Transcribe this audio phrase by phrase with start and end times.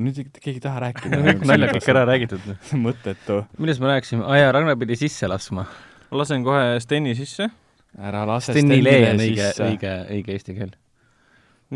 [0.00, 2.46] nüüd keegi ei taha rääkida kõik naljad kõik ära räägitud.
[2.86, 3.40] mõttetu.
[3.58, 4.24] millest me rääkisime?
[4.26, 5.66] aa jaa, Ragnar pidi sisse laskma.
[6.10, 7.50] ma lasen kohe Steni sisse.
[7.98, 9.68] ära lase Stenile on õige, sisse.
[9.68, 10.74] õige, õige eesti keel.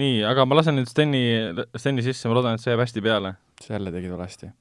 [0.01, 1.25] nii, aga ma lasen nüüd Steni,
[1.77, 3.37] Steni sisse, ma loodan, et see jääb hästi peale.
[3.69, 4.53] jälle tegid valesti.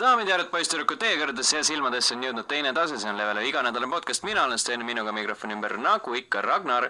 [0.00, 3.44] daamid ja härrad, poisssüdrukud, teie kõrgedesse ja silmadesse on jõudnud teine tase, see on Levele
[3.48, 6.88] iganädalane podcast, mina olen Sten, minuga mikrofoni ümber nagu ikka Ragnar.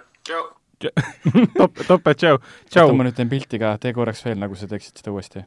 [1.59, 2.93] top, topet, tšau, oota, tšau.
[2.97, 5.45] ma nüüd teen pilti ka, tee korraks veel, nagu sa teeksid seda uuesti.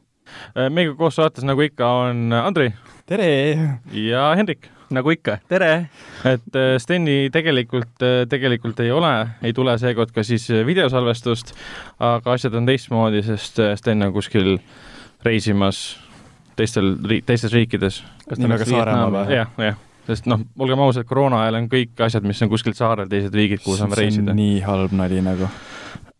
[0.70, 2.70] meiega koos saates, nagu ikka, on Andri
[3.06, 3.58] tere!
[3.92, 4.70] ja Hendrik.
[4.94, 5.88] nagu ikka, tere!
[6.24, 9.12] et äh, Steni tegelikult, tegelikult ei ole,
[9.44, 11.54] ei tule seekord ka siis äh, videosalvestust,
[11.98, 14.56] aga asjad on teistmoodi, sest äh, Sten on kuskil
[15.24, 15.82] reisimas
[16.56, 16.94] teistel,
[17.26, 18.02] teistes riikides.
[18.28, 19.26] kas Nii nagu Saaremaa või?
[19.36, 23.08] jah, jah, sest noh, olgem ausad, koroona ajal on kõik asjad, mis on kuskil saarel,
[23.10, 24.40] teised riigid, kuhu saame reisida on.
[24.40, 25.50] nii halb nali nagu.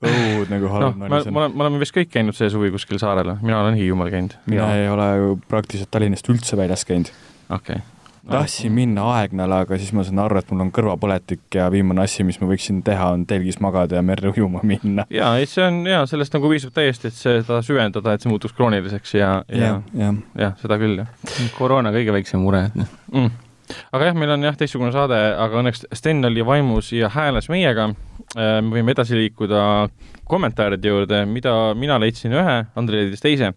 [0.05, 3.01] õud nagu halb me, nali me oleme, me oleme vist kõik käinud see suvi kuskil
[3.01, 4.37] saarel, mina olen Hiiumaal käinud.
[4.51, 7.13] mina ei ole ju praktiliselt Tallinnast üldse väljas käinud.
[7.49, 7.85] okei okay..
[8.29, 12.25] tahtsin minna Aegnale, aga siis ma sain aru, et mul on kõrvapõletik ja viimane asi,
[12.25, 15.07] mis ma võiksin teha, on telgis magada ja merre ujuma minna.
[15.13, 18.57] jaa, ei see on jaa, sellest nagu piisab täiesti, et seda süvendada, et see muutuks
[18.57, 20.21] krooniliseks ja, ja jah, jah.
[20.47, 22.95] jah, seda küll jah koroona kõige väiksem mure, et noh.
[23.13, 23.44] mm..
[23.93, 27.93] Aga jah, meil on jah teistsugune saade, aga õnneks Sten oli vaimus ja hääles meiega.
[28.35, 29.61] me võime edasi liikuda
[30.25, 33.53] kommentaaride juurde, mida mina leidsin ühe, Andrei leidis teise.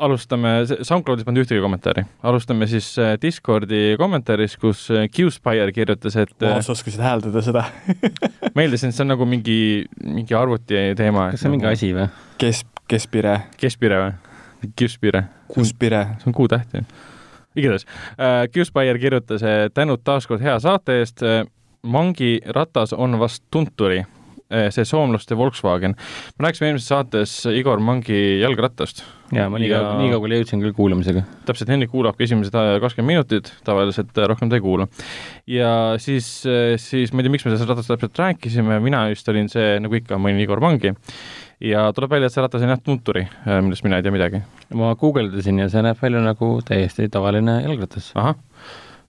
[0.00, 6.32] alustame, SoundCloudis polnud ühtegi kommentaari, alustame siis äh, Discordi kommentaaris, kus äh, Qspire kirjutas, et
[6.40, 7.66] äh, vau, sa oskasid hääldada seda.
[8.58, 9.58] meeldis, et see on nagu mingi,
[10.00, 11.28] mingi arvuti teema.
[11.34, 11.68] kas see on mingi?
[11.68, 12.08] asi või?
[12.40, 14.16] kes, Kespire, Kespire või?
[14.78, 16.86] Qspire, Kuspire, see on kuutäht ju.
[17.58, 19.42] Igatahes äh,, Qspire kirjutas,
[19.74, 21.44] tänud taaskord hea saate eest äh,.
[21.88, 24.00] Mangi ratas on vast Tunturi,
[24.74, 25.92] see soomlaste Volkswagen.
[26.38, 29.04] me rääkisime eelmises saates Igor Mangi jalgrattast.
[29.32, 31.22] jaa, ma nii Ja- kaua, nii kaugele jõudsin küll kuulamisega.
[31.46, 34.88] täpselt, Hendrik kuulabki esimesed äh, kakskümmend minutit, tavaliselt äh, rohkem ta ei kuula.
[35.46, 36.26] ja siis,
[36.82, 39.94] siis ma ei tea, miks me sellest ratast täpselt rääkisime, mina vist olin see, nagu
[39.94, 40.96] ikka, ma olin Igor Mangi
[41.60, 44.42] ja tuleb välja, et see ratas on jah Tunturi, millest mina ei tea midagi.
[44.74, 48.12] ma guugeldasin ja see näeb välja nagu täiesti tavaline jalgratas.
[48.14, 48.36] ahah,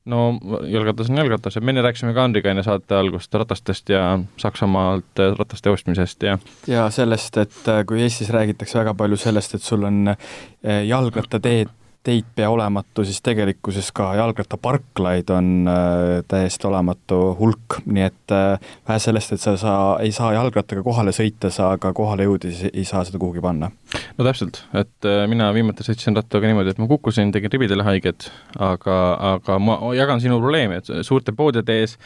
[0.05, 4.03] no jalgratas on jalgratas ja me enne rääkisime ka Andriga enne saate algust ratastest ja
[4.37, 6.37] Saksamaalt äh, rataste ostmisest ja
[6.67, 11.69] ja sellest, et äh, kui Eestis räägitakse väga palju sellest, et sul on äh, jalgrattateed,
[12.03, 18.71] teid pea olematu, siis tegelikkuses ka jalgrattaparklaid on äh, täiesti olematu hulk, nii et äh,
[18.87, 19.73] vähe sellest, et sa, sa
[20.03, 23.71] ei saa jalgrattaga kohale sõita, sa ka kohale jõudes ei saa seda kuhugi panna.
[24.17, 28.29] no täpselt, et äh, mina viimati sõitsin rattaga niimoodi, et ma kukkusin, tegin ribidele haiget,
[28.55, 28.99] aga,
[29.35, 31.99] aga ma jagan sinu probleemi, et suurte poodide ees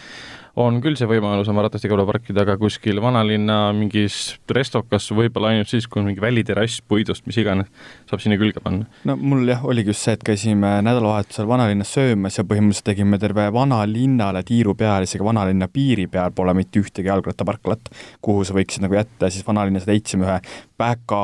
[0.60, 5.50] on küll see võimalus oma ratast igal pool parkida, aga kuskil vanalinna mingis restokas võib-olla
[5.54, 7.72] ainult siis, kui on mingi väliterrass puidust, mis iganes,
[8.10, 8.86] saab sinna külge panna.
[9.10, 13.48] no mul jah, oligi just see, et käisime nädalavahetusel vanalinnas söömas ja põhimõtteliselt tegime terve
[13.56, 17.90] vanalinnale tiiru peale, isegi vanalinna piiri peal pole mitte ühtegi jalgrattaparklat,
[18.22, 20.38] kuhu sa võiksid nagu jätta ja siis vanalinnas leidsime ühe
[20.84, 21.24] väga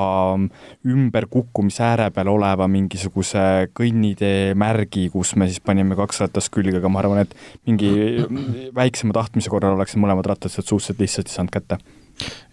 [0.90, 6.90] ümberkukkumise ääre peal oleva mingisuguse kõnnitee märgi, kus me siis panime kaks ratast külge, aga
[6.92, 7.36] ma arvan, et
[7.70, 7.94] mingi
[8.76, 11.80] väiksema tahtmise korral oleksid mõlemad rattad sealt suhteliselt lihtsasti saanud kätte.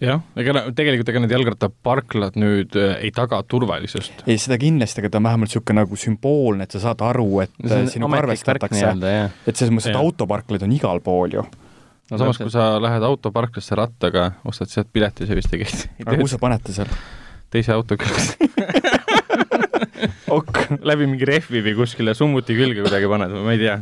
[0.03, 4.23] jah, ega tegelikult ega need jalgrattaparklad nüüd äh, ei taga turvalisust.
[4.25, 7.55] ei, seda kindlasti, aga ta on vähemalt niisugune nagu sümboolne, et sa saad aru, et
[7.91, 8.93] sinuga arvestatakse,
[9.47, 11.45] et selles mõttes, et autoparklaid on igal pool ju.
[12.11, 15.91] no samas, kui sa lähed autoparklasse rattaga, ostad sealt pileti, see vist ei kehti.
[16.05, 16.99] aga kuhu sa paned ta seal?
[17.51, 18.37] teise auto külge,
[20.37, 20.79] ok.
[20.83, 23.77] läbi mingi rehvi või kuskile summuti külge kuidagi paned, ma ei tea.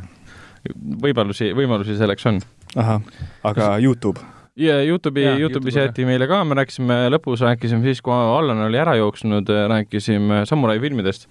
[0.74, 2.40] võimalusi, võimalusi selleks on.
[2.76, 3.03] ahah,
[3.44, 4.24] aga Youtube?
[4.56, 8.80] ja Youtube'i Youtube'is YouTube'i jäeti meile ka, me rääkisime lõpus, rääkisime siis, kui Allan oli
[8.80, 11.28] ära jooksnud, rääkisime samurai filmidest,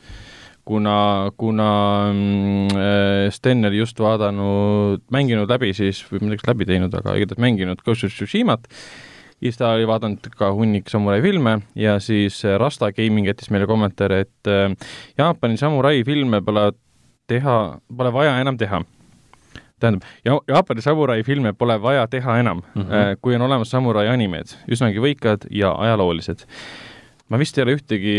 [0.68, 1.70] kuna, kuna
[2.12, 7.42] mm, äh, Sten oli just vaadanud, mänginud läbi siis, või midagi läbi teinud, aga igatahes
[7.44, 8.68] mänginud Ghost of Tsushimat,
[9.40, 13.68] siis ta oli vaadanud ka hunnik samurai filme ja siis äh, Rasta Gaming jättis meile
[13.70, 16.72] kommentaari, et äh, Jaapani samurai filme pole
[17.28, 17.56] teha,
[17.88, 18.84] pole vaja enam teha
[19.80, 22.82] tähendab, ja Jaapani samurai filme pole vaja teha enam mm.
[22.82, 23.20] -hmm.
[23.22, 26.46] kui on olemas samurai animed, üsnagi võikad ja ajaloolised.
[27.28, 28.14] ma vist ei ole ühtegi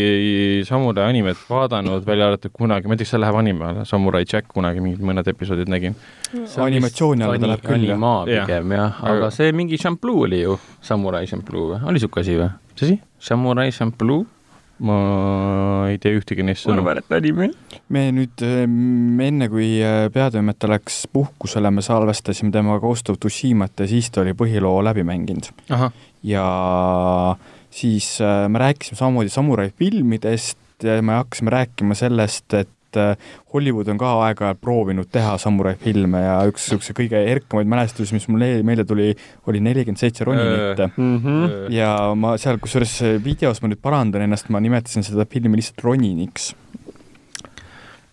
[0.66, 4.24] samurai animet vaadanud, välja arvatud kunagi, ma ei tea, kas see läheb anime alla, Samurai
[4.32, 5.94] Jack kunagi mingid mõned episoodid nägin.
[6.64, 8.24] animatsiooni alla ta läheb küll, jah.
[8.26, 12.50] pigem jah, aga see mingi šampluu oli ju, samurai šampluu või, oli siuke asi või?
[12.74, 12.98] mis asi?
[13.18, 14.26] samurai šampluu,
[14.84, 14.96] ma
[15.88, 16.84] ei tea ühtegi neist sõnu.
[16.92, 17.48] et anime.
[17.88, 23.80] me nüüd ähm, enne, kui äh, peatoimetaja läks puhkusele, me salvestasime temaga Ghost of Tsushimat
[23.80, 25.48] ja siis ta oli põhiloo läbi mänginud.
[26.22, 26.46] ja
[27.70, 33.88] siis äh, me rääkisime samamoodi samurai filmidest ja me hakkasime rääkima sellest, et äh, Hollywood
[33.92, 38.50] on ka aeg-ajalt proovinud teha samurai filme ja üks niisuguse kõige erkamaid mälestusi, mis mulle
[38.66, 39.12] meelde tuli,
[39.50, 41.16] oli nelikümmend seitse roninit mm.
[41.16, 41.56] -hmm.
[41.74, 46.54] ja ma seal, kusjuures videos ma nüüd parandan ennast, ma nimetasin seda filmi lihtsalt Roniniks.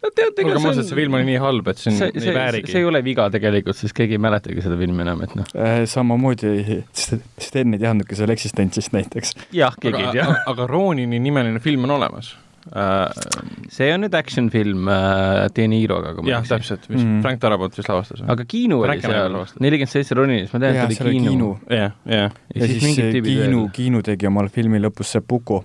[0.03, 2.35] no tead, ega aga see et see film oli nii halb, et see, see, ei
[2.35, 5.51] väärigi see ei ole viga tegelikult, sest keegi ei mäletagi seda filmi enam, et noh.
[5.55, 9.35] Äh, samamoodi, Sten ei teadnudki selle eksistentsist näiteks.
[9.55, 10.29] jah, keegi ei tea.
[10.51, 12.35] aga, Ronini nimeline film on olemas.
[12.63, 17.19] See on nüüd action film äh, De Niroga, kui ma jah, täpselt, mis Mm.
[17.25, 18.21] Frank Darabont vist lavastas.
[18.29, 21.49] aga Kiinu oli seal nelikümmend seitse Roninist, ma tean, et oli Kiinu.
[21.69, 22.31] Jah, jah.
[22.55, 25.59] ja siis see Kiinu Kiinu tegi omal filmi lõpus Seppuku.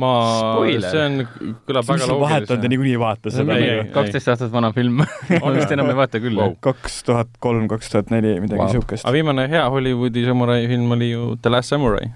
[0.00, 0.10] ma,
[0.54, 0.86] Spoiler.
[0.90, 1.16] see on,
[1.68, 3.82] kõlab väga sa vahetanud ja niikuinii ei vaata seda Ei, ei.
[3.92, 5.02] kaksteist aastat vana film
[5.42, 9.12] ma vist enam ei vaata küll kaks tuhat kolm, kaks tuhat neli, midagi niisugust aga.
[9.18, 12.08] viimane hea Hollywoodi samurai film oli ju The Last Samurai.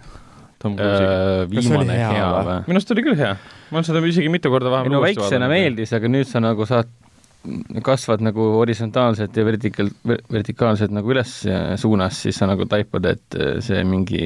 [0.63, 1.17] Tom Cruise'iga.
[1.17, 2.59] äh, oli viimane hea hea või?
[2.69, 3.33] minu arust oli küll hea.
[3.71, 5.51] ma olen seda isegi mitu korda ei vahepeal no väiksena.
[5.53, 6.91] meeldis, aga nüüd sa nagu saad,
[7.87, 9.91] kasvad nagu horisontaalselt ja vertikaal,
[10.33, 11.39] vertikaalselt nagu üles
[11.81, 14.23] suunas, siis sa nagu taipad, et see mingi,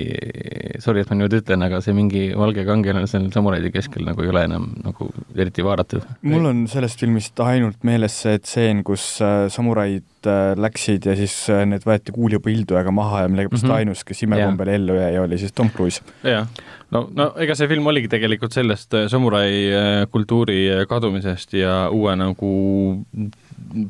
[0.82, 4.32] sorry, et ma niimoodi ütlen, aga see mingi valge kangelane seal samuraidi keskel nagu ei
[4.32, 6.06] ole enam nagu eriti vaadatud.
[6.22, 11.34] mul on sellest filmist ainult meeles see tseen, kus äh, samuraid äh, läksid ja siis
[11.52, 13.70] äh, need võeti kuulipõldujaga maha ja millegipärast mm.
[13.70, 13.78] -hmm.
[13.78, 16.04] ainus, kes imekombel ellu jäi, oli siis Tom Cruise.
[16.24, 16.48] jah,
[16.94, 21.74] no, no ega see film oligi tegelikult sellest äh, samurai äh, kultuuri äh, kadumisest ja
[21.94, 22.50] uue nagu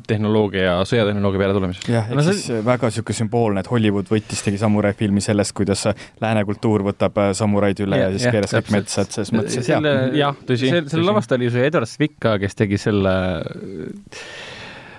[0.07, 1.87] tehnoloogia ja sõjatehnoloogia peale tulemisest.
[1.89, 5.23] jah, ehk No see- siis äh, väga niisugune sümboolne, et Hollywood võttis, tegi samurai filmi
[5.25, 5.85] sellest, kuidas
[6.21, 9.71] lääne kultuur võtab samuraid üle ja, ja siis keeras kõik metsa, et selles mõttes, et
[9.71, 9.89] jah,
[10.21, 13.13] Jah, tõsi, selle lavastaja oli see Edward Zwick ka, kes tegi selle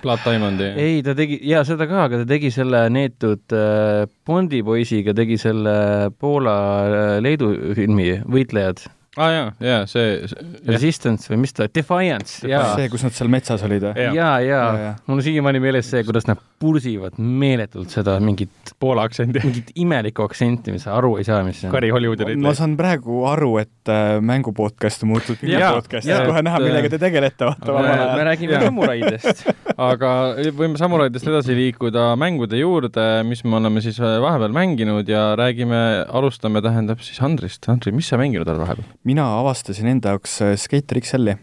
[0.03, 0.67] Blood Diamondi.
[0.75, 5.37] ei, ta tegi, jaa, seda ka, aga ta tegi selle neetud äh, Bondi poisiga, tegi
[5.39, 12.47] selle Poola-Leedu filmi Võitlejad, aa ah, jaa, jaa, see, see, Resistance või mis ta, Defiance,
[12.49, 12.71] jaa.
[12.73, 13.93] see, kus nad seal metsas olid või?
[14.07, 14.15] Jah.
[14.17, 14.93] ja, ja Jaa, jaa.
[15.05, 19.41] mul on siiamaani meeles see, kuidas nad pursivad meeletult seda mingit, Poola aktsendi.
[19.43, 21.75] mingit imelikku aktsenti, mis sa aru ei saa, mis see on.
[21.75, 22.55] Kari Hollywoodi ma reitleja.
[22.57, 27.01] saan praegu aru, et äh, mängupodcast on muutunud Jaa, filmipodcast, jaa, kohe näha, millega te
[27.03, 28.23] tegelete, vaata me, vabal me ajal.
[28.31, 28.63] räägime Jaa.
[28.65, 29.45] samuraidest.
[29.91, 30.15] aga
[30.57, 36.65] võime samuraidest edasi liikuda mängude juurde, mis me oleme siis vahepeal mänginud ja räägime, alustame,
[36.65, 37.69] tähendab siis Andrist.
[37.69, 38.89] Andri, mis sa mänginud oled vahepeal?
[39.07, 41.35] Mina avastasin enda jaoks äh, Skater XL-i.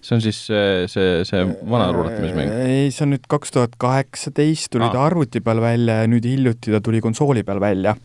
[0.00, 2.52] see on siis see, see, see vana ruulatamismäng.
[2.64, 4.94] ei, see on nüüd kaks tuhat kaheksateist tuli Aa.
[4.94, 7.96] ta arvuti peal välja ja nüüd hiljuti ta tuli konsooli peal välja.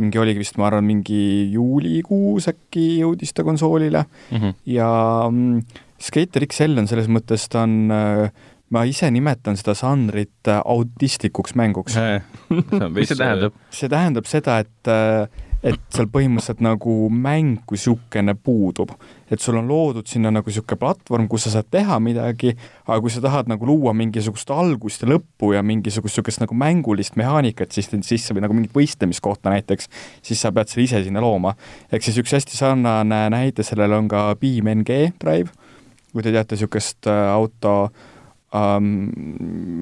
[0.00, 4.38] mingi oligi vist, ma arvan, mingi juulikuus äkki jõudis ta konsoolile mm.
[4.38, 4.56] -hmm.
[4.72, 4.88] ja
[6.00, 8.30] Skater XL on selles mõttes, ta on äh,
[8.72, 11.98] ma ise nimetan seda žanrit äh, autistlikuks mänguks.
[12.94, 13.56] mis see tähendab?
[13.74, 15.26] see tähendab seda, et äh,
[15.60, 18.94] et seal põhimõtteliselt nagu mäng kui niisugune puudub.
[19.30, 22.54] et sul on loodud sinna nagu niisugune platvorm, kus sa saad teha midagi,
[22.86, 27.16] aga kui sa tahad nagu luua mingisugust algust ja lõppu ja mingisugust niisugust nagu mängulist
[27.20, 29.90] mehaanikat siis sisse või nagu mingit võistlemiskohta näiteks,
[30.22, 31.54] siis sa pead selle ise sinna looma.
[31.92, 35.52] ehk siis üks hästi sarnane näide sellele on ka BeamNG Drive,
[36.12, 37.92] kui te teate niisugust äh, auto
[38.56, 38.86] um,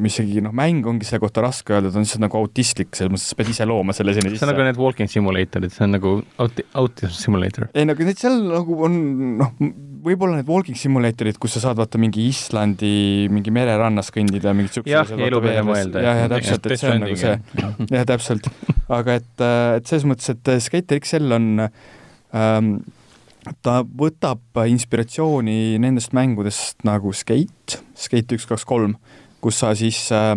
[0.02, 3.12] mis isegi noh, mäng ongi selle kohta raske öelda, ta on lihtsalt nagu autistlik, selles
[3.14, 4.68] mõttes, sa pead ise looma selle sinna see on nagu sisse.
[4.68, 7.68] need walking simulatorid, see on nagu auti-, autism simulator.
[7.72, 8.98] ei no aga need seal nagu on
[9.40, 9.54] noh,
[10.04, 12.92] võib-olla need walking simulatorid, kus sa saad vaata mingi Islandi
[13.32, 16.92] mingi mererannas kõndida, mingid siuksed Jah, ja elu peale mõelda, jah, ja täpselt, et see
[16.92, 17.34] on nagu see,
[17.94, 18.52] jah, täpselt.
[19.00, 19.32] aga et,
[19.80, 22.78] et selles mõttes, et Skater XL on ähm,
[23.62, 28.96] ta võtab inspiratsiooni nendest mängudest nagu Skate, Skate üks, kaks, kolm,
[29.42, 30.34] kus sa siis äh,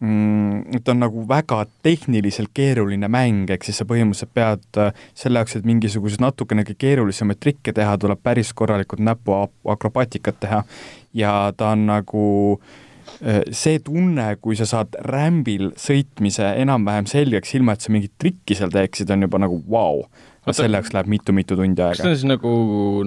[0.00, 5.40] mm, ta on nagu väga tehniliselt keeruline mäng, ehk siis sa põhimõtteliselt pead äh, selle
[5.40, 10.62] jaoks, et mingisuguseid natukenegi keerulisemaid trikke teha, tuleb päris korralikult näpuakrobaatikat teha
[11.16, 12.24] ja ta on nagu
[13.20, 18.58] äh, see tunne, kui sa saad rämbil sõitmise enam-vähem selgeks, ilma et sa mingit trikki
[18.58, 20.28] seal teeksid, on juba nagu vau wow..
[20.50, 22.18] Aga Oota- selle jaoks läheb mitu-mitu tundi kas see aega on.
[22.18, 22.52] siis nagu,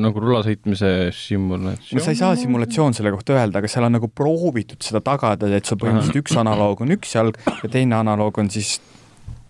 [0.02, 2.00] nagu rulasõitmise simulatsioon?
[2.00, 5.52] no sa ei saa simulatsioon selle kohta öelda, aga seal on nagu proovitud seda tagada,
[5.54, 8.78] et sul põhimõtteliselt üks analoog on üks jalg ja teine analoog on siis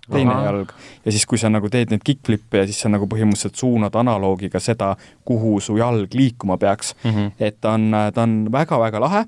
[0.10, 0.48] teine Ahah.
[0.50, 0.74] jalg
[1.06, 4.60] ja siis, kui sa nagu teed neid kick-flip'e ja siis sa nagu põhimõtteliselt suunad analoogiga
[4.64, 4.94] seda,
[5.28, 6.96] kuhu su jalg liikuma peaks.
[7.04, 7.12] mm.
[7.12, 7.32] -hmm.
[7.40, 9.24] et ta on, ta on väga-väga lahe,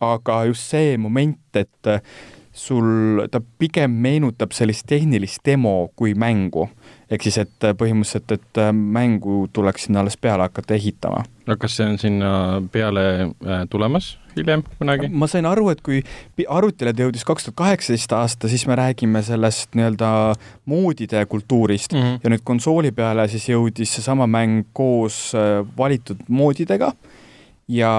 [0.00, 1.92] aga just see moment, et
[2.52, 6.68] sul, ta pigem meenutab sellist tehnilist demo kui mängu.
[7.12, 11.24] Ehk siis, et põhimõtteliselt, et äh, mängu tuleks sinna alles peale hakata ehitama.
[11.46, 12.32] no kas see on sinna
[12.72, 15.08] peale äh, tulemas hiljem kunagi?
[15.08, 16.02] ma sain aru, et kui
[16.48, 20.12] arutile jõudis kaks tuhat kaheksateist aasta, siis me räägime sellest nii-öelda
[20.70, 22.20] moodide kultuurist mm -hmm.
[22.24, 26.92] ja nüüd konsooli peale siis jõudis seesama mäng koos äh, valitud moodidega
[27.68, 27.90] ja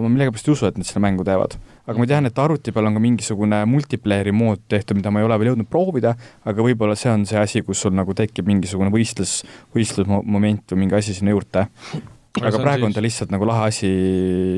[0.00, 2.88] ma millegipärast ei usu, et nad seda mängu teevad aga ma tean, et arvuti peal
[2.90, 6.14] on ka mingisugune multiplayer'i mood tehtud, mida ma ei ole veel jõudnud proovida,
[6.48, 9.40] aga võib-olla see on see asi, kus sul nagu tekib mingisugune võistlus,
[9.76, 11.66] võistlusmoment või mingi asi sinna juurde.
[12.40, 12.88] aga on praegu siis...
[12.90, 13.94] on ta lihtsalt nagu lahe asi,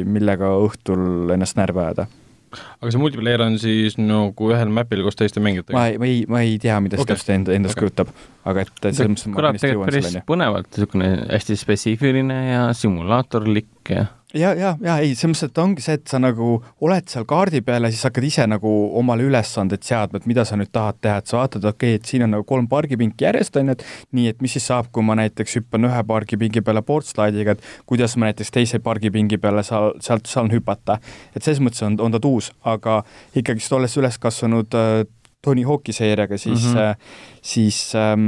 [0.05, 2.09] millega õhtul ennast närvi ajada
[2.53, 5.77] aga see multiplayer on siis nagu ühel map'il koos teiste mängijatega?
[5.77, 7.15] ma ei, ma ei, ma ei tea, mida see okay.
[7.15, 7.89] täpselt enda, endast okay.
[7.89, 8.13] kujutab,
[8.49, 14.55] aga et selles mõttes kõlab tegelikult päris põnevalt, niisugune hästi spetsiifiline ja simulaatorlik ja ja,
[14.55, 17.87] ja, ja ei, selles mõttes, et ongi see, et sa nagu oled seal kaardi peal
[17.87, 21.31] ja siis hakkad ise nagu omale ülesanded seadma, et mida sa nüüd tahad teha, et
[21.31, 23.87] sa vaatad, okei okay,, et siin on nagu kolm pargipinki järjest, on ju, et
[24.19, 28.17] nii, et mis siis saab, kui ma näiteks hüppan ühe pargipingi peale boardslaidiga, et kuidas
[28.17, 30.99] ma näiteks teise pargipingi peale seal, sealt saan hüpata.
[31.37, 33.03] et selles mõttes on, on ta uus, aga
[33.37, 35.03] ikkagist olles üles kasvanud äh,
[35.43, 37.11] Tony Hawk'i seeriaga, siis mm, -hmm.
[37.43, 38.21] siis ähm,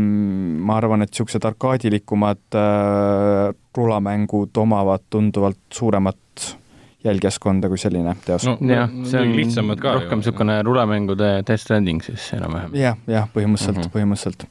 [0.67, 6.19] ma arvan, et niisugused arkaadilikumad äh, rulamängud omavad tunduvalt suuremat
[7.05, 8.47] jälgijaskonda kui selline teos.
[8.47, 12.95] no jah, see on lihtsamad ka rohkem niisugune rulemängude Death Stranding siis enam-vähem ja,.
[12.95, 13.95] jah, jah, põhimõtteliselt mm, -hmm.
[13.97, 14.47] põhimõtteliselt.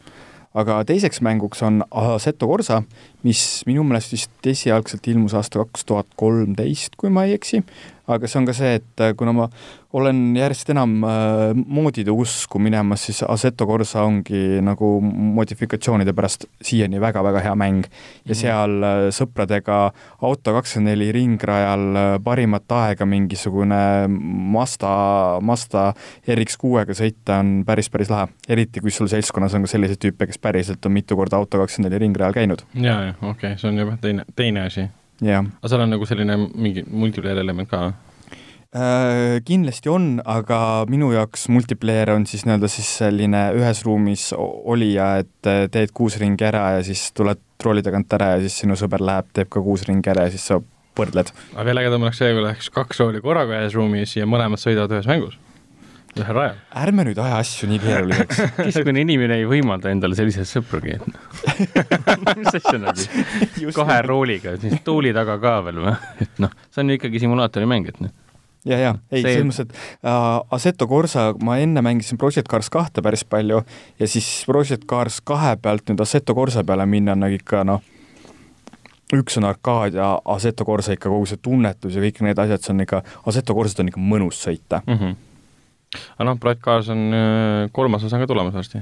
[0.53, 2.84] aga teiseks mänguks on Assetto Corsa,
[3.24, 7.63] mis minu meelest vist esialgselt ilmus aasta kaks tuhat kolmteist, kui ma ei eksi,
[8.08, 9.48] aga see on ka see, et äh, kuna ma
[9.96, 17.00] olen järjest enam äh, moodide usku minemas, siis Assetto Corsa ongi nagu modifikatsioonide pärast siiani
[17.02, 17.86] väga-väga hea mäng.
[18.26, 18.40] ja mhm.
[18.40, 19.78] seal äh, sõpradega
[20.22, 25.86] auto kakskümmend neli ringrajal parimat aega mingisugune Mazda, Mazda
[26.28, 28.28] RX6-ga sõita on päris, päris lahe.
[28.50, 31.94] eriti, kui sul seltskonnas on ka selliseid tüüpe, kes päriselt on mitu korda auto kakskümmend
[31.94, 32.66] neli ringrajal käinud.
[32.74, 34.90] ja, ja okei okay,, see on juba teine, teine asi
[35.22, 37.84] aga seal on nagu selline mingi multiplayer element ka?
[38.74, 45.12] Äh, kindlasti on, aga minu jaoks multiplayer on siis nii-öelda siis selline ühes ruumis olija,
[45.22, 48.74] et äh, teed kuus ringi ära ja siis tuled trooli tagant ära ja siis sinu
[48.79, 50.58] sõber läheb, teeb ka kuus ringi ära ja siis sa
[50.98, 51.29] võrdled.
[51.53, 54.98] aga veel ägedam oleks see, kui läheks kaks rooli korraga ühes ruumis ja mõlemad sõidavad
[54.98, 55.38] ühes mängus
[56.22, 56.58] ühel rajal.
[56.84, 60.98] ärme nüüd aja asju nii keeruliseks keskmine inimene ei võimalda endale selliseid sõprugi
[62.39, 63.08] mis asja nagu,
[63.79, 65.96] kahe rooliga, siis tooli taga ka veel või?
[66.24, 68.13] et noh, see on ju ikkagi simulaatori mäng, et noh
[68.70, 73.03] ja, ja ei, selles mõttes, et äh, Assetto Corsa, ma enne mängisin Project Cars kahte
[73.05, 73.63] päris palju
[74.00, 77.82] ja siis Project Cars kahe pealt nüüd Assetto Corsa peale minna on nagu ikka noh,
[79.13, 82.77] üks on arkaad ja Assetto Corsa ikka kogu see tunnetus ja kõik need asjad, see
[82.77, 84.98] on ikka, Assetto Corsat on ikka mõnus sõita mm.
[84.98, 85.22] -hmm
[86.16, 88.82] aga noh, Black Cars on äh, kolmas osa ka tulemas varsti.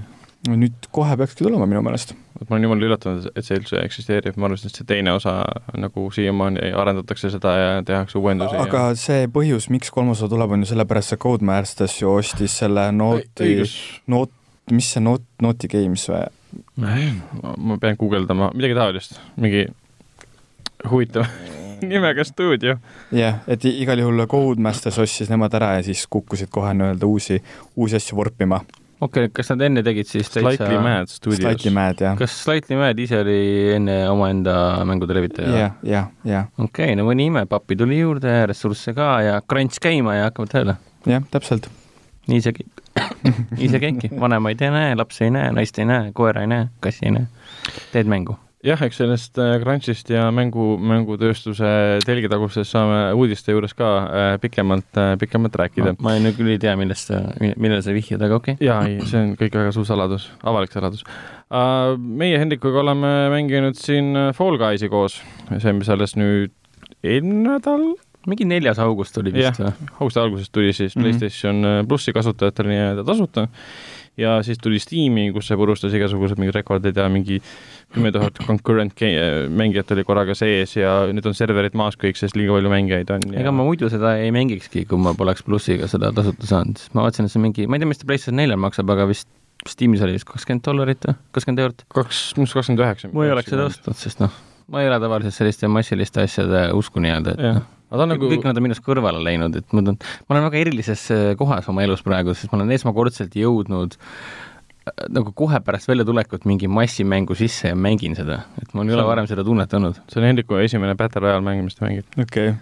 [0.49, 2.15] nüüd kohe peakski tulema minu meelest.
[2.41, 5.35] ma olen jumala üllatunud, et see üldse eksisteerib, ma arvasin, et see teine osa
[5.77, 8.57] nagu siiamaani arendatakse seda ja tehakse uuendusi.
[8.63, 8.99] aga ja...
[8.99, 13.53] see põhjus, miks kolmas osa tuleb, on ju sellepärast, see Codemasters ju ostis selle Noti,
[14.11, 14.33] Noot,
[14.73, 16.25] mis see Noot, Noti Games või?
[16.81, 19.67] ma pean guugeldama, midagi taolist, mingi
[20.89, 21.29] huvitav
[21.93, 22.77] nimega stuudio.
[23.11, 27.41] jah, et igal juhul Codemasters ostis nemad ära ja siis kukkusid kohe nii-öelda uusi,
[27.75, 28.61] uusi asju vorpima
[29.01, 31.41] okei okay,, kas nad enne tegid siis täitsa Slightly Mad Studios.
[31.41, 32.17] Slightly Mad, jah.
[32.19, 33.39] kas Slightly Mad ise oli
[33.75, 34.55] enne omaenda
[34.87, 35.53] mängude levitaja?
[35.57, 36.51] jah, jah, jah.
[36.57, 40.53] okei okay,, no mõni ime, pappi tuli juurde, ressursse ka ja crunch käima ja hakkavad
[40.53, 40.77] tööle.
[41.09, 41.71] jah, täpselt.
[42.29, 42.77] nii see käib
[43.57, 46.69] nii see käibki, vanemaid ei näe, lapsi ei näe, naist ei näe, koera ei näe,
[46.83, 47.27] kassi ei näe.
[47.95, 51.71] teed mängu jah, eks sellest äh, crunch'ist ja mängu, mängutööstuse
[52.05, 55.95] telgitagusest saame uudiste juures ka äh, pikemalt, äh, pikemalt rääkida.
[56.03, 58.67] ma nüüd küll ei tea, millest sa, millele sa vihjad, aga okei okay..
[58.67, 61.05] jaa, ei, see on kõik väga suur saladus, avalik saladus
[61.51, 65.17] meie Hendrikuga oleme mänginud siin Fall Guysi koos,
[65.51, 66.53] see, mis alles nüüd
[67.01, 67.89] eelmine nädal
[68.29, 69.71] mingi neljas august oli vist või?
[69.97, 71.17] augusti alguses tuli siis mm -hmm.
[71.17, 73.47] PlayStation plussi kasutajatele nii-öelda tasuta
[74.21, 77.39] ja siis tuli Steam'i, kus see purustas igasugused mingid rekordid ja mingi
[77.91, 79.03] kümme tuhat concurrent
[79.49, 83.27] mängijat oli korraga sees ja nüüd on serverid maas kõik, sest liiga palju mängijaid on
[83.31, 83.41] ja....
[83.43, 87.07] ega ma muidu seda ei mängikski, kui ma poleks plussiga seda tasuta saanud, sest ma
[87.07, 89.29] vaatasin, et see mingi, ma ei tea, mis ta PlayStation neljal maksab, aga vist
[89.69, 91.83] Steamis oli vist kakskümmend dollarit või, kakskümmend eurot?
[91.93, 93.11] kaks, minu arust kakskümmend üheksa.
[93.13, 94.39] ma ei oleks seda ostnud, sest noh,
[94.73, 98.29] ma ei ole tavaliselt selliste massiliste asjade usku nii-öelda, et noh aga ta on nagu
[98.31, 102.05] kõik nad on minust kõrvale läinud, et ma, ma olen väga erilises kohas oma elus
[102.05, 104.07] praegu, sest ma olen esmakordselt jõudnud äh,
[105.13, 109.27] nagu kohe pärast väljatulekut mingi massimängu sisse ja mängin seda, et mul ei ole varem
[109.29, 109.99] seda tunnet olnud.
[110.09, 112.07] see on Hendriku esimene Battle Royale mäng, mis ta mängib.
[112.17, 112.55] okei okay..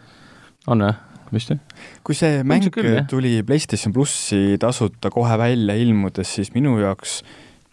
[0.67, 0.95] on või?
[1.33, 1.62] vist jah?
[2.03, 7.21] kui see mäng Ilmselt küll, tuli PlayStation plussi tasuta kohe välja ilmudes, siis minu jaoks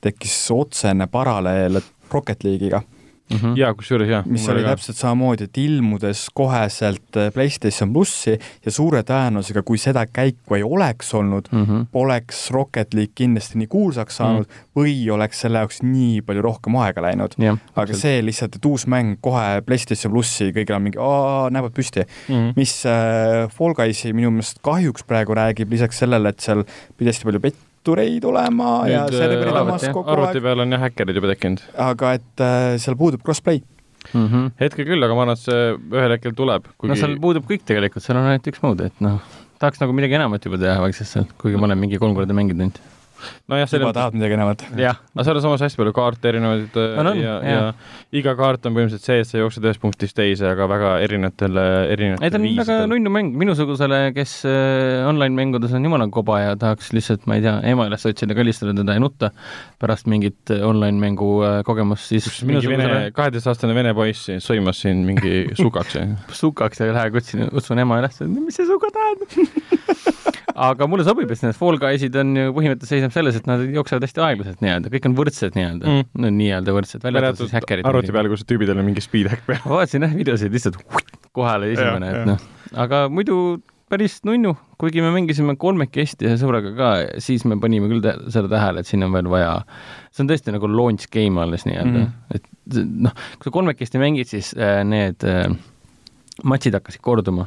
[0.05, 1.81] tekkis otsene paralleel
[2.13, 2.85] Rocket League'iga
[3.31, 3.59] mm -hmm.
[3.59, 4.27] jaa, kusjuures jah.
[4.27, 10.07] mis oli täpselt samamoodi, et ilmudes koheselt äh, PlayStation plussi ja suure tõenäosusega, kui seda
[10.07, 11.87] käiku ei oleks olnud mm, -hmm.
[11.93, 14.71] poleks Rocket League kindlasti nii kuulsaks saanud mm.
[14.77, 17.35] või oleks selle jaoks nii palju rohkem aega läinud.
[17.39, 20.99] jah, aga see lihtsalt, et uus mäng kohe PlayStation plussi, kõigil on mingi
[21.51, 22.35] näevad püsti mm.
[22.35, 22.53] -hmm.
[22.57, 26.65] mis äh, Fall Guysi minu meelest kahjuks praegu räägib, lisaks sellele, et seal
[26.97, 27.41] pidi hästi palju
[27.87, 31.31] pettureid olema Nüüd, ja serverid äh, arvuti, kogu arvuti aeg, peal on jah häkkerid juba
[31.33, 31.63] tekkinud.
[31.87, 33.63] aga et äh, seal puudub crossplay.
[34.13, 34.51] mm -hmm.
[34.61, 35.63] hetkel küll, aga ma arvan, et see
[35.95, 36.91] ühel hetkel tuleb kuigi....
[36.91, 39.21] no seal puudub kõik tegelikult, seal on ainult üks mood, et noh,
[39.63, 42.61] tahaks nagu midagi enamat juba teha vaikselt seal, kuigi ma olen mingi kolm korda mänginud
[42.67, 42.81] ainult.
[43.51, 44.65] Nojah, juba selles tahad midagi enamat?
[44.81, 47.61] jah, aga seal on samas hästi palju kaarte erinevaid äh, on, ja, ja
[48.17, 51.61] iga kaart on põhimõtteliselt see, et sa jooksed ühest punktist teise, aga väga erinevatel,
[51.93, 56.93] ei ta on väga nunnu mäng, minusugusele, kes äh, online-mängudes on jumala koba ja tahaks
[56.97, 59.33] lihtsalt, ma ei tea, ema üles otsida, kallistada teda ja nutta
[59.83, 61.33] pärast mingit äh, online-mängu
[61.67, 65.99] kogemust, siis kus mingi vene, kaheteistaastane vene poiss sõimas siin mingi sukaks
[66.37, 69.37] sukaks ja lähe kutsun, kutsun ema üles, mis see suga tähendab
[70.57, 74.05] aga mulle sobib, et need Fall Guysid on ju põhimõtteliselt seisneb selles, et nad jooksevad
[74.07, 76.03] hästi aeglaselt nii-öelda, kõik on võrdsed nii-öelda Mm.
[76.25, 77.87] no nii-öelda võrdsed, välja arvatud siis häkkerid.
[77.87, 79.61] arvuti peal, kus tüübidel on mingi speed hack peal.
[79.65, 80.77] ma vaatasin jah videosid lihtsalt
[81.37, 82.39] kohale esimene, et noh,
[82.75, 86.89] aga muidu päris nunnu, kuigi me mängisime kolmekesti ühe sõbraga ka,
[87.23, 89.53] siis me panime küll tä- seda tähele, et siin on veel vaja,
[90.11, 92.43] see on tõesti nagu launch game alles nii-öelda mm., et
[92.75, 95.47] see- noh, kui sa kolmekesti mängid, siis äh, need äh,
[96.45, 97.47] matšid hakkasid korduma.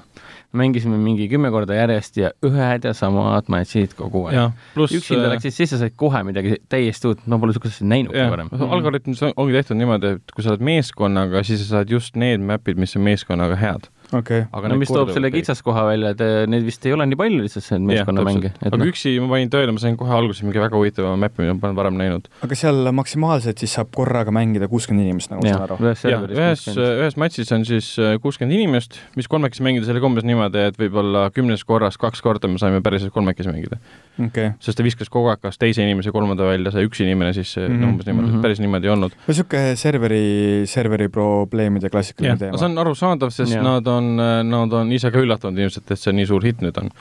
[0.51, 4.55] Mängisime mingi kümme korda järjest ja ühed ja samad matšid kogu aeg.
[4.77, 8.25] üksinda äh, läksid, siis sa said kohe midagi täiesti uut, ma pole niisugust asja näinudki
[8.33, 8.49] varem.
[8.57, 12.81] algoritm ongi tehtud niimoodi, et kui sa oled meeskonnaga, siis sa saad just need map'id,
[12.81, 13.89] mis on meeskonnaga head.
[14.09, 15.29] Okei okay., aga no mis toob selle.
[15.33, 18.51] kitsaskoha välja, et äh, neid vist ei ole nii palju lihtsalt, see meeskonnamänge.
[18.57, 21.55] aga noh, üksi ma panin tööle, ma sain kohe alguses mingi väga huvitava map'i, mida
[21.55, 22.29] ma pole varem näinud.
[22.45, 25.79] aga seal maksimaalselt siis saab korraga mängida kuuskümmend inimest, nagu ma saan aru.
[25.85, 30.09] ühes jah, ühes, ühes matšis on siis äh, kuuskümmend inimest, mis kolmekesi mängides oli ka
[30.09, 33.81] umbes niimoodi, et võib-olla kümnes korras kaks korda me saime päriselt kolmekesi mängida.
[34.19, 37.33] Okei okay., sest ta viskas kogu aeg kas teise inimese, kolmanda välja, see üks inimene
[37.37, 37.67] siis mm.
[37.67, 37.89] -hmm.
[37.89, 38.35] umbes niimoodi mm.
[38.35, 38.41] -hmm.
[38.45, 39.15] päris niimoodi ei olnud.
[39.15, 40.23] no niisugune serveri,
[40.65, 43.63] serveri probleemide klassikaline jah, teema see on arusaadav, sest Jah.
[43.63, 44.15] nad on,
[44.49, 46.91] nad on ise ka üllatunud ilmselt, et see nii suur hitt nüüd on.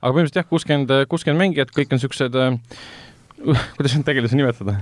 [0.00, 2.58] aga põhimõtteliselt jah, kuuskümmend, kuuskümmend mängijat, kõik on niisugused äh,
[3.76, 4.80] kuidas neid tegelasi nimetada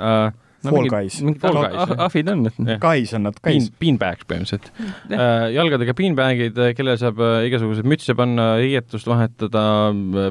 [0.00, 0.32] äh,?
[0.66, 1.18] Fall Guys.
[1.24, 1.94] mingid Fall Guys, jah.
[2.06, 2.44] ahvid on.
[2.82, 4.68] Guys on nad, Guys., beanbags põhimõtteliselt
[5.10, 5.18] Jah.
[5.18, 5.46] äh,.
[5.56, 9.64] jalgadega beanbagid, kellele saab äh, igasuguseid mütse panna, riietust vahetada,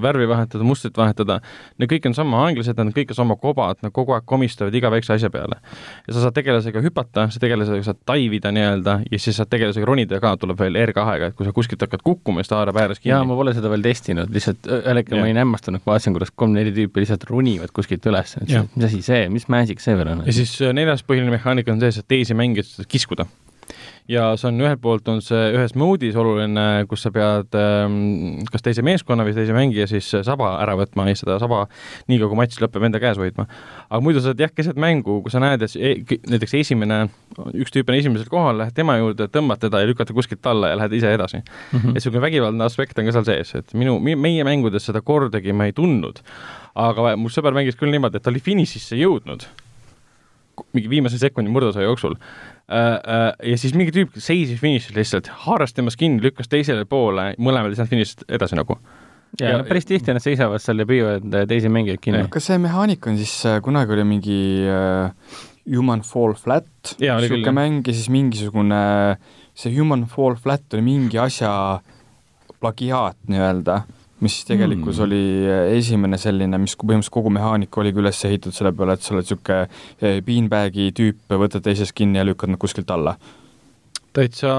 [0.03, 1.39] värvi vahetada, mustrit vahetada.
[1.81, 4.91] Need kõik on sama aeglased, nad kõik on sama kobad, nad kogu aeg komistavad iga
[4.93, 5.59] väikse asja peale.
[6.07, 10.19] ja sa saad tegelasega hüpata, sa tegelasega saad taivida nii-öelda ja siis saad tegelasega ronida
[10.23, 13.13] ka, tuleb veel R2-ga, et kui sa kuskilt hakkad kukkuma, siis ta haarab ääres kinni
[13.13, 16.73] jaa, ma pole seda veel testinud, lihtsalt ühel hetkel ma olin hämmastunud, vaatasin, kuidas kolm-neli
[16.75, 20.20] tüüpi lihtsalt ronivad kuskilt üles, mis asi see, mis magic see veel on?
[20.25, 23.27] Ja siis äh, neljas põhiline mehaanika on see, et teisi mängijaid saad kiskuda.
[24.11, 28.65] ja see on ühelt poolt on see ühes moodis oluline, kus sa pead ähm, kas
[28.65, 31.61] teise meeskonna või teise mängija siis äh, saba ära võtma ja seda saba
[32.09, 33.45] nii kaua, kui matš lõpeb, enda käes hoidma.
[33.87, 36.99] aga muidu sa oled jah, keset mängu, kui sa näed, et e- näiteks esimene,
[37.53, 40.73] üks tüüp on esimesel kohal, lähed tema juurde, tõmbad teda ja lükkad ta kuskilt alla
[40.73, 41.43] ja lähed ise edasi.
[41.71, 41.93] Mhm.
[41.93, 45.69] et niisugune vägivaldne aspekt on ka seal sees, et minu, meie mängudes seda kordagi ma
[45.69, 46.25] ei tundnud.
[46.75, 49.45] aga mu sõber mängis küll niimoodi, et ta oli finišisse jõudnud
[50.75, 52.71] mingi viimase sekundi murdosa jooksul äh,.
[52.71, 57.73] Äh, ja siis mingi tüüp seisis finišis lihtsalt, haaras temast kinni, lükkas teisele poole, mõlemad
[57.73, 58.79] ei saanud finišist edasi nagu.
[59.39, 62.25] jaa ja-, päris tihti nad seisavad seal ja püüavad äh, teisi mängijaid kinni.
[62.31, 67.41] kas see mehaanika on siis, kunagi oli mingi äh, Human Fall Flat, Jaa, oli küll,
[67.41, 68.83] niisugune mäng ja siis mingisugune,
[69.53, 71.51] see Human Fall Flat oli mingi asja
[72.61, 73.81] plagiaat nii-öelda,
[74.21, 75.07] mis siis tegelikkus Hmm.
[75.07, 75.07] mm.
[75.07, 79.25] oli esimene selline, mis põhimõtteliselt kogu mehaanika oligi üles ehitatud selle peale, et sa oled
[79.25, 83.17] niisugune beanbag'i tüüp, võtad teisest kinni ja lükkad nad kuskilt alla.
[84.15, 84.51] täitsa,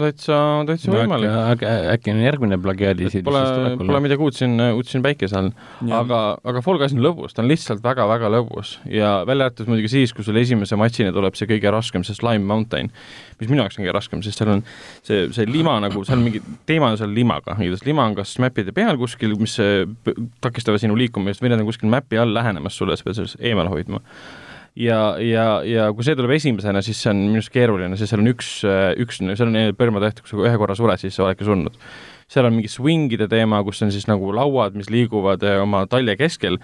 [0.00, 1.30] täitsa, täitsa võimalik.
[1.52, 4.00] äkki äkki on järgmine plagiaadi siis Pole, tulekul pole.
[4.02, 5.50] midagi uut siin, uut siin päikese all.
[5.94, 9.92] aga, aga Fall Guys on lõbus, ta on lihtsalt väga-väga lõbus ja välja arvatud muidugi
[9.92, 12.90] siis, kui sul esimese matšina tuleb see kõige raskem, see Slime Mountain,
[13.40, 14.64] mis minu jaoks on kõige raskem, sest seal on
[15.06, 18.34] see, see lima nagu, seal on mingi teema on seal limaga, igatahes lima on kas
[18.42, 19.54] mäppide peal kuskil, mis
[20.42, 23.70] takistavad sinu liikumist või need on kuskil mäpi all lähenemas sulle, sa pead sellest eemale
[23.70, 24.02] hoidma
[24.76, 28.22] ja, ja, ja kui see tuleb esimesena, siis see on minu arust keeruline, sest seal
[28.22, 28.50] on üks,
[29.02, 31.78] üks, seal on põrmatäht, kui sa ühe korra sured, siis sa oledki surnud.
[32.30, 36.16] seal on mingi swingide teema, kus on siis nagu lauad, mis liiguvad eh, oma talje
[36.18, 36.60] keskel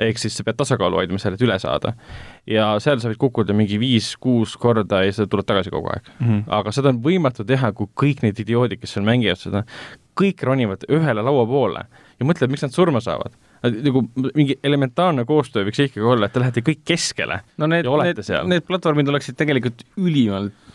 [0.00, 1.92] ehk siis sa pead tasakaalu hoidma seal, et üle saada.
[2.48, 6.26] ja seal sa võid kukkuda mingi viis-kuus korda ja sa tuled tagasi kogu aeg mm.
[6.26, 6.42] -hmm.
[6.60, 9.64] aga seda on võimatu teha, kui kõik need idioodid, kes seal mängivad seda,
[10.16, 11.84] kõik ronivad ühele laua poole
[12.18, 14.02] ja mõtlevad, miks nad surma saavad nagu
[14.34, 18.20] mingi elementaarne koostöö võiks ikkagi olla, et te lähete kõik keskele no need, ja olete
[18.20, 18.48] need, seal.
[18.50, 20.69] Need platvormid oleksid tegelikult ülimalt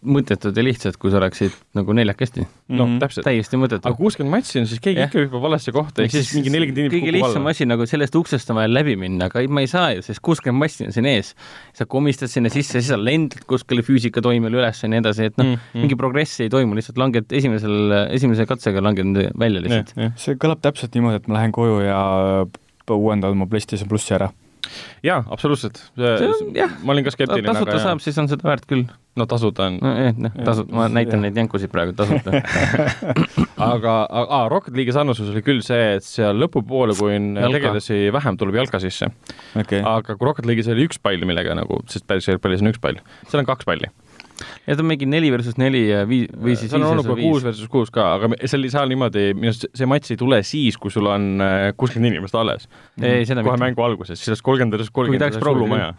[0.00, 2.40] mõttetud ja lihtsad, kui sa oleksid nagu neljakesti.
[2.70, 3.24] noh mm -hmm., täpselt.
[3.26, 3.84] täiesti mõttetu.
[3.84, 5.06] aga kuuskümmend matši on siis keegi ja.
[5.10, 8.50] ikka hüppab valesse kohta, ehk siis mingi nelikümmend inimest kõige lihtsam asi nagu sellest uksest
[8.50, 11.06] on vaja läbi minna, aga ei, ma ei saa ju, sest kuuskümmend matši on siin
[11.06, 11.34] ees.
[11.74, 15.46] sa komistad sinna sisse, siis sa lendad kuskile füüsikatoimele üles ja nii edasi, et noh
[15.46, 15.84] mm, -hmm.
[15.84, 20.16] mingi progressi ei toimu, lihtsalt langed esimesel, esimese katsega langed välja lihtsalt.
[20.16, 22.46] see kõlab täpselt niimoodi, et ma lähen koju ja
[22.90, 24.30] uuendan oma PlayStation plussi ära
[25.04, 25.82] jaa, absoluutselt.
[25.96, 27.46] ma olin ka skeptiline.
[27.46, 28.84] tasuta aga saab, siis on seda väärt küll.
[29.18, 29.78] no tasuta on.
[30.24, 32.42] noh, tasuta, ma näitan neid jänkusid praegu tasuta
[33.70, 38.38] aga, aga Rocket League'i sarnasus oli küll see, et seal lõpupoole, kui on tegelasi vähem,
[38.40, 39.10] tuleb jalka sisse
[39.54, 39.80] okay..
[39.80, 43.02] aga kui Rocket League'is oli üks pall, millega nagu, sest päris jalgpallis on üks pall,
[43.26, 43.90] seal on kaks palli
[44.66, 47.18] ja ta on mingi neli versus neli ja viis või siis seal on olnud ka
[47.20, 50.42] kuus versus kuus ka, aga see oli seal niimoodi, minu arust see matš ei tule
[50.46, 52.68] siis, kui sul on äh, kuuskümmend inimest alles.
[52.96, 53.64] kohe mitte.
[53.64, 55.94] mängu alguses, siis oleks kolmkümmend versus kolmkümmend hullumaja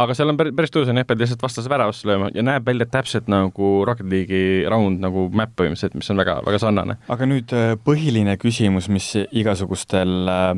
[0.00, 2.66] aga seal on päris, päris tõus on jah, pead lihtsalt vastase väravasse lööma ja näeb
[2.66, 6.96] välja täpselt nagu Rocket League'i round nagu map põhimõtteliselt, mis on väga, väga sarnane.
[7.10, 10.54] aga nüüd äh, põhiline küsimus, mis igasugustel äh,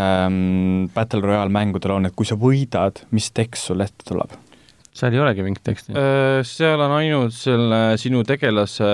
[0.00, 4.34] ähm, Battle Royale mängudel on, et kui sa võidad, mis tekst sul ette tuleb?
[4.94, 5.94] Seal ei olegi mingit teksti?
[5.98, 8.86] Äh, seal on ainult selle sinu tegelase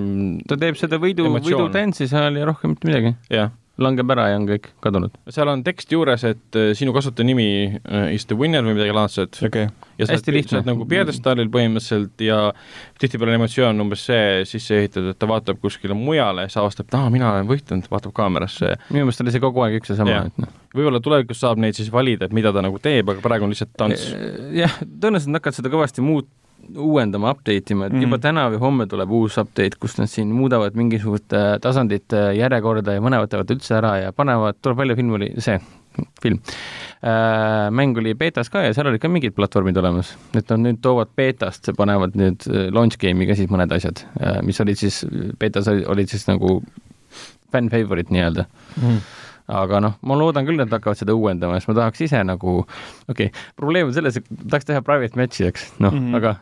[0.00, 3.14] mm, ta teeb seda võidu, võidutantsi seal ja rohkem mitte midagi.
[3.32, 5.14] jah langeb ära ja on kõik kadunud.
[5.32, 9.40] seal on tekst juures, et äh, sinu kasutajanimi uh, is the winner või midagi laadset
[9.44, 9.68] okay..
[10.00, 12.38] ja sa oled, oled nagu pjedestaalil põhimõtteliselt ja
[13.00, 16.96] tihtipeale on emotsioon umbes see sisse ehitatud, et ta vaatab kuskile mujale, siis avastab, et
[16.98, 18.72] aa, mina olen võitnud, vaatab kaamerasse.
[18.88, 20.56] minu meelest oli see kogu aeg üks ja sama, et noh.
[20.76, 23.76] võib-olla tulevikus saab neid siis valida, et mida ta nagu teeb, aga praegu on lihtsalt
[23.76, 24.08] tants.
[24.56, 26.32] jah, tõenäoliselt nad hakkavad seda kõvasti muut-,
[26.74, 28.02] uuendama, update ima, et mm -hmm.
[28.02, 32.34] juba täna või homme tuleb uus update, kus nad siin muudavad mingisugust äh, tasandit äh,
[32.36, 35.60] järjekorda ja mõne võtavad üldse ära ja panevad, tuleb välja film oli, see,
[36.22, 36.38] film
[37.02, 37.70] äh,.
[37.70, 41.08] mäng oli beetas ka ja seal olid ka mingid platvormid olemas, et nad nüüd toovad
[41.16, 44.04] beetast, panevad nüüd äh, launch game'i ka siis mõned asjad
[44.42, 45.04] mis olid siis,
[45.38, 46.60] beetas olid siis nagu
[47.52, 48.46] fan favorite nii-öelda
[48.82, 48.98] mm.
[49.48, 52.58] aga noh, ma loodan küll, et nad hakkavad seda uuendama, sest ma tahaks ise nagu,
[53.08, 56.16] okei okay,, probleem on selles, et tahaks teha private match'i, eks, noh mm, -hmm.
[56.20, 56.36] aga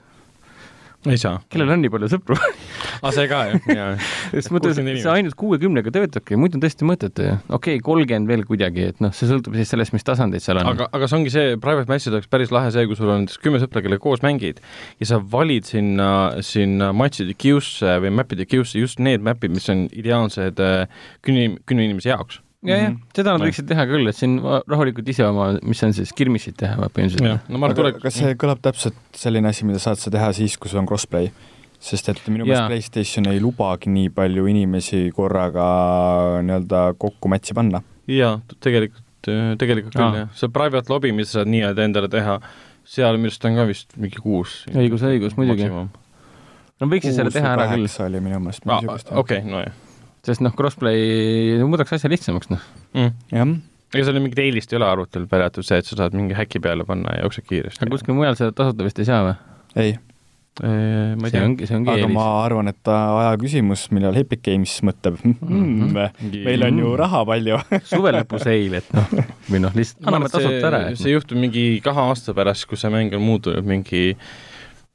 [1.11, 1.39] ei saa.
[1.53, 2.51] kellel on nii palju sõpru aa,
[3.05, 3.89] ah, see ka jah, jaa.
[4.33, 7.35] sest mõtlesin, et see ainult kuuekümnega töötabki, muidu on tõesti mõttetu ju.
[7.49, 10.71] okei okay,, kolmkümmend veel kuidagi, et noh, see sõltub siis sellest, mis tasandid seal on.
[10.73, 13.43] aga, aga see ongi see, private match'id oleks päris lahe see, kui sul on näiteks
[13.45, 14.63] kümme sõpra, kellega koos mängid
[15.03, 16.09] ja sa valid sinna,
[16.45, 21.91] sinna match'ide queue'sse või map'ide queue'sse just need map'id, mis on ideaalsed äh, künni, künni
[21.91, 23.01] inimese jaoks ja, jah, mhm.
[23.17, 26.57] seda nad võiksid teha küll, et siin rahulikult ise oma, mis see on siis, skirmisid
[26.61, 27.51] teha põhimõtteliselt.
[27.53, 27.99] No, aga tuleb...
[28.03, 31.33] kas see kõlab täpselt selline asi, mida saad sa teha siis, kui sul on crossplay?
[31.85, 35.67] sest et minu meelest PlayStation ei lubagi nii palju inimesi korraga
[36.41, 37.83] nii-öelda kokku matši panna.
[38.09, 39.29] jaa, tegelikult,
[39.61, 42.39] tegelikult küll jah, see private lobby, mis sa saad nii-öelda endale teha,
[42.89, 44.63] seal minu arust on ka vist mingi kuus.
[44.73, 45.69] õigus, õigus, muidugi.
[45.69, 47.91] no võiksid selle teha ära küll.
[48.07, 49.13] oli minu meelest.
[49.13, 49.83] okei, nojah
[50.25, 53.13] sest noh, crossplay muudaks asja lihtsamaks, noh mm..
[53.35, 53.53] jah.
[53.95, 56.87] ega seal mingit eelist ei ole arvutil jäetud see, et sa saad mingi häki peale
[56.89, 57.85] panna ja jooksed kiiresti.
[57.85, 59.37] aga kuskil mujal seda tasuta vist ei saa või?
[59.85, 59.97] ei.
[60.63, 61.41] ma ei tea.
[61.41, 62.17] see ongi, see ongi aga eelis.
[62.17, 66.41] ma arvan, et aja küsimus, millal Epic Games mõtleb mm, -hmm.
[66.47, 67.61] meil on ju raha palju
[67.93, 69.15] suve lõpu seil, et noh,
[69.51, 70.83] või noh, lihtsalt anname tasuta ära.
[70.99, 74.15] see juhtub mingi kahe aasta pärast, kui see mäng on muutunud mingi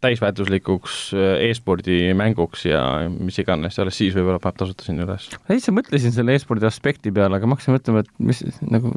[0.03, 2.81] täisväärtuslikuks äh, e-spordi mänguks ja
[3.12, 5.27] mis iganes, alles siis võib-olla paneb tasuta sinna üles.
[5.43, 8.93] ma ise mõtlesin selle e-spordi aspekti peale, aga ma hakkasin mõtlema, et mis nagu,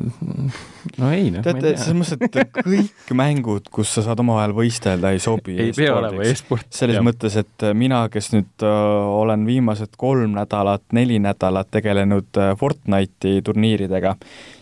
[1.03, 1.43] no ei noh.
[1.43, 5.97] teate, selles mõttes, et kõik mängud, kus sa saad omavahel võistelda, ei sobi ei pea
[5.99, 6.71] olema e-sport.
[6.75, 7.07] selles ja.
[7.07, 13.43] mõttes, et mina, kes nüüd uh, olen viimased kolm nädalat, neli nädalat tegelenud uh, Fortnite'i
[13.43, 14.15] turniiridega,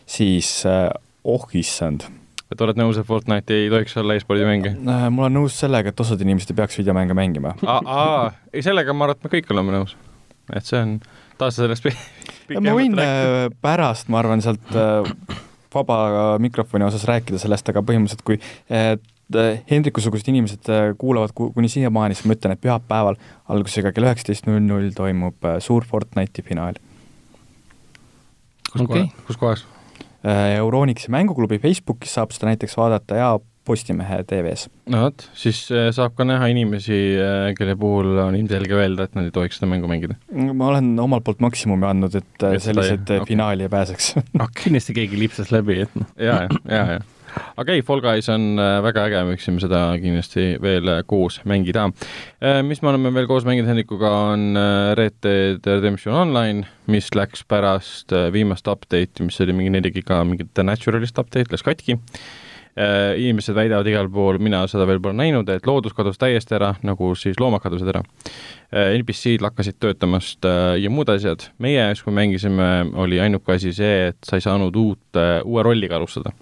[0.09, 0.89] siis uh,
[1.29, 2.09] oh issand
[2.51, 4.71] et oled nõus, et Fortnite ei tohiks olla e-spordimäng?
[4.73, 7.55] Äh, ma olen nõus sellega, et osad inimesed ei peaks videomänge mängima.
[7.71, 9.95] aa, ei sellega ma arvan, et me kõik oleme nõus.
[10.55, 10.97] et see on,
[11.39, 11.87] taas sellest
[12.57, 13.47] ma võin rääkida.
[13.47, 15.39] Äh, pärast, ma arvan, sealt äh,
[15.75, 16.03] vaba
[16.43, 18.41] mikrofoni osas rääkida sellest, aga põhimõtteliselt kui
[19.71, 20.67] Hendriku-sugused inimesed
[20.99, 23.15] kuulavad kuni siiamaani, siis ma ütlen, et pühapäeval
[23.55, 26.81] algusega kell üheksateist null null toimub suur Fortnite'i finaal.
[28.73, 29.05] kus okay.
[29.07, 29.63] kohas, kus kohas?
[30.21, 33.31] Äh, Euronixi mänguklubi Facebookis saab seda näiteks vaadata ja
[33.65, 34.67] Postimehe TV-s.
[34.91, 36.97] no vot, siis äh, saab ka näha inimesi,
[37.59, 40.17] kelle puhul on ilmselge öelda, et nad ei tohiks seda mängu mängida.
[40.33, 43.29] ma olen omalt poolt maksimumi andnud, et äh, sellised ei- okay.
[43.29, 44.15] finaali ei pääseks.
[44.63, 47.01] kindlasti keegi lipsas läbi, et noh, ja, ja, ja, ja.
[47.61, 51.41] Aga ei, Fall Guys on äh, väga äge, me võiksime seda kindlasti veel äh, koos
[51.49, 51.89] mängida.
[52.67, 57.45] mis me oleme veel koos mänginud Hendrikuga, on äh, Red Dead Redemption Online, mis läks
[57.49, 61.99] pärast äh, viimast update'i, mis oli mingi neli giga mingit The Naturalist update, läks katki.
[63.19, 67.11] inimesed väidavad igal pool, mina seda veel pole näinud, et loodus kadus täiesti ära, nagu
[67.19, 68.01] siis loomad kadusid ära.
[68.71, 71.49] NPC-d lakkasid töötamast äh, ja muud asjad.
[71.59, 76.33] meie kui mängisime, oli ainuke asi see, et sa ei saanud uut, uue rolliga alustada.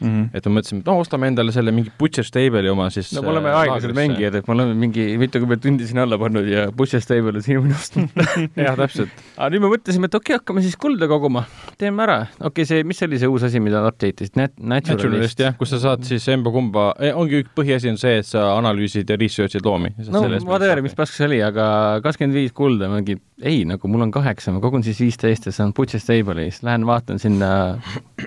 [0.00, 0.28] Mm -hmm.
[0.34, 3.32] et me mõtlesime, et no ostame endale selle mingi Butcher Stable'i oma siis no me
[3.34, 7.02] oleme äh, aeglased mängijad, et me oleme mingi mitukümmend tundi sinna alla pannud ja Pusher
[7.04, 8.08] Stable on siia ostnud.
[8.56, 9.12] jah, täpselt.
[9.36, 11.44] aga nüüd me mõtlesime, et okei okay,, hakkame siis kulda koguma,
[11.78, 12.18] teeme ära.
[12.38, 15.44] okei okay,, see, mis oli see uus asi, mida nad update isid, Nat-, Naturalist Naturalist
[15.44, 19.18] jah, kus sa saad siis emba-kumba, ongi üks põhiasi on see, et sa analüüsid ja
[19.20, 19.94] research'id loomi.
[20.08, 21.66] no whatever, mis pask see oli, aga
[22.04, 25.52] kakskümmend viis kulda, ma mingi ei, nagu mul on kaheksa, ma kogun siis viisteist ja
[25.54, 27.50] saan Butcher Stable'i, siis lähen vaatan sinna,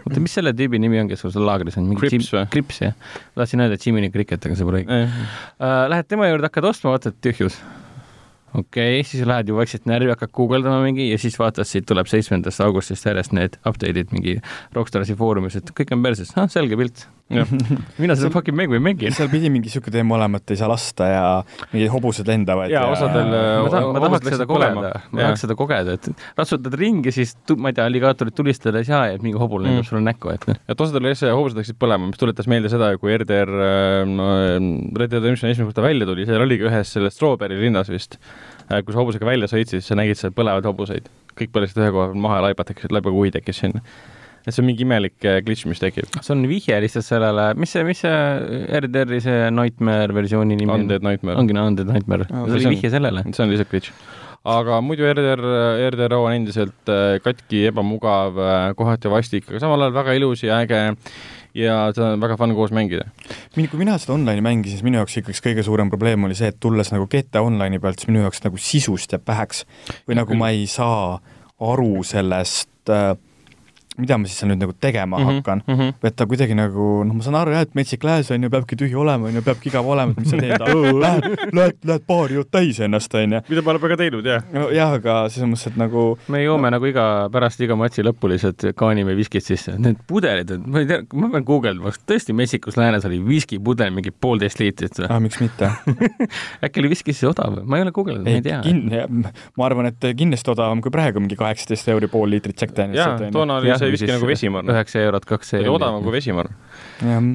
[0.01, 1.93] oota, mis selle tüübi nimi on, kes sul seal laagris on?
[1.99, 2.43] Crips või?
[2.54, 2.97] Krips jah,
[3.38, 4.99] tahtsin öelda Jiminy Cricket, aga see pole õige.
[4.99, 7.58] äh, lähed tema juurde, hakkad ostma, vaatad tühjus.
[8.54, 12.10] okei okay,, siis lähed ju vaikselt närvi, hakkad guugeldama mingi ja siis vaatad, siit tuleb
[12.12, 14.39] seitsmendast augustist järjest need update'id mingi
[14.76, 17.08] Rockstarsi foorumis, et kõik on perses, ah selge pilt.
[18.03, 19.09] mina seda fucking mängu ei mängi.
[19.15, 21.23] seal pidi mingi siuke teema olema, et ei saa lasta ja
[21.71, 25.57] mingid hobused lendavad Jaa, osadel, ma äh, tahan, ma tahaks seda kogeda, ma tahaks seda
[25.57, 29.63] kogeda, et ratsutad ringi, siis ma ei tea, alligaatorit tulistada ei saa ja mingi hobul
[29.63, 29.88] lendab Mm.
[29.88, 30.57] sulle näkku, et noh.
[30.69, 33.49] et osadel asja hobused läksid põlema, mis tuletas meelde seda, kui RDR,
[34.13, 38.19] Red Dead Redemption esimene kord ta välja tuli, seal oligi ühes selles Strawberry linnas vist,
[38.69, 41.09] kui sa hobusega välja sõitsid, siis sa nägid seal põlevaid hobuseid.
[41.33, 43.81] kõik põlesid ühe koha peal maha ja laibad tekkisid, laibakuhi tekkis sinna.
[44.45, 46.10] Et see on mingi imelik äh, glitch, mis tekib.
[46.21, 48.17] see on vihje lihtsalt sellele, mis see, mis see
[48.82, 50.84] RDR-i see Nightmare versiooni nimi on?
[50.88, 51.38] Undead Nightmare.
[51.39, 53.23] ongi no, Undead Nightmare, Aa, see see oli on- vihje sellele.
[53.32, 53.91] see on lihtsalt glitch.
[54.43, 55.39] aga muidu RDR,
[55.93, 58.36] RDRO on endiselt äh, katki, ebamugav,
[58.75, 60.82] kohati vastik, aga samal ajal väga ilus ja äge
[61.56, 63.06] ja seda on väga fun koos mängida.
[63.56, 66.49] Min- kui mina seda online'i mängisin, siis minu jaoks ikkagi kõige suurem probleem oli see,
[66.51, 69.63] et tulles nagu GTA Online'i pealt, siis minu jaoks nagu sisust jääb väheks
[70.10, 70.41] või nagu küll.
[70.41, 71.19] ma ei saa
[71.62, 73.13] aru sellest äh,
[73.97, 75.75] mida ma siis seal nüüd nagu tegema mm -hmm, hakkan mm.
[75.75, 76.08] -hmm.
[76.08, 78.75] et ta kuidagi nagu, noh, ma saan aru jah, et metsik lääs on ju, peabki
[78.75, 80.65] tühi olema, on ju, peabki igav olema, et mis sa teed,
[81.06, 83.41] lähed, lähed, lähed baari, jood täis ennast, on ju.
[83.49, 84.43] mida me oleme ka teinud, jah.
[84.53, 88.65] nojah, aga selles mõttes, et nagu me joome nagu iga, pärast iga matši lõppu lihtsalt
[88.75, 89.75] kaanime viskit sisse.
[89.77, 94.12] Need pudelid, ma ei tea, ma pean guugeldama, kas tõesti Metsikus läänes oli viskipudel mingi
[94.12, 95.08] poolteist liitrit või?
[95.10, 95.69] ah,, miks mitte.
[96.65, 97.67] äkki oli viski siis odav või?
[97.69, 98.62] ma ei ole guugeldanud, ma ei tea.
[98.65, 102.88] kin-, ma arvan, et kindlasti odavam kui praegu mingi kaheksateist euri pool liitrit Jack jaa
[102.88, 104.71] Danielsat, toona oli see viski nagu vesimarn.
[104.73, 106.55] üheksa eurot kaks see oli odavam kui vesimarn.
[107.03, 107.27] jah,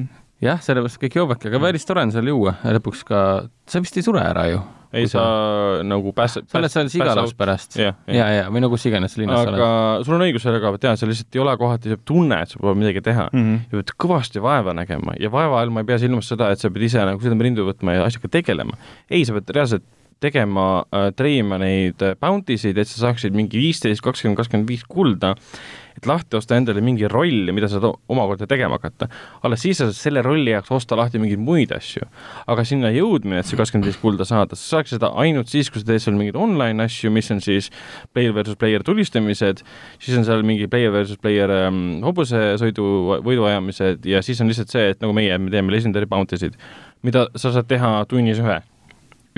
[0.43, 3.23] jah, sellepärast kõik joovadki, aga päris tore on seal juua ja lõpuks ka,
[3.69, 4.61] sa vist ei sure ära ju.
[4.95, 5.21] ei, sa
[5.85, 6.39] nagu pääs-.
[6.49, 7.77] sa oled seal Sigalas pärast.
[7.79, 9.59] jah, ja, ja või no kus iganes linnas sa oled.
[9.59, 12.41] aga sul on õigus selle koha pealt jah, seal lihtsalt ei ole kohati see tunne,
[12.41, 13.45] et sa pead midagi teha mm.
[13.45, 13.61] -hmm.
[13.69, 16.71] ja pead kõvasti vaeva nägema ja vaeva all ma ei pea silmas seda, et sa
[16.73, 18.79] pead ise nagu südame rindu võtma ja asjaga tegelema.
[19.09, 19.87] ei, sa pead reaalselt
[20.19, 24.83] tegema äh,, treima neid äh, bounty sid, et sa saaksid mingi viisteist, kakskümmend, kakskümmend viis
[24.87, 25.35] kulda,
[25.99, 29.09] et lahti osta endale mingi roll, mida sa omakorda tegema hakata.
[29.43, 32.07] alles siis sa saad selle rolli jaoks osta lahti mingeid muid asju.
[32.47, 35.83] aga sinna jõudmine, et see kakskümmend viis kulda saada, sa saaks seda ainult siis, kui
[35.83, 37.69] sa teed seal mingeid online asju, mis on siis
[38.13, 39.63] player versus player tulistamised,
[39.99, 44.89] siis on seal mingi player versus player ähm, hobusesõidu võiduajamised ja siis on lihtsalt see,
[44.95, 46.57] et nagu meie, me teeme legendary bounty sid,
[47.03, 48.59] mida sa saad teha tunnis ühe.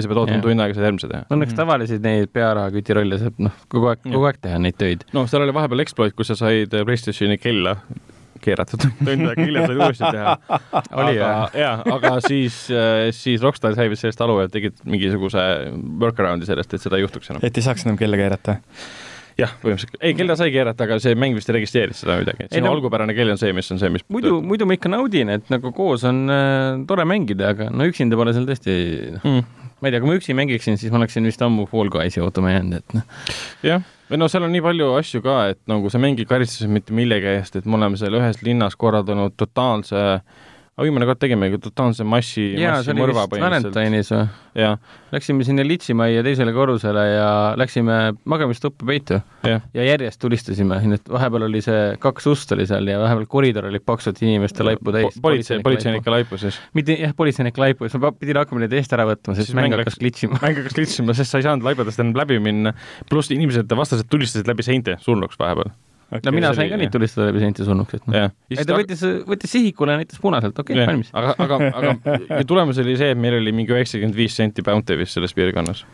[0.02, 0.46] Ja sa pead ootama Jah.
[0.50, 1.26] tund aega seda järgmise teha.
[1.38, 5.06] Õnneks tavalisi neid pearahaküti rolle saab noh, kogu aeg, kogu aeg teha neid töid.
[5.16, 7.78] noh, seal oli vahepeal exploit, kus sa said äh, Playstationi kella
[8.42, 10.34] keeratud, tund aega hiljem said uuesti teha.
[10.98, 12.58] Oli aga jaa, aga siis,
[13.14, 15.44] siis Rockstar sai vist sellest aru ja tegid mingisuguse
[16.02, 17.46] workaround'i sellest, et seda ei juhtuks enam.
[17.46, 18.58] et ei saaks enam kella keerata.
[19.38, 22.58] jah, põhimõtteliselt, ei kella sai keerata, aga see mäng vist ei registreerinud seda midagi, Ei
[22.58, 25.32] sinu no- algupärane kell on see, mis on see, mis muidu, muidu ma ikka naudin,
[25.38, 28.76] et nagu koos on äh, tore mängida, aga no üksinda pole seal tõesti,
[29.16, 29.71] noh, mm.
[29.82, 32.54] Ma ei tea, kui ma üksi mängiksin, siis ma oleksin vist ammu Fall Guysi ootama
[32.54, 33.26] jäänud, et noh,
[33.66, 36.94] jah, või no seal on nii palju asju ka, et nagu sa mängid karistuses mitte
[36.96, 40.06] millegi eest, et me oleme seal ühes linnas korraldanud totaalse,
[40.86, 44.38] viimane kord tegimegi totaalse massi, massimõrva vist põhimõtteliselt.
[44.58, 44.76] Jah,
[45.12, 47.28] Läksime sinna litsimajja teisele korrusele ja
[47.60, 52.66] läksime magamistuppa peitu jah, ja järjest tulistasime, nii et vahepeal oli see kaks ust oli
[52.68, 55.20] seal ja vahepeal koridor oli paksult inimeste laipu täis.
[55.24, 56.60] politsei, politseinike laipu siis.
[56.76, 59.76] mitte jah, politseinik laipu, siis ma pidin hakkama neid eest ära võtma, sest Siis mäng
[59.78, 60.40] hakkas glitšima.
[60.44, 62.76] mäng hakkas klitsima, sest sa ei saanud laibadest enam läbi minna,
[63.10, 65.72] pluss inimesed, vastased tulistasid läbi seinte surnuks vahepeal.
[66.12, 68.34] No mina sain ka neid tulistada läbi seinte surnuks, et noh.
[68.52, 71.12] ei ta võttis, võttis sihikule, näitas punaselt, okei okay,, valmis.
[71.16, 74.98] aga, aga, aga ja tulemus oli see, et meil oli mingi üheksakümmend viis senti bounty
[75.00, 75.86] vist selles piirkonnas.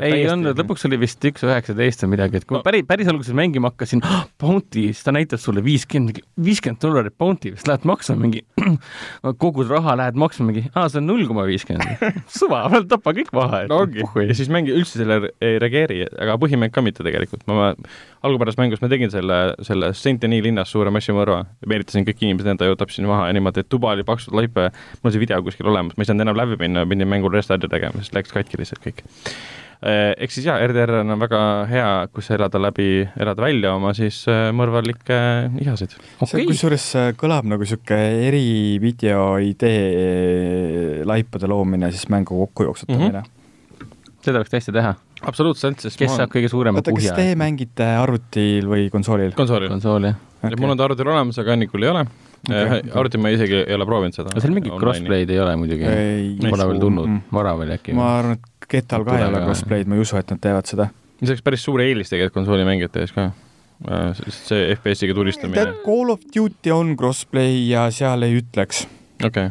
[0.00, 2.60] Ei olnud, lõpuks oli vist üks üheksateist või midagi, et kui No.
[2.60, 2.64] no.
[2.64, 7.52] päris, päris alguses mängima hakkasin oh,, Bounty, siis ta näitas sulle viiskümmend, viiskümmend dollarit Bounty,
[7.56, 8.42] siis lähed maksma mingi,
[9.42, 12.04] kogud raha, lähed maksma mingi, aa, see on null koma viiskümmend.
[12.38, 16.72] suva, tapa kõik maha, no ongi, ja siis mängi üldse selle ei reageeri, aga põhimäng
[16.72, 21.42] ka mitte tegelikult, ma, ma algupärases mängus ma tegin selle, selle Saint-Denis linnas suure massimõrva,
[21.68, 25.10] meelitasin kõik inimesed enda ju tapsin maha ja niimoodi, et tuba oli paksult laipe, mul
[25.10, 28.00] on see video kuskil olemas, ma ei saanud enam läbi minna, pidin mängul restardi tegema,
[28.00, 29.04] sest läks katki lihtsalt kõik.
[29.82, 31.40] Ehk siis jaa, RDR on väga
[31.70, 35.18] hea, kus elada läbi, elada välja oma siis äh, mõrvalikke
[35.58, 35.96] ihasid.
[35.96, 43.24] see okei, kusjuures äh, kõlab nagu niisugune erivideo idee laipade loomine, siis mängu kokkujooksutamine mm.
[43.24, 44.18] -hmm.
[44.22, 44.94] seda võiks tõesti teha.
[45.22, 49.34] absoluutselt, sest kes ma saab kõige suurema oota, kas kuhja te mängite arvutil või konsoolil?
[49.34, 50.14] konsoolil konsooli?
[50.44, 52.06] okay., mul on ta arvutil olemas, aga Annikul ei ole
[52.46, 52.80] okay..
[52.94, 54.38] arvutil ma isegi ei ole proovinud seda.
[54.38, 55.90] seal mingit crossplay'd ei ole muidugi.
[55.90, 57.98] ei Pole veel tulnud Mm., vara veel äkki.
[57.98, 59.46] ma arvan, et GTA-l ka ei ole ka.
[59.48, 60.90] crossplay'd, ma ei usu, et nad teevad seda.
[61.20, 63.30] mis oleks päris suur eelis tegelikult konsoolimängijate ees ka.
[64.18, 68.84] sest see FPS-iga tulistamine tead, Call of Duty on crossplay ja seal ei ütleks.
[69.18, 69.48] okei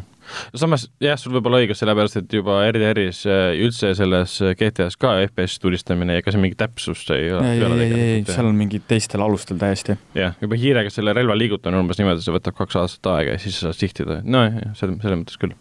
[0.56, 4.96] samas jah, sul võib olla õigus, sellepärast et juba RDR-is äh, üldse selles äh, GTA-s
[5.00, 7.52] ka FPS tulistamine ja ega see mingi täpsus ei ole.
[7.52, 9.98] ei, ei, ei, ei, seal on mingid teistel alustel täiesti.
[10.18, 13.60] jah, juba hiirega selle relva liigutamine umbes niimoodi, see võtab kaks aastat aega ja siis
[13.60, 14.22] sa saad sihtida.
[14.24, 15.56] nojah, selles, selles mõttes küll.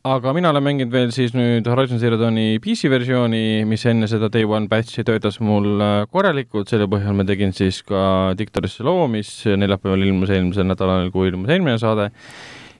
[0.00, 4.30] Aga mina olen mänginud veel siis nüüd Horizon Zero Dawni PC versiooni, mis enne seda
[4.32, 9.04] Day One patch'i töötas mul äh, korralikult, selle põhjal ma tegin siis ka Dictorisse loo,
[9.12, 12.08] mis neljapäeval ilmus eelmisel nädalal, kui ilmus eelmine saade.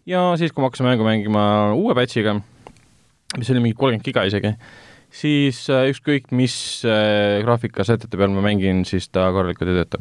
[0.08, 1.44] ja siis, kui ma hakkasin mängu mängima
[1.76, 2.38] uue patch'iga,
[3.36, 4.54] mis oli mingi kolmkümmend giga isegi,
[5.12, 6.54] siis äh, ükskõik mis
[6.88, 10.00] äh, graafikasätete peal ma mängin, siis ta korralikult ei tööta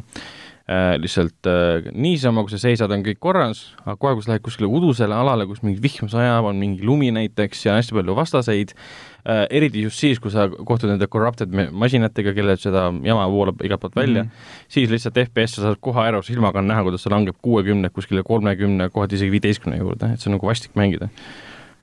[1.01, 4.69] lihtsalt äh, niisama, kui sa seisad, on kõik korras, aga kohe, kui sa lähed kuskile
[4.69, 9.47] udusele alale, kus mingi vihm sajab, on mingi lumi näiteks ja hästi palju vastaseid äh,,
[9.49, 13.97] eriti just siis, kui sa kohtud nende corrupted masinatega, kellel seda jama voolab igalt poolt
[13.97, 14.65] välja mm, -hmm.
[14.77, 18.23] siis lihtsalt FPS sa saad kohe aru, silmaga on näha, kuidas see langeb kuuekümne kuskile
[18.23, 21.09] kolmekümne, kohati isegi viieteistkümne juurde, et see on nagu vastik mängida.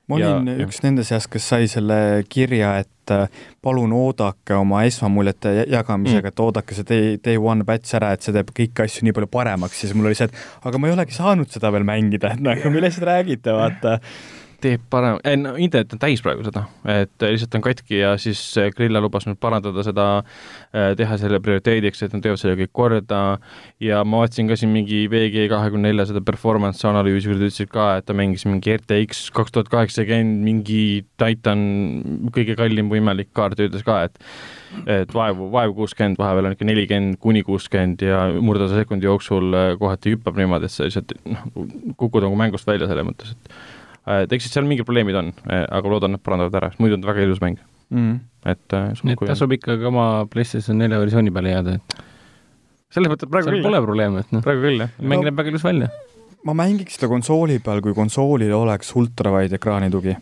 [0.07, 0.65] Ma Ja- olin ja.
[0.65, 3.27] üks nende seast, kes sai selle kirja, et äh,
[3.63, 8.21] palun oodake oma esmamuljete ja- jagamisega, et oodake see day, day one batch ära, et
[8.23, 10.93] see teeb kõiki asju nii palju paremaks, siis mul oli see, et aga ma ei
[10.95, 13.99] olegi saanud seda veel mängida, et nagu millest te räägite, vaata.
[14.63, 18.13] Teeb parem, ei no internet on täis praegu seda, et äh, lihtsalt on katki ja
[18.21, 20.07] siis äh, Grilla lubas nüüd parandada seda,
[20.97, 23.21] teha selle prioriteediks, et nad teevad selle kõik korda.
[23.81, 27.71] Ja ma vaatasin ka siin mingi VG kahekümne nelja seda performance analüüsi, kus nad ütlesid
[27.73, 30.83] ka, et ta mängis mingi RTX kaks tuhat kaheksakümmend, mingi
[31.17, 31.63] Titan,
[32.35, 34.21] kõige kallim võimalik kaart, ütles ka, et
[34.85, 39.71] et vaevu, vaevu kuuskümmend, vahepeal on ikka nelikümmend kuni kuuskümmend ja murdase sekundi jooksul äh,
[39.79, 41.47] kohati hüppab niimoodi, et sa lihtsalt noh,
[41.99, 43.55] kukud nagu mängust välja selles mõttes, et
[44.07, 47.03] et eks siis seal mingid probleemid on, aga loodan, et parandavad ära, sest muidu on
[47.03, 48.19] ta väga ilus mäng, Mm.
[48.43, 51.93] et äh, nii et tasub ikkagi oma PlayStation nelja versiooni peale jääda, et
[52.91, 54.91] selles mõttes praegu seal küll, pole probleemi, et noh, praegu küll jah.
[54.99, 55.87] mäng näeb väga ilus välja.
[56.43, 60.17] ma mängiks seda konsooli peal, kui konsoolil oleks ultrawide ekraanitugi.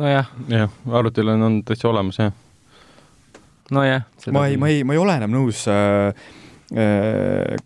[0.00, 2.32] nojah, jah, arvutil on, on täitsa olemas jah.
[3.70, 4.08] nojah.
[4.32, 6.30] ma ei, ma ei, ma ei ole enam nõus äh, äh,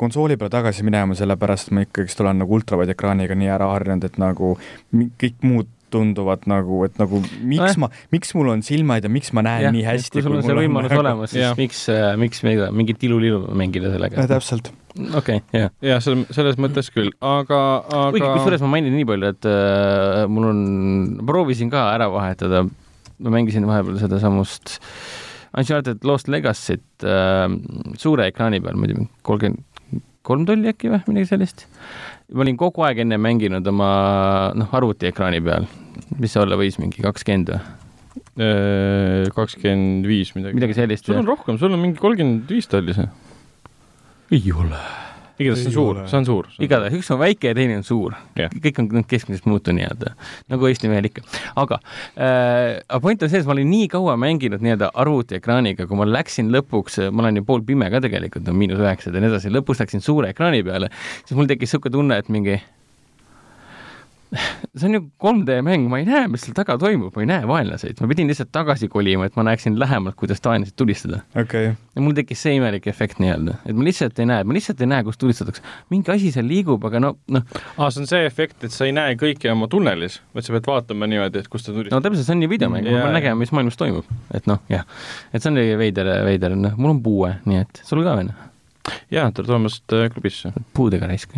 [0.01, 4.21] konsooli peale tagasi minema, sellepärast ma ikkagist olen nagu ultrawide ekraaniga nii ära harjunud, et
[4.23, 4.55] nagu
[5.21, 7.81] kõik muud tunduvad nagu, et nagu miks Nojah.
[7.85, 10.17] ma, miks mul on silmad ja miks ma näen nii hästi.
[10.17, 11.59] kui sul on see võimalus olemas, siis Jah.
[11.59, 11.85] miks,
[12.21, 14.27] miks me mingit ilu-lilu mängida sellega?
[14.31, 14.73] täpselt.
[15.21, 15.71] okei, jah.
[15.85, 17.61] jah, selles, selles mõttes küll, aga,
[18.15, 20.65] kuigi aga kusjuures ma mainin nii palju, et äh, mul on,
[21.27, 24.81] proovisin ka ära vahetada, ma mängisin vahepeal sedasamust
[25.55, 27.47] Uncharted Lost Legacy't äh,
[28.01, 29.63] suure ekraani peal, ma ei tea, kolmkümmend
[30.25, 31.67] kolm tolli äkki või midagi sellist.
[32.33, 33.89] ma olin kogu aeg enne mänginud oma
[34.57, 35.69] noh, arvutiekraani peal,
[36.19, 37.61] mis see olla võis, mingi kakskümmend või
[38.41, 40.57] äh, kakskümmend viis midagi.
[40.61, 41.07] midagi sellist.
[41.07, 43.09] sul on rohkem, sul on mingi kolmkümmend viis tolli see.
[44.33, 44.81] ei ole.
[45.39, 46.49] Igatahes see on suur see on suur.
[46.63, 48.53] igatahes üks on väike ja teine on suur Jah.
[48.53, 50.15] kõik on need keskmisest muutu nii-öelda
[50.53, 51.25] nagu Eesti mehel ikka
[51.61, 51.81] aga
[52.15, 56.07] äh, aga point on see et ma olin nii kaua mänginud nii-öelda arvutiekraaniga kui ma
[56.09, 59.83] läksin lõpuks ma olen ju poolpime ka tegelikult no miinus üheksad ja nii edasi lõpuks
[59.83, 60.93] läksin suure ekraani peale
[61.25, 62.61] siis mul tekkis niisugune tunne et mingi
[64.77, 67.47] see on ju 3D mäng, ma ei näe, mis seal taga toimub, ma ei näe
[67.49, 71.23] vaenlaseid, ma pidin lihtsalt tagasi kolima, et ma näeksin lähemalt, kuidas vaenlased tulistada.
[71.35, 71.75] okei okay..
[71.95, 74.91] ja mul tekkis see imelik efekt nii-öelda, et ma lihtsalt ei näe, ma lihtsalt ei
[74.91, 75.63] näe, kus tulistatakse.
[75.95, 77.45] mingi asi seal liigub, aga no, noh.
[77.77, 80.71] aa, see on see efekt, et sa ei näe kõike oma tunnelis, vaid sa pead
[80.71, 81.99] vaatama niimoodi, et kus ta tulistab.
[81.99, 84.89] no täpselt, see on ju videomäng, ma pean nägema, mis maailmas toimub, et noh, jah.
[85.33, 88.51] et see on veider, veider, noh, mul on puue, nii et sul ka või noh?
[89.13, 90.53] jaa, tere tulemast äh, klubisse.
[90.77, 91.37] puudega raisk.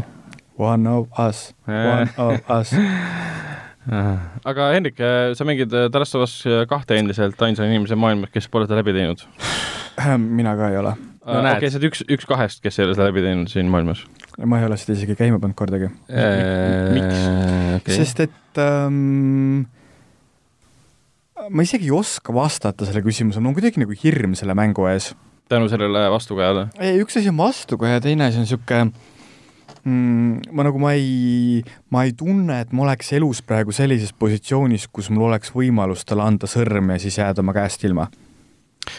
[0.57, 2.73] One of us, one of us.
[4.51, 4.99] aga Hendrik,
[5.37, 8.81] sa mängid äh, The Last of Us kahte endiselt ainsa inimese maailmas, kes pole seda
[8.81, 9.23] läbi teinud.
[10.19, 10.97] mina ka ei ole.
[11.27, 14.05] No okei sa oled üks, üks kahest, kes ei ole seda läbi teinud siin maailmas.
[14.39, 15.91] ma ei ole seda isegi käima pannud kordagi.
[16.09, 17.23] Miks?
[17.81, 17.97] okay.?
[18.01, 19.67] sest et ähm,
[21.51, 25.13] ma isegi ei oska vastata selle küsimusele, mul on kuidagi nagu hirm selle mängu ees.
[25.53, 26.69] tänu sellele vastukajale.
[26.81, 28.87] ei, üks asi on vastukaja, teine asi on sihuke
[29.87, 31.63] mm,, ma nagu, ma ei,
[31.95, 36.27] ma ei tunne, et ma oleks elus praegu sellises positsioonis, kus mul oleks võimalus talle
[36.27, 38.09] anda sõrm ja siis jääda oma käest ilma.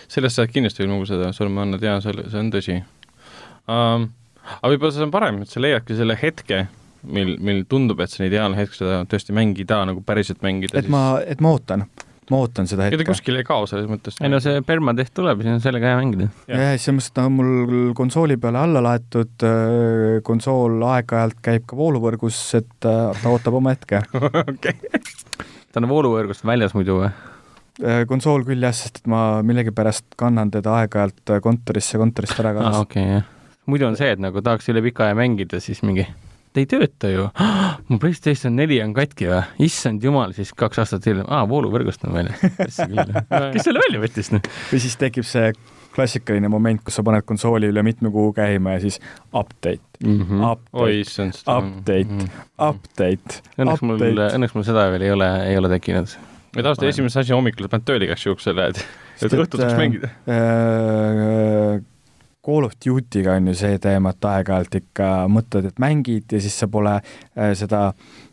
[0.07, 2.79] sellest sa kindlasti võid mulle seda sõrme anda, jaa, see, see on tõsi
[3.67, 4.09] um,.
[4.57, 6.65] aga võib-olla see on parem, et sa leiadki selle hetke,
[7.03, 10.79] mil, mil tundub, et see on ideaalne hetk seda tõesti mängida nagu päriselt mängida.
[10.79, 11.87] et ma, et ma ootan,
[12.33, 13.13] ma ootan seda ega ta hetke.
[13.13, 14.17] kuskil ei kao selles mõttes.
[14.21, 16.27] ei no see permadeht tuleb ja siis on sellega hea mängida.
[16.47, 16.57] jah.
[16.59, 19.47] ja, ja selles mõttes ta on mul konsooli peale alla laetud,
[20.27, 24.03] konsool aeg-ajalt käib ka vooluvõrgus, et äh, ta ootab oma hetke.
[25.71, 27.15] ta on vooluvõrgust väljas muidu või?
[28.09, 32.87] konsool küll jah, sest et ma millegipärast kannan teda aeg-ajalt kontorisse, kontorist ära aa, kaasas.
[32.87, 33.27] okei, jah.
[33.69, 36.26] muidu on see, et nagu tahaks üle pika aja mängida, siis mingi ta
[36.61, 37.29] ei tööta ju.
[37.89, 39.41] mu Playstation neli on katki või?
[39.67, 42.43] issand jumal, siis kaks aastat hiljem, aa, vooluvõrgust on väljas.
[43.55, 44.41] kes selle välja võttis, noh?
[44.71, 45.51] või siis tekib see
[45.97, 48.99] klassikaline moment, kus sa paned konsooli üle mitme kuu käima ja siis
[49.33, 50.43] update, Mhm.
[50.77, 52.27] oi update, update,
[52.61, 54.27] update, õnneks mul, update.
[54.37, 56.11] õnneks mul seda veel ei ole, ei ole tekkinud.
[56.53, 58.83] ja tavaliselt esimese asi hommikul paned tööle igaks juhuks selle, et,
[59.23, 60.11] et, õhtul saaks äh, mängida.
[60.29, 61.81] äh,
[62.47, 66.55] Call of Duty'ga on ju see teema, et aeg-ajalt ikka mõtled, et mängid ja siis
[66.55, 68.26] sa pole äh, seda mm,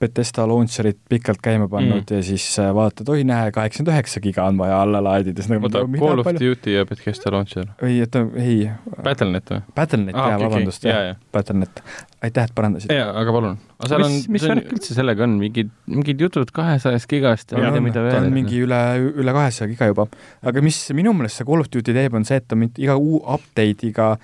[0.00, 2.16] Betesta launcher'it pikalt käima pannud mm.
[2.16, 5.66] ja siis äh, vaatad, oi näe, kaheksakümmend üheksa giga on vaja alla laadida, siis nagu
[5.66, 7.70] oota, mida Call of palju- Duty ja Bethesda Launcher.
[7.82, 8.56] ei, oota, ei,
[9.02, 9.62] Battlenet või?
[9.76, 11.82] Battlenet ah,, jaa okay,, vabandust, jah jaa., Battlenet.
[12.22, 12.92] aitäh, et parandasid.
[12.94, 13.56] jaa, aga palun.
[13.78, 17.58] aga seal on mis, mis värk üldse sellega on, mingid, mingid jutud kahesajast gigast ja
[17.58, 18.36] ma ei tea, mida ta veel on.
[18.36, 18.82] mingi üle,
[19.24, 20.06] üle kahesaja giga juba.
[20.52, 22.98] aga mis minu meelest see Call of Duty teeb, on see, et ta mind iga
[23.00, 24.14] uu- update'iga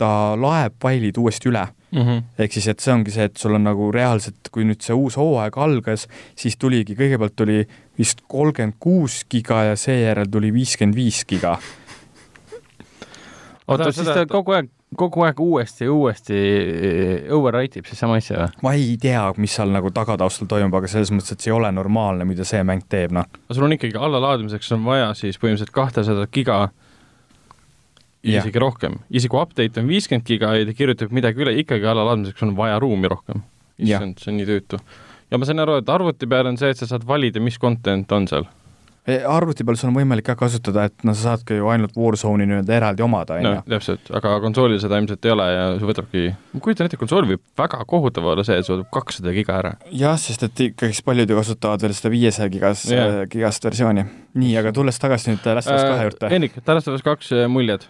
[0.00, 1.64] ta laeb failid uuesti üle.
[1.96, 2.02] mm.
[2.02, 2.22] -hmm.
[2.38, 5.16] ehk siis, et see ongi see, et sul on nagu reaalselt, kui nüüd see uus
[5.20, 7.64] hooaeg algas, siis tuligi, kõigepealt tuli
[7.98, 11.56] vist kolmkümmend kuus giga ja seejärel tuli viiskümmend viis giga.
[13.68, 16.40] oota, siis ta kogu aeg, kogu aeg uuesti ja uuesti
[17.34, 18.62] overwrite ib siis sama asja või?
[18.62, 21.72] ma ei tea, mis seal nagu tagataustal toimub, aga selles mõttes, et see ei ole
[21.72, 23.26] normaalne, mida see mäng teeb, noh.
[23.26, 26.68] aga sul on ikkagi allalaadimiseks on vaja siis põhimõtteliselt kahtesadat giga
[28.26, 29.00] ja isegi rohkem.
[29.10, 32.78] isegi kui update on viiskümmend giga ja ta kirjutab midagi üle, ikkagi allalaadimiseks on vaja
[32.82, 33.44] ruumi rohkem.
[33.78, 34.80] Issand, see on nii tüütu.
[35.30, 38.12] ja ma sain aru, et arvuti peal on see, et sa saad valida, mis content
[38.16, 38.48] on seal.
[39.06, 42.48] E, arvuti peal sul on võimalik ka kasutada, et no sa saadki ju ainult Warzone'i
[42.50, 43.62] nii-öelda eraldi omada, no onju.
[43.70, 46.24] täpselt, aga konsoolil seda ilmselt ei ole ja see võtabki,
[46.56, 49.72] ma kujutan ette, konsool võib väga kohutav olla see, et see võtab kakssada giga ära.
[49.94, 54.08] jah, sest et ikkagist paljud ju kasutavad veel seda viiesaja gigas Jah., gigast versiooni.
[54.34, 56.32] nii, aga tulles tagasi nüüd Last of Us kahe juurde.
[56.34, 57.86] Hendrik, Last of Us kaks äh, muljed.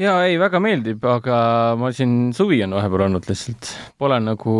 [0.00, 1.36] jaa, ei, väga meeldib, aga
[1.78, 3.68] ma siin suvi on vahepeal olnud lihtsalt,
[4.00, 4.54] pole nagu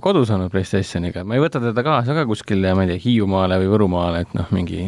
[0.00, 3.68] kodus olnud Playstationiga, ma ei võta teda kaasa ka kuskile, ma ei tea, Hiiumaale või
[3.74, 4.86] Võrumaale, et noh, mingi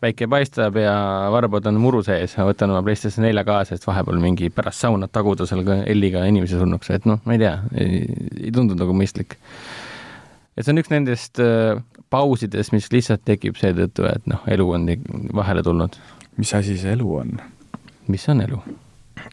[0.00, 0.94] päike paistab ja
[1.34, 5.12] varbad on muru sees, ma võtan oma Playstation nelja kaasa, et vahepeal mingi pärast saunat
[5.12, 9.36] taguda seal ka L-iga inimesi surnuks, et noh, ma ei tea, ei tundunud nagu mõistlik.
[10.56, 11.82] et see on üks nendest äh,
[12.14, 14.88] pausidest, mis lihtsalt tekib seetõttu, et noh, elu on
[15.36, 16.00] vahele tulnud.
[16.40, 17.36] mis asi see elu on?
[18.08, 18.62] mis on elu?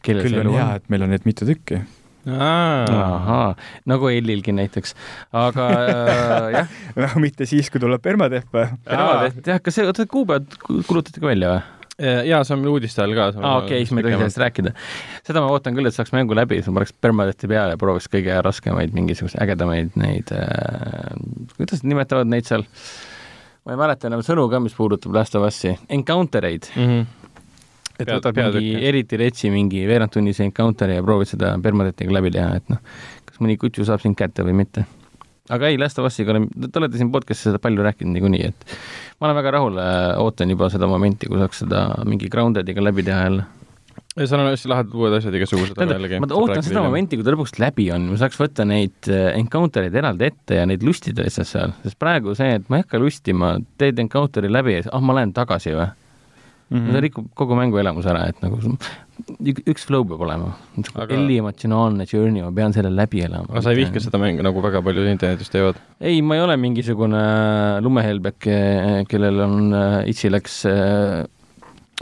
[0.06, 1.82] Kellel küll on hea et meil on neid mitu tükki.
[2.22, 3.54] ahaa,
[3.90, 4.94] nagu Ellilgi näiteks,
[5.34, 8.68] aga äh, jah, no mitte siis, kui tuleb permadeht või?
[8.86, 11.62] jah, kas see, oota, kuupäevad kulutati ka välja või?
[12.02, 13.28] jaa, see on meil uudiste all ka.
[13.36, 14.72] aa, okei, siis me ei tohi sellest rääkida.
[15.26, 18.08] seda ma ootan küll, et saaks mängu läbi, siis ma paneks permadehti peale ja prooviks
[18.12, 21.10] kõige raskemaid mingisuguseid ägedamaid neid äh,,
[21.56, 22.64] kuidas nad nimetavad neid seal,
[23.66, 26.88] ma ei mäleta enam sõnu ka, mis puudutab Last of Us'i, encounter eid, mm.
[26.88, 27.21] -hmm.
[28.02, 28.88] Et Pead- võtad mingi peatükki.
[28.92, 32.82] eriti retsi mingi veerandtunnise encounter'i ja proovid seda permadehtiga läbi teha, et noh,
[33.28, 34.86] kas mõni kutsu saab sind kätte või mitte
[35.50, 38.76] aga ei, Last of Us'iga olen, te olete siin podcast'is seda palju rääkinud niikuinii, et
[39.18, 39.80] ma olen väga rahul,
[40.22, 43.48] ootan juba seda momenti, kui saaks seda mingi Groundediga läbi teha jälle.
[44.16, 46.20] ja seal on hästi lahedad uued asjad igasugused, aga jällegi.
[46.22, 46.84] ma ootan seda.
[46.84, 50.60] momenti, kui ta lõpuks läbi on, ma saaks võtta neid äh, encounter eid eraldi ette
[50.60, 54.52] ja neid lustida lihtsalt seal, sest praegu see, et ma ei hakka lustima, teed encounter'i
[54.52, 55.90] läbi ja siis ah, ma lähen tagasi või
[56.72, 56.78] mm.
[56.78, 56.92] -hmm.
[56.92, 58.58] see rikub kogu mängu elamuse ära, et nagu
[59.38, 60.54] ük- üks flow peab olema.
[60.94, 63.46] Aga- Elli emotsionaalne journey, ma pean selle läbi elama.
[63.50, 65.78] aga sa ei vihka seda mängu, nagu väga paljud internetis teevad?
[66.00, 67.22] ei, ma ei ole mingisugune
[67.84, 68.50] lumehelbek,
[69.08, 71.22] kellel on äh, itsi läks äh,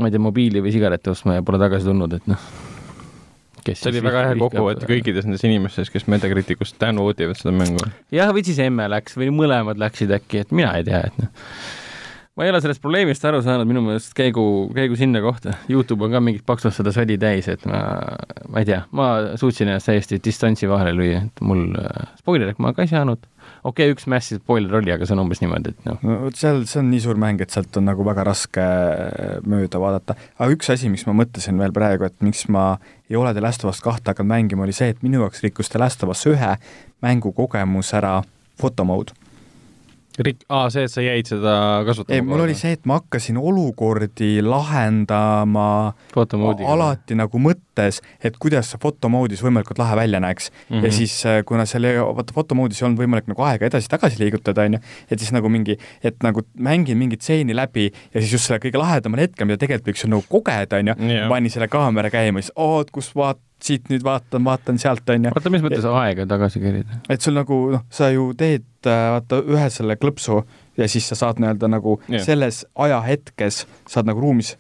[0.01, 2.47] ma ei tea, mobiili või sigarette ostma ja pole tagasi tulnud, et noh,
[3.65, 7.85] kes see oli väga hea kokkuvõte kõikides nendes inimestes, kes Metacriticust download ivad seda mängu.
[8.15, 11.31] jah, või siis emme läks või mõlemad läksid äkki, et mina ei tea, et noh.
[12.39, 14.43] Ma ei ole sellest probleemist aru saanud, minu meelest käigu,
[14.75, 15.57] käigu sinna kohta.
[15.71, 17.81] Youtube on ka mingit paksust seda sodi täis, et ma,
[18.49, 19.09] ma ei tea, ma
[19.41, 23.27] suutsin ennast täiesti distantsi vahele lüüa, et mul äh, spoilerit ma ka ei saanud.
[23.65, 26.39] okei okay,, üks massive spoiler oli, aga see on umbes niimoodi, et noh, no vot
[26.39, 28.67] seal, see on nii suur mäng, et sealt on nagu väga raske
[29.45, 30.17] mööda vaadata.
[30.39, 32.77] aga üks asi, miks ma mõtlesin veel praegu, et miks ma
[33.11, 35.73] ei ole The Last of Us kahte hakanud mängima, oli see, et minu jaoks rikkus
[35.73, 36.55] The Last of Us ühe
[37.03, 38.21] mängukogemus ära
[38.61, 39.17] fotomode.
[40.19, 41.55] Rik-, aa, see, et sa jäid seda
[41.87, 42.17] kasutama.
[42.17, 45.95] ei, mul oli see, et ma hakkasin olukordi lahendama
[46.67, 50.57] alati nagu mõttes, et kuidas see fotomoodis võimalikult lahe välja näeks mm.
[50.59, 50.81] Mhm.
[50.81, 50.85] -hmm.
[50.85, 51.15] ja siis,
[51.47, 54.81] kuna seal ei, vaata fotomoodis ei olnud võimalik nagu aega edasi-tagasi liigutada, on ju,
[55.11, 58.83] et siis nagu mingi, et nagu mängin mingit stseeni läbi ja siis just selle kõige
[58.83, 62.53] lahedamal hetkel, mida tegelikult võiks ju nagu kogeda, on ju, panin selle kaamera käima, siis
[62.57, 65.35] oot, kus vaat-, siit nüüd vaatan, vaatan sealt, on ju.
[65.37, 67.03] oota, mis mõttes aega tagasi kerida?
[67.09, 70.43] et sul nagu noh, sa ju teed äh, vaata ühe selle klõpsu
[70.81, 72.25] ja siis sa saad nii-öelda nagu yeah.
[72.25, 74.57] selles ajahetkes saad nagu ruumis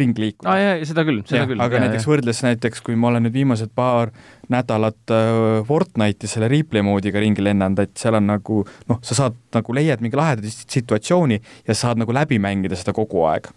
[0.00, 1.62] ringi liikuda aa jaa, seda küll, seda jah, küll.
[1.62, 4.12] aga näiteks võrdles näiteks, kui ma olen nüüd viimased paar
[4.52, 9.38] nädalat äh, Fortnite'i selle replay moodiga ringi lennanud, et seal on nagu noh, sa saad
[9.56, 13.50] nagu leiad mingi laheda situatsiooni ja saad nagu läbi mängida seda kogu aeg.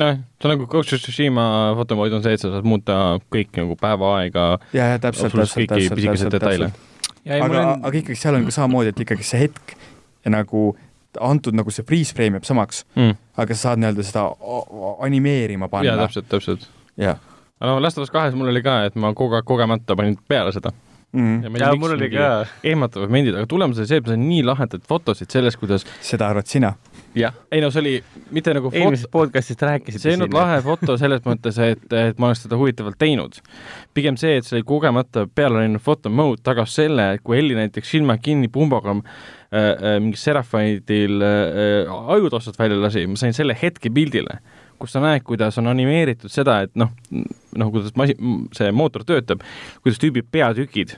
[0.00, 1.44] noh, see on nagu Ghost of Tsushima
[1.76, 2.98] fotomood on see, et sa saad muuta
[3.32, 7.42] kõik nagu päevaaega, ja, ja täpselt, absoluutselt täpselt, täpselt, täpselt, detaile täpselt..
[7.42, 9.74] aga, aga ikkagi seal on ka samamoodi, et ikkagi see hetk
[10.24, 10.70] ja nagu
[11.20, 13.18] antud nagu see freeze frame jääb samaks, mm..
[13.42, 14.24] aga sa saad nii-öelda seda
[15.04, 15.98] animeerima jaa, panna.
[16.06, 16.64] täpselt, täpselt.
[17.00, 17.20] jah.
[17.60, 20.16] aga no Last of Us kahes mul oli ka, et ma kogu aeg kogemata panin
[20.28, 20.72] peale seda.
[21.12, 21.58] Mm.
[21.60, 22.32] jaa, mul oli ka.
[22.64, 26.30] ehmatavad momendid, aga tulemus oli see, et ma sain nii lahedaid fotosid sellest, kuidas seda
[26.32, 26.72] arvad sina?
[27.52, 27.92] Ei no see oli
[28.32, 32.20] mitte nagu foto eelmisest, podcast'ist rääkisite see ei olnud lahe foto selles mõttes, et, et
[32.22, 33.36] ma oleks seda huvitavalt teinud.
[33.94, 37.56] pigem see, et see oli kogemata peale läinud foto mode tagas selle, et kui Elli
[37.58, 39.02] näiteks silmad kinni pumbaga äh,
[39.60, 44.40] äh, mingi Seraphidil äh, ajutossad välja lasi, ma sain selle hetke pildile,
[44.80, 49.44] kus sa näed, kuidas on animeeritud seda, et noh, noh, kuidas masin, see mootor töötab,
[49.84, 50.96] kuidas tüübi peatükid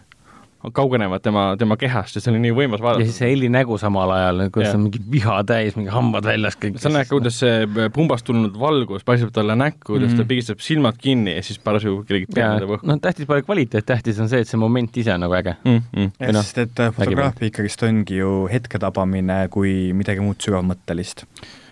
[0.73, 3.79] kaugenevad tema, tema kehast ja see oli nii võimas ja vaadata siis see Elli nägu
[3.79, 4.79] samal ajal, kuidas Jah.
[4.79, 6.79] on mingi viha täis, mingi hambad väljas kõik.
[6.79, 10.17] sa näed ka, kuidas see pumbast tulnud valgus paistab talle näkku, kuidas mm -hmm.
[10.17, 10.29] ta Mhm.
[10.29, 14.21] pigistab silmad kinni ja siis parasjagu kellegi peale ja õhku noh, tähtis pole kvaliteet, tähtis
[14.21, 15.57] on see, et see moment ise on nagu äge.
[15.65, 15.83] mm.
[15.97, 16.11] -hmm.
[16.21, 21.25] Või noh, sest et äh, fotograafia ikkagist ongi ju hetke tabamine kui midagi muud sügavmõttelist.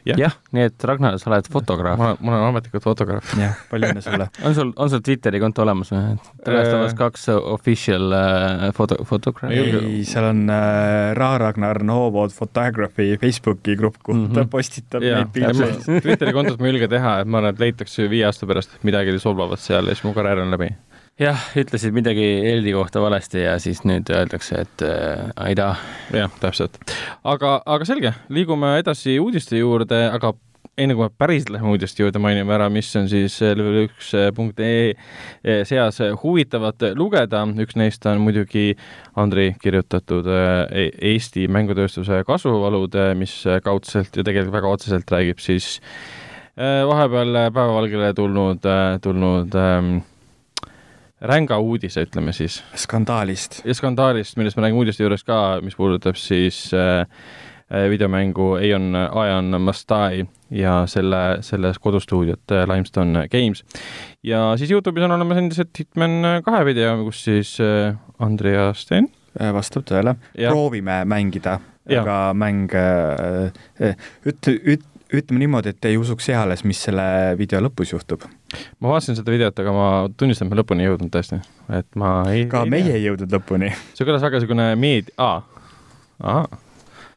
[0.03, 0.19] Jah.
[0.19, 1.99] jah, nii et Ragnar, sa oled fotograaf.
[2.01, 3.35] ma, ma olen ametlikult fotograaf.
[3.43, 4.27] jah, palju õnne sulle.
[4.49, 6.17] on sul, on sul Twitteri konto olemas või?
[6.43, 13.15] Of Us kaks official äh, foto, fotograaf Ei seal on äh, Ra Ragnar Novod Photography
[13.23, 14.35] Facebooki grupp, kuhu mm -hmm.
[14.35, 16.01] ta postitab jaa neid, pilte.
[16.03, 19.19] Twitteri kontot ma ei julge teha, et ma arvan, et leitakse viie aasta pärast midagi
[19.19, 20.73] solvavat seal ja siis mu karjäär on läbi.
[21.21, 25.75] jah, ütlesid midagi Eldi kohta valesti ja siis nüüd öeldakse, et äh, Aida,
[26.15, 26.79] jah, täpselt.
[27.25, 30.33] aga, aga selge, liigume edasi uudiste juurde, aga
[30.81, 34.61] enne kui me päriselt läheme uudiste juurde, mainime ära, mis on siis level üks punkt
[34.65, 38.73] ee seas huvitavat lugeda, üks neist on muidugi
[39.21, 45.75] Andri kirjutatud eh, Eesti mängutööstuse kasvuvalud, mis kaudselt ja tegelikult väga otseselt räägib siis
[46.57, 48.73] eh, vahepeal päevavalgele tulnud,
[49.05, 50.01] tulnud ähm,
[51.23, 53.63] ränga uudise, ütleme siis skandaalist.
[53.65, 57.07] ja skandaalist, millest me räägime uudiste juures ka, mis puudutab siis äh,
[57.71, 60.27] äh, videomängu Aeon, Aeon Must Die
[60.63, 63.65] ja selle, selles kodustuudiot äh, Limestone Games.
[64.23, 69.11] ja siis Youtube'is on olemas endiselt Hitman kahe video, kus siis äh, Andri ja Sten
[69.39, 70.17] vastab tõele.
[70.37, 71.59] proovime mängida,
[71.99, 73.97] aga mäng äh, äh,
[74.27, 77.05] ütle, üt-, ütleme niimoodi, et ei usuks eales, mis selle
[77.39, 78.25] video lõpus juhtub.
[78.81, 79.87] Ma vaatasin seda videot, aga ma
[80.17, 81.39] tunnistan, et ma lõpuni ei jõudnud tõesti,
[81.79, 83.73] et ma ei ka ei meie ei jõudnud lõpuni.
[83.95, 85.41] see kõlas väga niisugune meedia, aa,
[86.23, 86.61] ahah,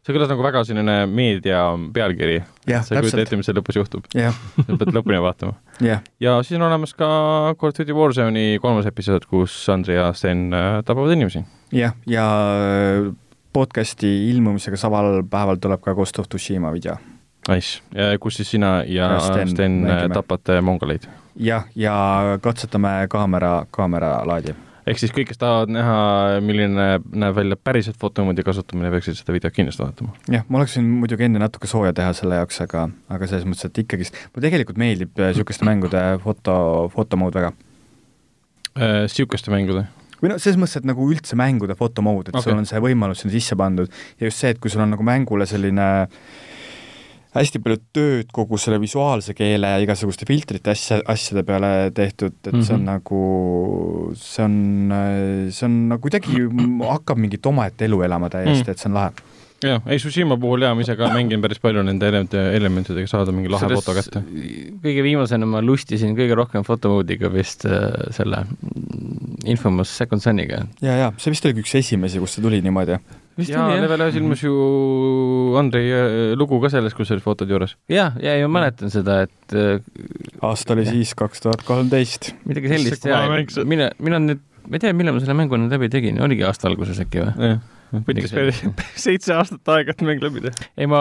[0.06, 1.64] see kõlas nagu väga selline meedia
[1.94, 2.40] pealkiri.
[2.70, 4.32] sa ei kujuta ette, mis seal lõpus juhtub, sa
[4.70, 5.58] pead lõpuni vaatama.
[5.84, 7.10] jah, ja siis on olemas ka
[7.60, 11.44] Call of Duty Warzone'i kolmas episood, kus Andri ja Sten äh, tapavad inimesi.
[11.76, 12.30] jah, ja
[12.62, 13.12] äh,
[13.56, 16.98] podcasti ilmumisega samal päeval tuleb ka Ghost of Tsushima video.
[17.46, 17.84] Nice,
[18.20, 20.14] kus siis sina ja, Ja ja Sten, Sten äh, mängime.
[20.14, 21.06] tapate mongoleid.
[21.36, 21.96] jah, ja
[22.42, 24.56] katsetame kaamera, kaameralaadi.
[24.86, 25.98] ehk siis kõik, kes tahavad näha,
[26.46, 30.16] milline näeb välja päriselt fotomoodi kasutamine, peaksid seda videot kindlasti vaatama.
[30.32, 33.84] jah, ma oleksin muidugi enne natuke sooja teha selle jaoks, aga, aga selles mõttes, et
[33.84, 36.58] ikkagist mulle tegelikult meeldib niisuguste mängude foto,
[36.96, 37.54] fotomood väga.
[38.76, 39.86] Niisuguste mängude.
[40.22, 42.52] või noh, selles mõttes, et nagu üldse mängude fotomood, et okay.
[42.52, 45.04] Sul on see võimalus sinna sisse pandud ja just see, et kui sul on nagu
[45.06, 46.08] mängule selline
[47.36, 52.54] hästi palju tööd kogu selle visuaalse keele ja igasuguste filtrite asja, asjade peale tehtud, et
[52.54, 52.64] mm -hmm.
[52.66, 52.90] see on Mhm.
[52.90, 53.22] nagu,
[54.16, 54.58] see on,
[55.52, 56.46] see on nagu kuidagi
[56.96, 58.68] hakkab mingit omaette elu elama täiesti Mm.
[58.68, 59.12] mm., et see on lahe.
[59.66, 63.32] jah, ei Tsushima puhul jaa, ma ise ka mängin päris palju nende elemente- elementidega saada
[63.32, 64.22] mingi lahe Selles- foto kätte.
[64.84, 70.66] kõige viimasena ma lustisin kõige rohkem fotomoodiga vist äh, selle mm, Infamous Second Soniga.
[70.82, 73.00] ja, ja see vist oligi üks esimesi, kus see tuli niimoodi.
[73.40, 74.56] Vist jaa, oli jah, Level ühes ilmus ju
[75.60, 77.76] Andrei äh, lugu ka sellest, kus olid fotod juures.
[77.92, 79.80] ja, ja ma mäletan seda, et äh,
[80.46, 82.34] aasta oli siis kaks tuhat kolmteist.
[82.48, 85.24] midagi sellist See ja kohe mäng see- mina, mina nüüd, ma ei tea, millal ma
[85.24, 87.56] selle mängu nüüd läbi tegin, oligi aasta alguses äkki või?
[87.96, 88.34] võttis
[89.00, 90.68] seitse aastat aega, et mäng läbi teha.
[90.76, 91.00] ei, ma,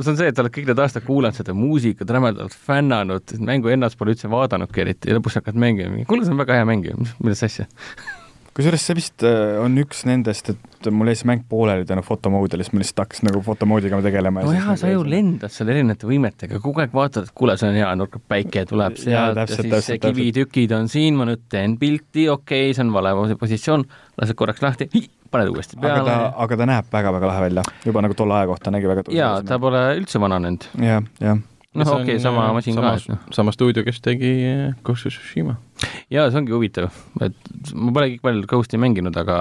[0.00, 3.70] see on see, et sa oled kõik need aastad kuulanud seda muusikat, rämedalt fännanud, mängu
[3.74, 6.88] ennast pole üldse vaadanudki eriti ja lõpuks hakkad mängima, kuule, see on väga hea mäng
[6.88, 7.68] ju, milles asja.
[8.54, 12.62] kusjuures see vist äh, on üks nendest, et mul jäi see mäng pooleli tänu fotomoodile,
[12.62, 14.44] siis ma lihtsalt hakkasin nagu fotomoodiga tegelema.
[14.46, 17.78] no jaa, sa ju lendad seal erinevate võimetega, kogu aeg vaatad, et kuule, see on
[17.80, 21.74] hea, nurkab päike tuleb sealt ja, ja siis täpselt, kivitükid on siin, ma nüüd teen
[21.80, 23.86] pilti, okei okay,, see on vale positsioon,
[24.20, 24.90] lased korraks lahti,
[25.34, 28.52] paned uuesti aga ta peale., aga ta näeb väga-väga lahe välja, juba nagu tolle aja
[28.52, 30.70] kohta nägi väga jaa, ta pole üldse vananenud.
[30.78, 31.42] jah, jah.
[31.74, 33.22] noh, okei okay,, sama masin ka, et noh.
[33.34, 35.56] sama stuudio, kes tegi äh, Ghost of Tsushima.
[36.12, 36.94] jaa, see ongi huvitav,
[37.24, 39.38] et ma pole kõik palju Ghosti mänginud, aga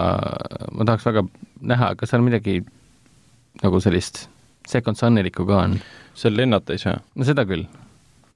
[0.74, 1.26] ma tahaks väga
[1.74, 2.62] näha, kas seal midagi
[3.62, 4.28] nagu sellist
[4.68, 5.80] Second Sunilikku ka on.
[6.16, 7.00] seal lennata ei saa.
[7.16, 7.66] no seda küll.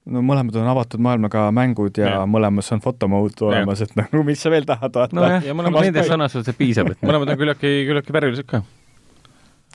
[0.08, 2.24] no mõlemad on avatud maailmaga mängud ja, ja.
[2.28, 5.88] mõlemas on fotomood olemas, et nagu mis sa veel tahad vaata nojah ja ja,, mõlemad-
[5.88, 8.62] nendest sõnastusest piisab, et mõlemad on küllaltki, küllaltki värvilised ka.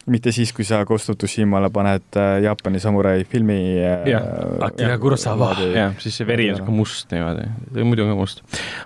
[0.06, 4.26] Mitte siis, kui sa Ghost of Tsushimale paned äh, Jaapani samurai filmi äh, Jah.
[4.68, 5.54] Akira Kurosawa.
[5.74, 7.46] jah, siis see veri on siuke must niimoodi,
[7.84, 8.44] muidu on ka must.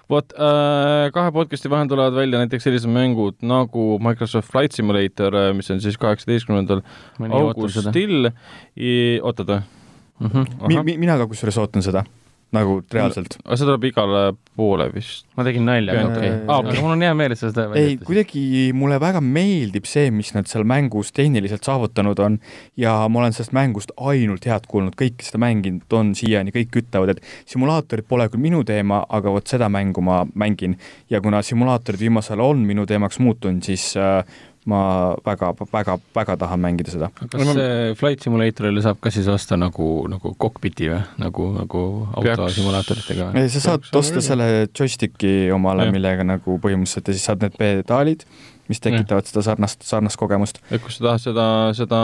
[0.10, 5.72] vot äh, kahe podcast'i vahel tulevad välja näiteks sellised mängud nagu Microsoft Flight Simulator, mis
[5.74, 6.84] on siis kaheksateistkümnendal
[7.32, 8.32] augustil.
[9.24, 9.62] oota ta,
[10.20, 10.68] Mm -hmm.
[10.68, 10.84] mi,.
[10.84, 12.04] Mi, mina ka kusjuures ootan seda
[12.56, 13.36] nagu reaalselt.
[13.44, 14.22] aga see tuleb igale
[14.58, 15.26] poole vist.
[15.36, 16.40] ma tegin nalja, aga okei okay..
[16.46, 16.72] okei.
[16.72, 18.44] aga mul on hea meel, et sa seda ei, kuidagi
[18.78, 22.40] mulle väga meeldib see, mis nad seal mängus tehniliselt saavutanud on
[22.80, 27.16] ja ma olen sellest mängust ainult head kuulnud, kõik seda mänginud on siiani, kõik ütlevad,
[27.16, 30.78] et simulaatorid pole küll minu teema, aga vot seda mängu ma mängin
[31.12, 34.24] ja kuna simulaatorid viimasel ajal on minu teemaks muutunud, siis äh,
[34.68, 34.82] ma
[35.26, 37.10] väga, väga, väga tahan mängida seda.
[37.18, 41.86] kas see Flight Simulatorile saab ka siis osta nagu, nagu cockpit'i või nagu, nagu
[42.20, 43.48] autosimulaatoritega või?
[43.54, 48.28] sa saad Peaks osta selle joystick'i omale, millega nagu põhimõtteliselt ja siis saad need pedaalid,
[48.68, 50.62] mis tekitavad seda sarnast, sarnast kogemust.
[50.68, 51.48] et kui sa tahad seda,
[51.78, 52.02] seda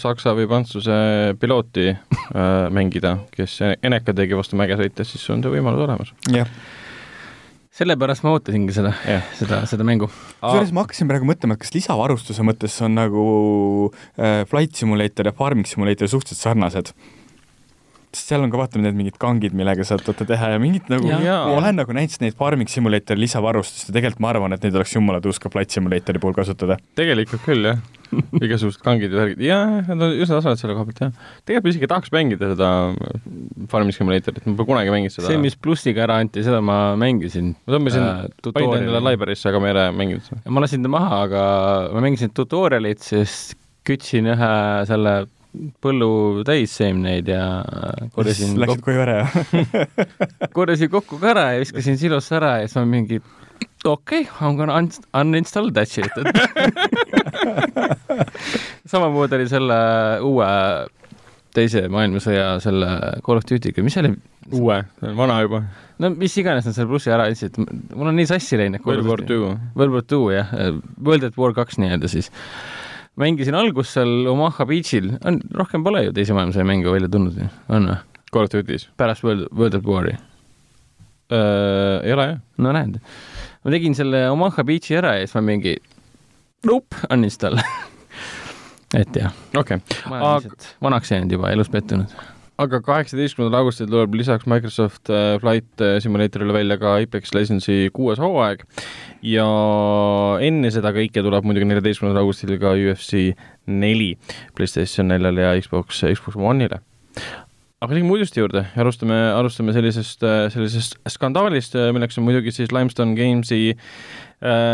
[0.00, 1.00] Saksa või Prantsuse
[1.40, 6.14] pilooti äh, mängida, kes Eneka tegi vastu mäge sõites, siis on see võimalus olemas.
[6.32, 6.48] jah,
[7.78, 8.92] sellepärast ma ootasingi seda
[9.38, 10.10] seda, seda mängu.
[10.40, 13.24] kusjuures ma hakkasin praegu mõtlema, et kas lisavarustuse mõttes on nagu
[14.18, 16.94] äh, Flight Simulator ja Farming Simulator suhteliselt sarnased
[18.10, 21.06] sest seal on ka vaata need mingid kangid, millega saad vaata teha ja mingid nagu,
[21.06, 24.96] ma olen nagu näinud neid Farming Simulatori lisavarustust ja tegelikult ma arvan, et neid oleks
[24.96, 26.80] jumala tuus ka Flight Simulatori puhul kasutada.
[26.98, 27.78] tegelikult küll, jah.
[28.44, 31.32] igasugused kangid ja värgid, jaa, nad on üsna tasemel selle koha pealt, jah.
[31.46, 32.70] tegelikult ma isegi tahaks mängida seda
[33.70, 35.30] Farming Simulatorit, ma pole kunagi mänginud seda.
[35.30, 37.54] see, mis plussiga ära anti, seda ma mängisin.
[37.64, 40.44] ma tõmbasin äh, panin endale library'sse, aga ma ei ole mänginud seda.
[40.50, 41.42] ma lasin ta maha, aga
[41.94, 43.36] ma mängisin tutorial'it, siis
[43.86, 44.54] kütsin ühe
[44.88, 45.20] selle
[45.82, 47.42] põllu täis seemneid ja
[48.14, 49.26] korjasin Läksid koju ära ja
[50.56, 53.18] korjasin kokku ka ära ja viskasin silosse ära ja siis ma mingi
[53.84, 56.10] okei okay,, I m gonna un uninstall that shit.
[58.90, 59.76] samamoodi oli selle
[60.26, 60.48] uue
[61.54, 62.90] teise maailmasõja selle
[63.26, 64.12] Call of Duty'ga, mis see oli?
[64.56, 64.76] uue,
[65.18, 65.62] vana juba.
[66.02, 68.82] no mis iganes nad selle plussi ära andsid, mul on nii sassi läinud.
[68.86, 69.50] World War Two.
[69.78, 70.54] World War Two jah,
[70.98, 72.30] World at War kaks nii-öelda siis.
[73.20, 77.50] mängisin algust seal Omaha Beachil, on, rohkem pole ju teise maailmasõja mänge välja tulnud ju,
[77.68, 78.00] on või?
[78.30, 80.16] Call of Duty's pärast World, World at War'i.
[81.34, 82.00] äh,.
[82.06, 82.40] ei ole jah.
[82.58, 83.00] no näed,
[83.64, 85.76] ma tegin selle Omaha Beach'i ära ja siis ma mingi
[86.66, 87.58] nope, uninstall.
[88.96, 90.50] et jah, okei okay.,
[90.82, 92.12] vanaks jäänud juba, elus pettunud.
[92.60, 98.20] aga kaheksateistkümnendal augustil tuleb lisaks Microsoft äh, Flight äh, Simulatorile välja ka Apex Legendsi kuues
[98.20, 98.64] hooaeg
[99.26, 99.46] ja
[100.44, 103.30] enne seda kõike tuleb muidugi neljateistkümnendal augustil ka UFC
[103.70, 104.16] neli
[104.58, 106.82] PlayStation neljale ja Xbox, Xbox One'ile
[107.80, 110.20] aga liigume uudiste juurde, alustame, alustame sellisest,
[110.52, 113.86] sellisest skandaalist, milleks on muidugi siis Limestone Gamesi äh,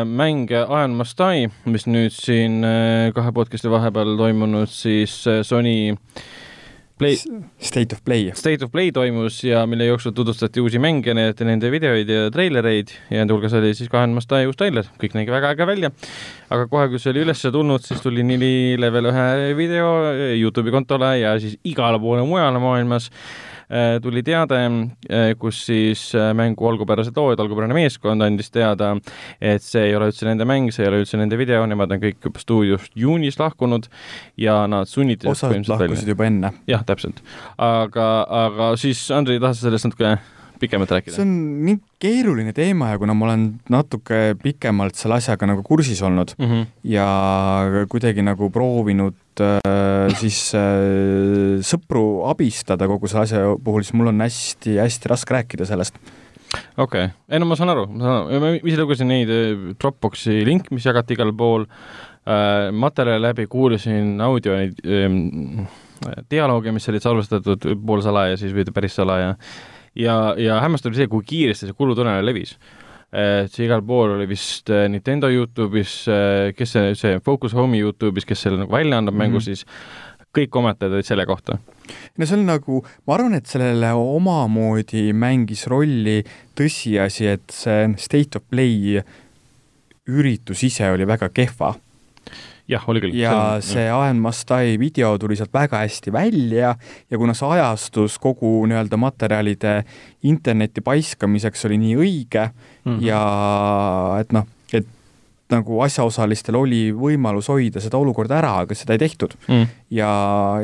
[0.07, 5.97] mäng Iron Must Die, mis nüüd siin äh, kahe podcast'i vahepeal toimunud siis äh, Sony
[6.97, 7.19] Play,
[7.59, 8.31] State of Play.
[8.39, 12.95] State of Play toimus ja mille jooksul tutvustati uusi mänge, need, nende videoid ja treilereid
[13.11, 15.91] ja nende hulgas oli siis kahe Must Die uus treiler, kõik nägi väga äge välja.
[16.47, 19.27] aga kohe, kui see oli üles tulnud, siis tuli neli level ühe
[19.59, 19.91] video
[20.39, 23.56] Youtube'i kontole ja siis igale poole mujale maailmas Äh,
[24.03, 24.61] tuli teade,
[25.11, 28.93] äh, kus siis äh, mängu algupärased loojad, algupärane meeskond andis teada,
[29.41, 32.03] et see ei ole üldse nende mäng, see ei ole üldse nende video, nemad on
[32.03, 33.91] kõik juba stuudiost juunis lahkunud
[34.41, 36.53] ja nad sunniti osad lahkusid juba enne.
[36.71, 37.23] jah, täpselt.
[37.59, 38.09] aga,
[38.47, 40.17] aga siis Andrei, tahad sa sellest natuke
[40.61, 41.17] pikemalt rääkida?
[41.17, 41.35] see on
[41.67, 46.47] nii keeruline teema ja kuna ma olen natuke pikemalt selle asjaga nagu kursis olnud mm
[46.47, 46.67] -hmm.
[46.95, 47.07] ja
[47.93, 54.25] kuidagi nagu proovinud Äh, siis äh, sõpru abistada kogu selle asja puhul, siis mul on
[54.25, 55.99] hästi-hästi raske rääkida sellest
[56.79, 59.75] okei okay., ei no ma saan aru, ma saan aru, ma ise lugesin neid äh,
[59.77, 66.89] Dropboxi link, mis jagati igal pool äh,, materjale läbi, kuulasin audio neid äh, dialoogi, mis
[66.93, 69.35] olid salvestatud poolsalaja, siis või päris salaja.
[69.97, 72.57] ja, ja hämmastav oli see, kui kiiresti see kulutunne levis
[73.13, 77.81] et see igal pool oli vist äh, Nintendo Youtube'is, äh, kes see, see Focus Home'i
[77.85, 79.23] Youtube'is, kes selle nagu välja annab mm -hmm.
[79.23, 79.45] mängu, mhm.
[79.45, 79.67] siis
[80.37, 81.59] kõik kommentaarid olid selle kohta.
[82.19, 86.25] no see on nagu, ma arvan, et sellele omamoodi mängis rolli
[86.59, 89.01] tõsiasi, et see State of Play
[90.07, 91.75] üritus ise oli väga kehva
[92.71, 93.15] jah, oli küll.
[93.19, 96.75] ja see, see Must Die video tuli sealt väga hästi välja
[97.11, 99.79] ja kuna see ajastus kogu nii-öelda materjalide
[100.27, 103.07] internetti paiskamiseks oli nii õige mm -hmm.
[103.07, 103.23] ja
[104.21, 104.87] et noh, et
[105.51, 109.67] nagu asjaosalistel oli võimalus hoida seda olukorda ära, aga seda ei tehtud mm..
[109.95, 110.11] ja,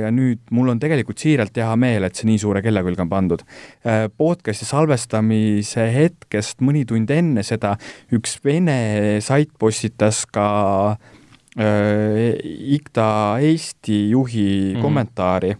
[0.00, 3.09] ja nüüd mul on tegelikult siiralt hea meel, et see nii suure kella külge on
[3.09, 3.44] pandud.
[3.86, 7.76] Äh, podcast'i salvestamise hetkest mõni tund enne seda
[8.11, 10.48] üks vene sait postitas ka
[10.98, 11.22] äh,
[11.53, 14.82] Äh, IKTA Eesti juhi mm -hmm.
[14.82, 15.57] kommentaari,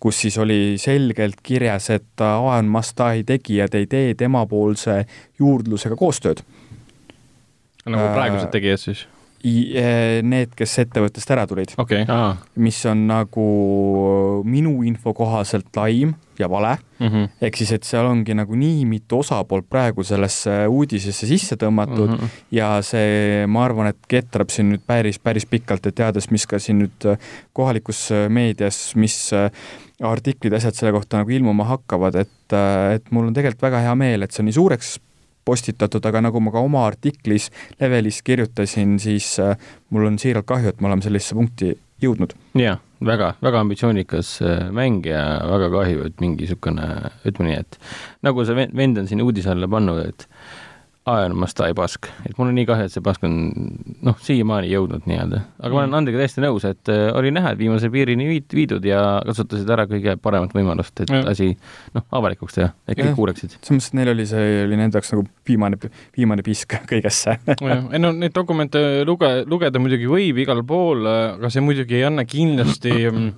[0.00, 5.06] kus siis oli selgelt kirjas, et Aen Mastai tegijad ei tee temapoolse
[5.38, 6.42] juurdlusega koostööd.
[7.86, 9.06] nagu praegused tegijad siis?
[9.46, 11.76] Eh, need, kes ettevõttest ära tulid.
[11.78, 12.06] Okay..
[12.58, 13.44] mis on nagu
[14.48, 16.76] minu info kohaselt laim ja vale.
[16.98, 17.28] Mm -hmm..
[17.40, 22.16] ehk siis, et seal ongi nagu nii mitu osapoolt praegu sellesse uudisesse sisse tõmmatud mm
[22.16, 22.28] -hmm.
[22.50, 26.58] ja see, ma arvan, et ketrab siin nüüd päris, päris pikalt, et teades, mis ka
[26.58, 27.16] siin nüüd
[27.52, 29.32] kohalikus meedias, mis
[30.00, 32.56] artiklid, asjad selle kohta nagu ilmuma hakkavad, et,
[32.94, 34.98] et mul on tegelikult väga hea meel, et see nii suureks
[35.46, 39.54] postitatud, aga nagu ma ka oma artiklis Levelis kirjutasin, siis äh,
[39.94, 41.72] mul on siiralt kahju, et me oleme sellisesse punkti
[42.02, 42.34] jõudnud.
[42.58, 46.88] jah, väga, väga ambitsioonikas äh, mäng ja väga kahju, et mingi niisugune,
[47.28, 47.80] ütleme nii, et
[48.26, 50.26] nagu see vend on siin uudise alla pannud, et
[51.06, 53.34] Iron Must Die pask, et mul on nii kahju, et see pask on
[54.06, 55.76] noh, siiamaani jõudnud nii-öelda, aga mm.
[55.76, 55.98] ma olen mm.
[56.00, 59.86] Andriga täiesti nõus, et äh, oli näha, et viimase piirini viid, viidud ja kasutasid ära
[59.90, 61.30] kõige paremat võimalust, et mm.
[61.30, 61.52] asi
[61.94, 63.54] noh, avalikuks teha, et kõik kuuleksid.
[63.60, 65.80] selles mõttes, et neil oli see, oli nende jaoks nagu viimane,
[66.16, 71.62] viimane piisk kõigesse ei no neid dokumente luge-, lugeda muidugi võib igal pool, aga see
[71.64, 73.32] muidugi ei anna kindlasti mm,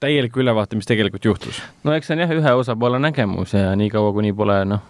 [0.00, 1.60] täielikku ülevaate, mis tegelikult juhtus.
[1.84, 4.84] no eks see on jah, ühe osapoole nägemus ja niikaua, kuni pole noh,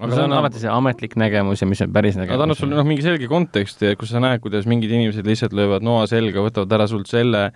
[0.00, 2.40] aga see on alati see ametlik nägemus ja mis on päris nägemus.
[2.40, 5.84] ta annab sulle noh, mingi selge konteksti, kus sa näed, kuidas mingid inimesed lihtsalt löövad
[5.86, 7.50] noa selga, võtavad ära sult selle,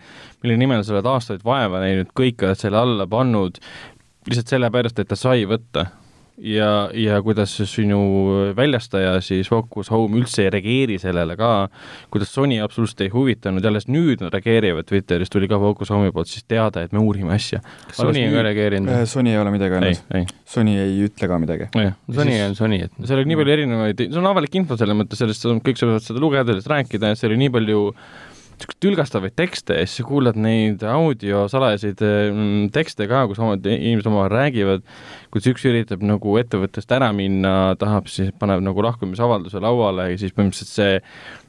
[0.44, 3.60] mille nimel sa oled aastaid vaeva näinud, kõik oled selle alla pannud,
[4.28, 5.88] lihtsalt sellepärast, et ta sai võtta
[6.38, 8.00] ja, ja kuidas sinu
[8.56, 11.50] väljastaja siis Focus Home üldse ei reageeri sellele ka,
[12.12, 16.32] kuidas Sony absoluutselt ei huvitanud alles nüüd nad reageerivad, Twitteris tuli ka Focus Home'i poolt
[16.32, 17.62] siis teada, et me uurime asja.
[17.86, 18.92] kas Sony on ka reageerinud?
[18.96, 20.34] Äh, Sony ei ole midagi öelnud.
[20.56, 21.70] Sony ei ütle ka midagi.
[21.74, 25.22] Sony on Sony, et seal oli nii palju erinevaid, see on avalik info selles mõttes,
[25.22, 27.84] sellest kõik saavad seda lugeda, sellest rääkida, seal oli nii palju
[28.64, 33.64] niisuguseid tülgastavaid tekste ja siis sa kuulad neid audio salajaseid mm, tekste ka, kus omad
[33.66, 34.84] inimesed omavahel räägivad,
[35.32, 40.34] kuidas üks üritab nagu ettevõttest ära minna, tahab siis, paneb nagu lahkumisavalduse lauale ja siis
[40.34, 40.96] põhimõtteliselt see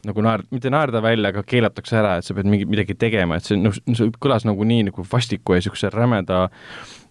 [0.06, 3.48] nagu naer-, mitte naerda välja, aga keelatakse ära, et sa pead mingi, midagi tegema, et
[3.48, 6.46] see noh, see kõlas nagu nii nagu vastiku ja niisuguse rämeda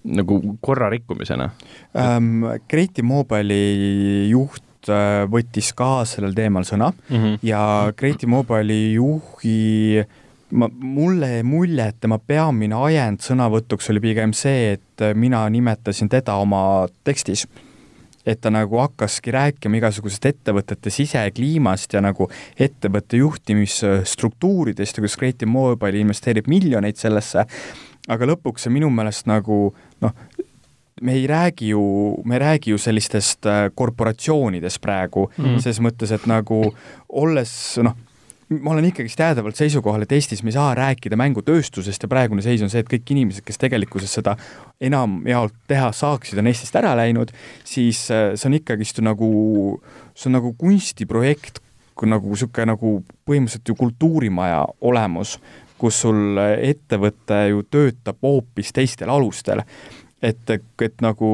[0.05, 1.51] nagu korra rikkumisena
[1.97, 2.45] ähm,.
[2.69, 4.63] Creative Mobile'i juht
[5.31, 7.39] võttis ka sellel teemal sõna mm -hmm.
[7.43, 10.05] ja Creative Mobile'i juhi
[10.55, 16.09] ma, mulle jäi mulje, et tema peamine ajend sõnavõtuks oli pigem see, et mina nimetasin
[16.09, 17.47] teda oma tekstis.
[18.27, 25.51] et ta nagu hakkaski rääkima igasugusest ettevõtete sisekliimast ja nagu ettevõtte juhtimisstruktuuridest ja kuidas Creative
[25.51, 27.45] Mobile investeerib miljoneid sellesse,
[28.09, 30.15] aga lõpuks see minu meelest nagu noh,
[31.03, 31.83] me ei räägi ju,
[32.25, 36.61] me ei räägi ju sellistest äh, korporatsioonidest praegu mm, ses mõttes, et nagu
[37.09, 37.97] olles noh,
[38.61, 42.63] ma olen ikkagist jäädavalt seisukohal, et Eestis me ei saa rääkida mängutööstusest ja praegune seis
[42.63, 44.37] on see, et kõik inimesed, kes tegelikkuses seda
[44.81, 47.35] enamjaolt teha saaksid, on Eestist ära läinud,
[47.67, 49.33] siis äh, see on ikkagist ju nagu,
[50.15, 51.59] see on nagu kunstiprojekt,
[52.05, 55.39] nagu niisugune nagu põhimõtteliselt ju kultuurimaja olemus,
[55.79, 59.63] kus sul ettevõte ju töötab hoopis teistel alustel
[60.25, 60.55] et,
[60.87, 61.29] et nagu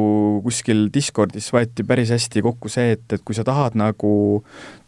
[0.45, 4.12] kuskil Discordis võeti päris hästi kokku see, et, et kui sa tahad nagu,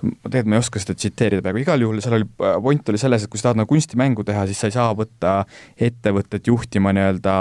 [0.02, 3.24] ma tegelikult ma ei oska seda tsiteerida praegu, igal juhul seal oli, point oli selles,
[3.24, 5.42] et kui sa tahad nagu kunstimängu teha, siis sa ei saa võtta
[5.90, 7.36] ettevõtet juhtima nii-öelda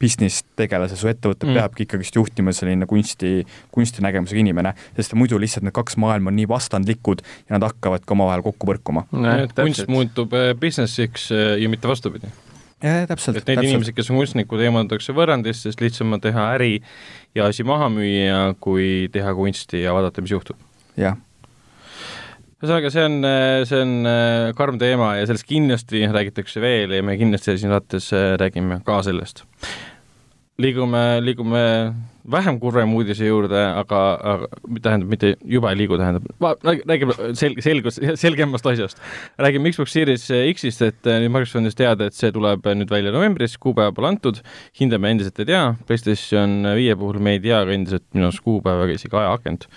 [0.00, 1.56] business tegelase, su ettevõtet mm.
[1.56, 3.40] peabki ikkagist juhtima selline kunsti,
[3.72, 8.44] kunstinägemusega inimene, sest muidu lihtsalt need kaks maailma on nii vastandlikud ja nad hakkavadki omavahel
[8.44, 9.38] kokku põrkuma no,.
[9.56, 12.28] kunst muutub eh, business'iks eh, ja mitte vastupidi
[12.82, 13.38] ja täpselt.
[13.40, 13.70] et need täpselt.
[13.70, 16.74] inimesed, kes on kunstnikud, eemaldatakse võrrandist, sest lihtsam on teha äri
[17.36, 20.60] ja asi maha müüa, kui teha kunsti ja vaadata, mis juhtub.
[21.00, 21.16] jah.
[22.60, 23.18] ühesõnaga, see on,
[23.68, 28.12] see on äh, karm teema ja sellest kindlasti räägitakse veel ja me kindlasti siin saates
[28.16, 29.44] äh, räägime ka sellest.
[30.62, 31.62] Liigume, liigume
[32.30, 34.00] vähem kurvema uudise juurde, aga,
[34.32, 34.48] aga
[34.82, 36.26] tähendab, mitte juba ei liigu, tähendab,
[36.64, 39.02] räägime selg-, selgus, selgemast asjast.
[39.38, 43.58] räägime Xbox Series X-ist, et nüüd Microsoft andis teada, et see tuleb nüüd välja novembris,
[43.62, 44.40] kuupäeva pole antud,
[44.80, 48.42] hinda me endiselt ei tea, PlayStation viie puhul me ei tea ka endiselt minu arust
[48.46, 49.68] kuupäeva ega isegi ajaakent.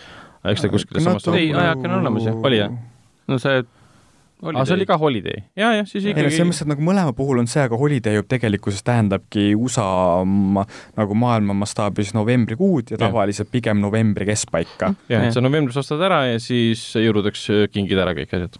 [0.49, 2.39] eks ta kuskil samas ei, ajaaken on olemas ju.
[2.47, 2.73] oli jah?
[3.27, 3.61] no see
[4.43, 5.45] aa, see oli ka holiday ja,?
[5.63, 7.79] jaa, jah, siis ikkagi ei no selles mõttes, et nagu mõlema puhul on see, aga
[7.79, 9.87] holiday ju tegelikkuses tähendabki USA
[10.25, 10.65] ma,
[10.99, 13.03] nagu maailma mastaabis novembrikuud ja, ja.
[13.07, 14.93] tavaliselt pigem novembri keskpaika.
[15.11, 18.59] jah, et sa novembris ostad ära ja siis jõuludeks kingid ära kõik asjad.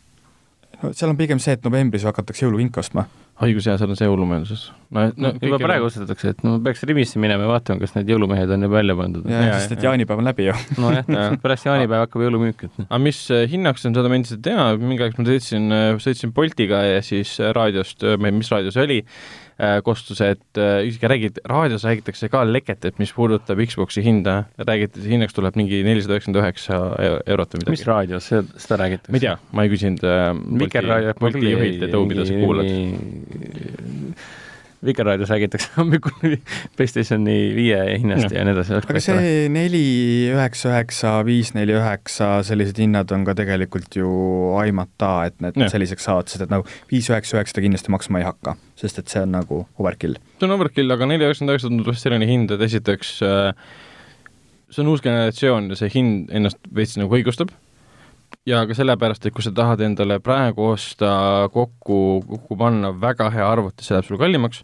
[0.84, 3.07] no seal on pigem see, et novembris hakatakse jõulukinke ostma
[3.45, 4.63] õigus, jaa, seal on see jõulumeelsus.
[4.95, 8.51] no, no juba praegu ostetakse, et no peaks Rimisse minema ja vaatama, kas need jõulumehed
[8.55, 9.27] on juba välja pandud.
[9.31, 10.55] jaa, sest et jaanipäev on läbi ju.
[10.83, 11.11] nojah,
[11.43, 14.65] pärast jaanipäeva hakkab jõulumüük, et aga mis äh, hinnaks on, seda ma endiselt ei tea,
[14.81, 18.99] mingi aeg ma sõitsin, äh, sõitsin Boltiga ja siis äh, raadiost, mis raadio see oli,
[19.60, 24.45] Äh, kostus, et äh, isegi räägid, raadios räägitakse ka leket, et mis puudutab Xbox'i hinda,
[24.55, 26.78] räägiti, hinnaks tuleb mingi nelisada üheksakümmend üheksa
[27.28, 27.76] eurot või midagi.
[27.76, 29.12] mis raadios seda räägitakse?
[29.12, 30.30] ma ei tea, ma ei küsinud äh,
[30.64, 32.72] Vikerraadio Bolti juhilt, et õu, mida sa kuulad.
[34.86, 36.38] Vikerraadios räägitakse hommikul
[36.77, 38.77] PlayStationi viie hinnast ja, ja nii edasi.
[38.80, 39.84] aga see neli
[40.32, 44.09] üheksa üheksa, viis neli üheksa, sellised hinnad on ka tegelikult ju
[44.59, 45.67] aimata, et need ja.
[45.73, 49.11] selliseks saavad, sest et nagu viis üheksa üheksa ta kindlasti maksma ei hakka, sest et
[49.11, 50.15] see on nagu overkill.
[50.39, 53.51] see on overkill, aga neli üheksakümmend üheksa tundub vist selline hind, et esiteks äh,
[54.69, 57.51] see on uus generatsioon ja see hind ennast veits nagu õigustab
[58.47, 63.45] ja ka sellepärast, et kui sa tahad endale praegu osta kokku, kokku panna väga hea
[63.45, 64.63] arvuti, see läheb sulle kallimaks,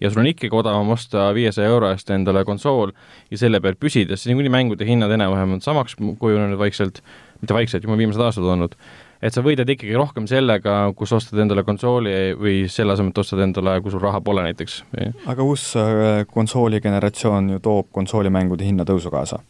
[0.00, 2.92] ja sul on ikkagi odavam osta viiesaja euro eest endale konsool
[3.30, 7.02] ja selle peal püsida, sest niikuinii mängude hinnad enam-vähem on samaks kujunenud vaikselt,
[7.42, 8.78] mitte vaikselt, juba viimased aastad olnud,
[9.22, 13.42] et sa võidad ikkagi rohkem sellega, kus ostad endale konsooli või selle asemel, et ostad
[13.42, 14.82] endale, kui sul raha pole näiteks.
[15.26, 19.42] aga uus äh, konsooli generatsioon ju toob konsoolimängude hinna tõusu kaasa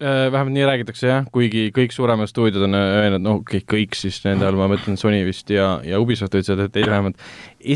[0.00, 4.44] vähemalt nii räägitakse jah, kuigi kõik suuremad stuudiod on öelnud, noh, kõik, kõik siis nende
[4.44, 7.22] all, ma mõtlen Sony vist ja, ja Ubisoft ütlesid, et ei, vähemalt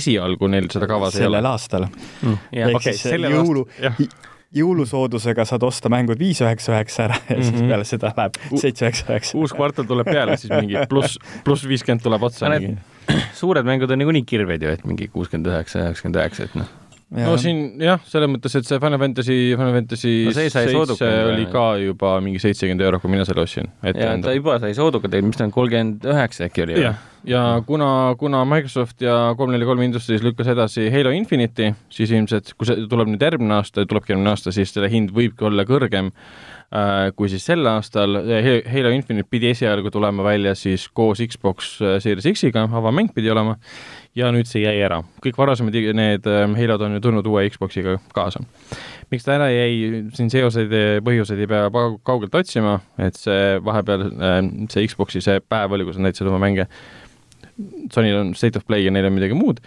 [0.00, 1.30] esialgu neil seda kavas ei ole.
[1.30, 2.36] sellel aastal mm..
[2.52, 3.64] ehk okay, siis jõulu,
[4.60, 7.48] jõulusoodusega saad osta mängud viis üheksa üheksa ära ja mm -hmm.
[7.48, 7.68] siis mhm.
[7.72, 9.38] peale seda läheb seitse üheksa üheksa.
[9.38, 12.50] uus kvartal tuleb peale, siis mingi pluss, pluss viiskümmend tuleb otsa.
[13.32, 16.79] suured mängud on niikuinii kirved ju, et mingi kuuskümmend üheksa, üheksakümmend üheksa, et noh
[17.10, 20.64] no siin jah, selles mõttes, et see Final Fantasy, Final Fantasy no seitse
[21.26, 23.70] oli ka juba mingi seitsekümmend eurot, kui mina selle ostsin.
[23.82, 26.78] ja ta juba sai sooduga tegelikult, mis ta on, kolmkümmend üheksa äkki oli?
[26.84, 32.14] jah, ja kuna, kuna Microsoft ja kolm neli kolm Industries lükkas edasi Halo Infinite'i, siis
[32.14, 35.66] ilmselt, kui see tuleb nüüd järgmine aasta, tulebki järgmine aasta, siis selle hind võibki olla
[35.68, 38.20] kõrgem äh, kui siis sel aastal.
[38.70, 43.58] Halo Infinite pidi esialgu tulema välja siis koos Xbox Series X-iga, avamäng pidi olema
[44.18, 45.00] ja nüüd see jäi ära.
[45.22, 48.42] kõik varasemad need ähm, Halod on ju tulnud uue Xboxiga kaasa.
[49.10, 51.68] miks ta ära jäi, siin seoseid ja põhjuseid ei pea
[52.06, 56.42] kaugelt otsima, et see vahepeal, ähm, see Xboxi see päev oli, kus nad näitasid oma
[56.42, 56.66] mänge,
[57.92, 59.58] Sonyl on State of Play ja neil on midagi muud,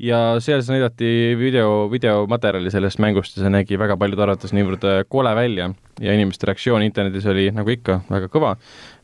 [0.00, 4.86] ja seal siis näidati video, videomaterjali sellest mängust ja see nägi väga paljude arvates niivõrd
[4.88, 5.70] äh, kole välja
[6.00, 8.54] ja inimeste reaktsioon internetis oli nagu ikka väga kõva,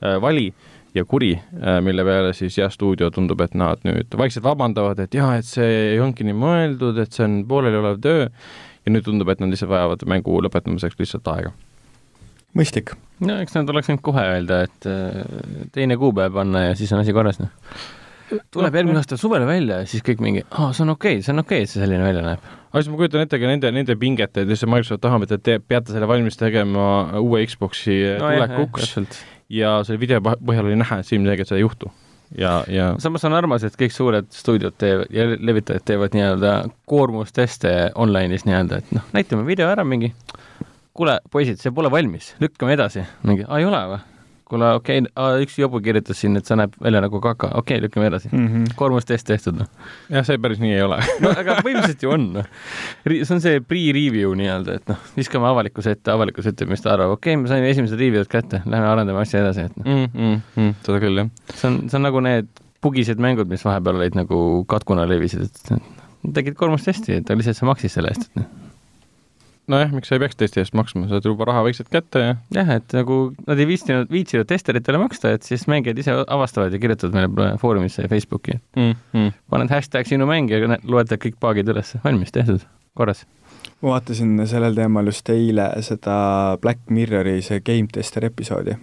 [0.01, 0.49] äh, vali
[0.97, 5.15] ja kuri, äh, mille peale siis jah, stuudio tundub, et nad nüüd vaikselt vabandavad, et
[5.17, 9.31] jaa, et see ei olnudki nii mõeldud, et see on pooleliolev töö ja nüüd tundub,
[9.33, 11.53] et nad lihtsalt vajavad mängu lõpetamiseks lihtsalt aega.
[12.57, 12.95] mõistlik.
[13.21, 17.05] no eks nad oleks võinud kohe öelda, et äh, teine kuupäev panna ja siis on
[17.05, 17.53] asi korras, noh
[18.27, 21.25] tuleb no, järgmine aasta suvele välja ja siis kõik mingi, aa, see on okei okay,,
[21.25, 22.49] see on okei okay,, et see selline välja näeb.
[22.73, 25.59] aga siis ma kujutan ette ka nende, nende pinget, et lihtsalt Microsoft tahab, et te
[25.63, 26.87] peate selle valmis tegema
[27.21, 28.97] uue Xbox'i no, tulekuks
[29.53, 31.93] ja selle video põhjal oli näha, et see ilmselgelt seda ei juhtu.
[32.39, 36.57] ja, ja samas on armas, et kõik suured stuudiod teevad ja levitajad teevad nii-öelda
[36.91, 40.13] koormusteste online'is nii-öelda, et noh, näitame video ära mingi,
[40.97, 43.07] kuule, poisid, see pole valmis, lükkame edasi.
[43.23, 44.05] mingi, aa ei ole või?
[44.47, 47.85] kuule, okei okay,, üks jobu kirjutas siin, et see näeb välja nagu kaka, okei okay,,
[47.85, 48.39] lükkame edasi mm.
[48.39, 48.49] mm.
[48.53, 48.75] -hmm.
[48.79, 49.71] koormustest tehtud, noh.
[50.13, 50.99] jah, see päris nii ei ole.
[51.25, 52.51] no aga põhimõtteliselt ju on, noh.
[53.07, 57.17] see on see pre-review nii-öelda, et noh, viskame avalikkuse ette, avalikkus ütleb, mis ta arvab,
[57.17, 60.07] okei okay,, me saime esimesed review'd kätte, lähme arendame asja edasi, et noh, mm,.
[60.15, 61.33] Mm, mm, seda küll, jah.
[61.55, 62.53] see on, see on nagu need
[62.87, 64.39] bugised mängud, mis vahepeal olid nagu
[64.71, 68.66] katkuna levisid, et tegid koormustesti, et lihtsalt see maksis selle eest, et noh
[69.71, 72.71] nojah, miks sa ei peaks testi eest maksma, saad juba raha vaikselt kätte ja jah,
[72.79, 77.17] et nagu nad ei viitsinud, viitsinud testeritele maksta, et siis mängijad ise avastavad ja kirjutavad
[77.17, 78.95] meile Foorumisse ja Facebooki, mm,.
[79.13, 79.33] Mm.
[79.51, 82.63] paned hashtag sinu mäng ja loetad kõik paagid üles, valmis, tehtud,
[82.99, 83.25] korras.
[83.83, 86.17] ma vaatasin sellel teemal just eile seda
[86.63, 88.79] Black Mirrori see Game Tester episoodi.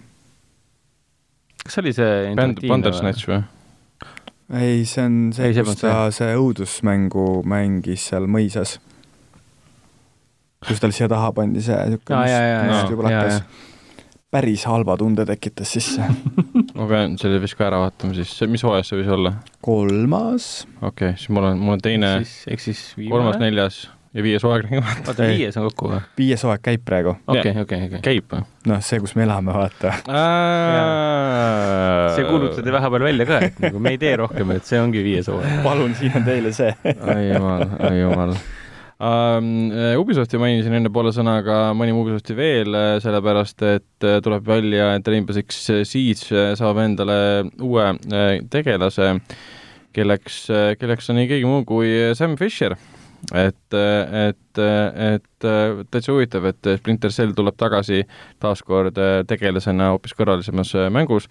[1.64, 3.42] kas see oli see Band, Bandersnatch või?
[4.52, 8.78] ei, see on see kus ta see õudusmängu mängis seal mõisas.
[10.68, 13.72] Kus tal siia taha pandi see niisugune jaa, niisugune jaa, plakas.
[14.34, 16.06] päris halba tunde tekitas sisse.
[16.74, 19.36] ma pean selle vist ka ära vaatama siis, mis hooajas see võis olla?
[19.64, 20.48] kolmas,
[20.80, 22.16] okei okay,, siis mul on, mul on teine,
[23.10, 23.84] kolmas, neljas
[24.14, 25.10] ja viies hooaeg nägemata.
[25.10, 26.00] oota, viies on kokku või?
[26.18, 27.16] viies hooaeg käib praegu.
[27.26, 28.02] okei, okei, okei.
[28.04, 28.44] käib või?
[28.70, 29.94] noh, see, kus me elame, vaata.
[32.14, 35.30] see kuulutati vahepeal välja ka, et nagu me ei tee rohkem, et see ongi viies
[35.32, 35.56] hooaeg.
[35.66, 36.70] palun, siin on teile see.
[36.84, 38.44] ai jumal, ai jumal um,.
[39.02, 45.34] Ubisofti mainisin enne poole sõnaga, mainime Ubisofti veel, sellepärast et äh, tuleb välja, et Rainbow
[45.34, 47.16] Six Siege saab endale
[47.58, 49.16] uue äh, tegelase,
[49.94, 50.44] kelleks,
[50.78, 52.78] kelleks on ei keegi muu kui Sam Fisher.
[53.32, 58.02] et, et, et äh, täitsa huvitav, et Splinter Cell tuleb tagasi
[58.42, 61.30] taaskord äh, tegelasena hoopis kõrvalisemas äh, mängus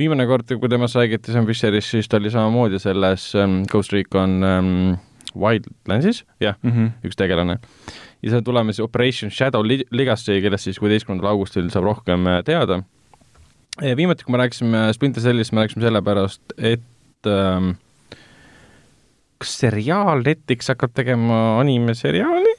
[0.00, 4.38] viimane kord, kui temast räägiti Sam Fisherist, siis ta oli samamoodi selles um, Ghost Recon
[4.40, 4.72] um,
[5.36, 6.86] Wildlandsis, jah, Mhm.
[7.04, 7.58] üks tegelane.
[8.22, 12.82] ja seal tuleme siis Operation Shadow Legacy, kellest siis kuueteistkümnendal augustil saab rohkem äh, teada.
[13.96, 17.74] viimati, kui me rääkisime Splinter Cellist, me rääkisime sellepärast, et ähm,
[19.38, 22.54] kas seriaal Netflix hakkab tegema animeseriaali?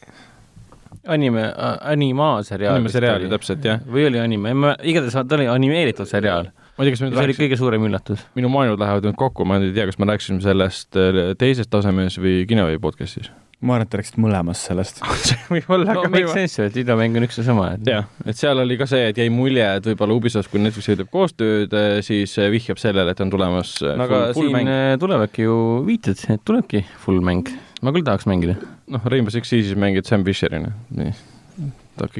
[1.07, 1.43] anime,
[1.87, 2.75] animaaseriaal.
[2.75, 3.79] animeseriaali, täpselt, jah.
[3.87, 4.51] või oli anime,
[4.83, 6.49] igatahes ta oli animeeritud seriaal.
[6.77, 8.21] Ma ei tea, kas me see nüüd oli kõige suurem üllatus.
[8.37, 11.69] minu maailmad lähevad nüüd kokku, ma nüüd ei tea, kas me rääkisime sellest äh, teises
[11.71, 13.31] tasemes või Kinevei podcast'is.
[13.65, 15.01] ma arvan, et te rääkisite mõlemast sellest.
[15.27, 18.05] see võib olla no ka make sense et videomäng on üks ja sama, et jah,
[18.25, 21.73] et seal oli ka see, et jäi mulje, et võib-olla Ubisoft, kui Netflix teeb koostööd,
[22.05, 24.73] siis äh, vihjab sellele, et on tulemas äh, no aga full, full siin mäng.
[24.75, 25.57] äh, tulevadki ju
[25.87, 27.49] viited, et tulebki full mäng.
[27.81, 28.59] ma küll tahaks mängida.
[28.93, 31.17] noh, Rainbow Six Siege'is mängid Sam Fisherina, nii.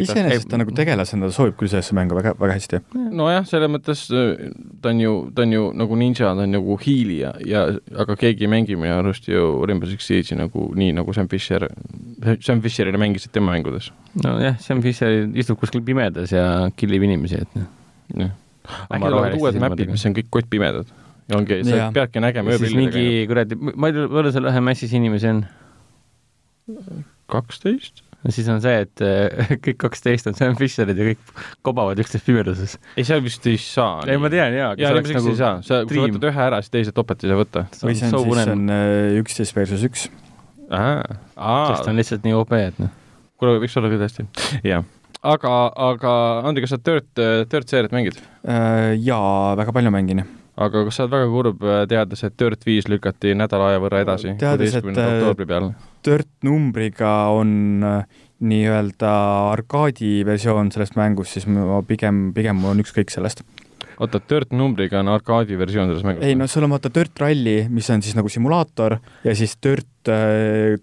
[0.03, 2.79] Iseenesest ta nagu tegelasena sobib küll sellesse mängu väga, väga hästi.
[3.15, 4.49] nojah, selles mõttes äh,
[4.83, 7.63] ta on ju, ta on ju nagu ninja, ta on nagu hiili ja,
[8.03, 11.67] aga keegi ei mängi minu arust ju Rainbow Six Siege'i nagu nii, nagu Sam Fisher,
[12.43, 13.91] Sam Fisherile mängisid tema mängudes.
[14.23, 17.59] nojah, Sam Fisher istub kuskil pimedas ja killib inimesi, et
[18.17, 18.31] noh.
[18.87, 20.95] äkki tulevad uued map'id, mis on kõik kottpimedad
[21.27, 23.27] ja ongi, sa peadki nägema ööpillidega mingi.
[23.29, 25.45] kuradi, ma ei tea, palju seal ühe mässis inimesi on?
[27.31, 28.03] kaksteist?
[28.25, 31.33] Ja siis on see, et äh, kõik kaksteist on Sam Fisherid ja kõik
[31.65, 32.77] kobavad üksteist pimeduses.
[32.95, 34.01] ei, seal vist ei saa.
[34.07, 36.61] ei, ma tean jaa, jaa, Rainbow Six ei saa, sa, kui sa võtad ühe ära,
[36.63, 37.65] siis teised topelt ei saa võtta.
[37.83, 40.07] või see on siis, on äh, üksteist versus üks.
[40.67, 42.95] sest ta on lihtsalt nii OP, et noh.
[43.37, 44.25] kuule, võiks olla küll tõesti.
[44.65, 44.87] jah.
[45.21, 45.53] aga,
[45.91, 46.15] aga
[46.49, 47.13] Andri, kas sa Dirt,
[47.51, 48.19] Dirt seeriat mängid?
[48.47, 50.25] Äh, jaa, väga palju mängin.
[50.57, 54.33] aga kas sa oled väga kurb, teades, et Dirt viis lükati nädala aja võrra edasi,
[54.41, 55.75] Teades, et, äh, oktoobri peale?
[56.07, 59.11] Dirt numbriga on äh, nii-öelda
[59.51, 63.43] arkaadi versioon sellest mängust, siis ma pigem, pigem mul on ükskõik sellest.
[63.97, 66.25] oota, Dirt numbriga on arkaadi versioon selles mängus?
[66.25, 69.89] ei no sul on vaata Dirt Rally, mis on siis nagu simulaator ja siis Dirt,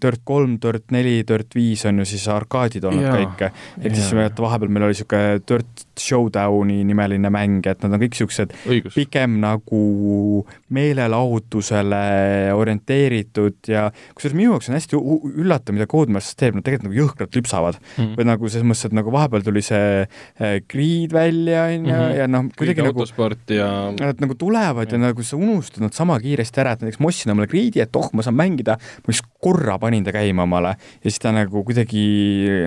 [0.01, 3.15] Dirt kolm, Dirt neli, Dirt viis on ju siis arkaadid olnud Jaa.
[3.17, 3.51] kõik.
[3.83, 8.53] et siis vahepeal meil oli niisugune Dirt Showdowni nimeline mäng, et nad on kõik niisugused
[8.93, 10.45] pigem nagu
[10.75, 16.89] meelelahutusele orienteeritud ja kusjuures minu jaoks on hästi u- üllatav, mida Codemasters teeb, nad tegelikult
[16.89, 18.13] nagu jõhkralt lüpsavad Mhm.
[18.17, 20.07] või nagu selles mõttes, et nagu vahepeal tuli see
[20.39, 22.17] äh, Creed välja onju Mhm.
[22.17, 26.19] ja noh, kuidagi nagu autosport ja Nad nagu tulevad ja nagu sa unustad nad sama
[26.19, 29.27] kiiresti ära, et näiteks ma ostsin omale Creed'i, et oh, ma saan mängida, ma just
[29.41, 32.07] korra panin ta käima omale ja siis ta nagu kuidagi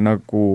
[0.04, 0.46] nagu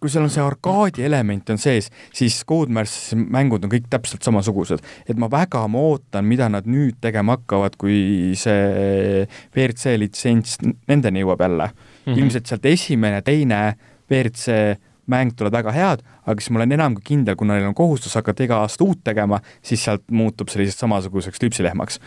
[0.00, 4.80] kui seal on see arkaadi element on sees, siis Codemastersi mängud on kõik täpselt samasugused.
[5.08, 10.58] et ma väga, ma ootan, mida nad nüüd tegema hakkavad, kui see WRC litsents
[10.88, 12.06] nendeni jõuab jälle mm.
[12.06, 12.18] -hmm.
[12.18, 13.76] ilmselt sealt esimene, teine
[14.10, 17.74] WRC mäng tulevad väga head, aga siis ma olen enam kui kindel, kuna neil on
[17.74, 22.00] kohustus hakata iga aasta uut tegema, siis sealt muutub selliseks samasuguseks lüpsilehmaks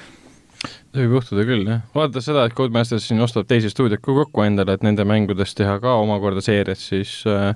[0.68, 1.82] see võib juhtuda küll, jah.
[1.96, 5.78] vaadates seda, et Codemasters siin ostab teisi stuudioid ka kokku endale, et nende mängudest teha
[5.84, 7.54] ka omakorda seeriat, siis äh,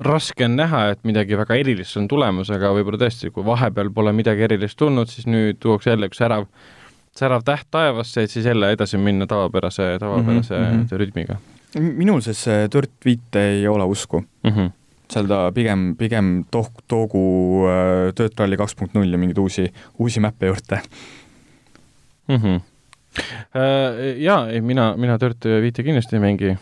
[0.00, 4.14] raske on näha, et midagi väga erilist on tulemas, aga võib-olla tõesti, kui vahepeal pole
[4.16, 6.46] midagi erilist tulnud, siis nüüd tuuakse jälle üks särav,
[7.18, 11.02] särav täht taevasse, et siis jälle edasi minna tavapärase, tavapärase mm -hmm.
[11.04, 11.40] rütmiga
[11.80, 14.50] minul see Dirt viit ei ole usku mm.
[14.50, 14.70] -hmm.
[15.08, 19.72] seal ta pigem, pigem toh-, toogu äh, Dirt Rally kaks punkt null ja mingeid uusi,
[19.98, 20.82] uusi mäppe juurde
[22.28, 22.36] mm.
[22.36, 22.60] -hmm.
[24.22, 26.54] Jaa, ei mina, mina Dirt viite kindlasti ei mängi,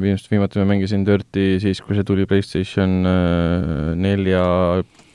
[0.00, 4.44] viimast, viimati ma mängisin Dirti siis, kui see tuli PlayStation äh, nelja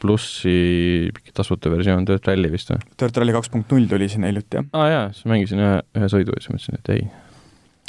[0.02, 2.86] plussi tasuta versioon, Dirt Rally vist või?
[3.02, 4.70] Dirt Rally kaks punkt null tuli siin hiljuti, jah.
[4.74, 7.08] aa ah, jaa, siis mängisin ühe, ühe sõidu ja siis mõtlesin, et ei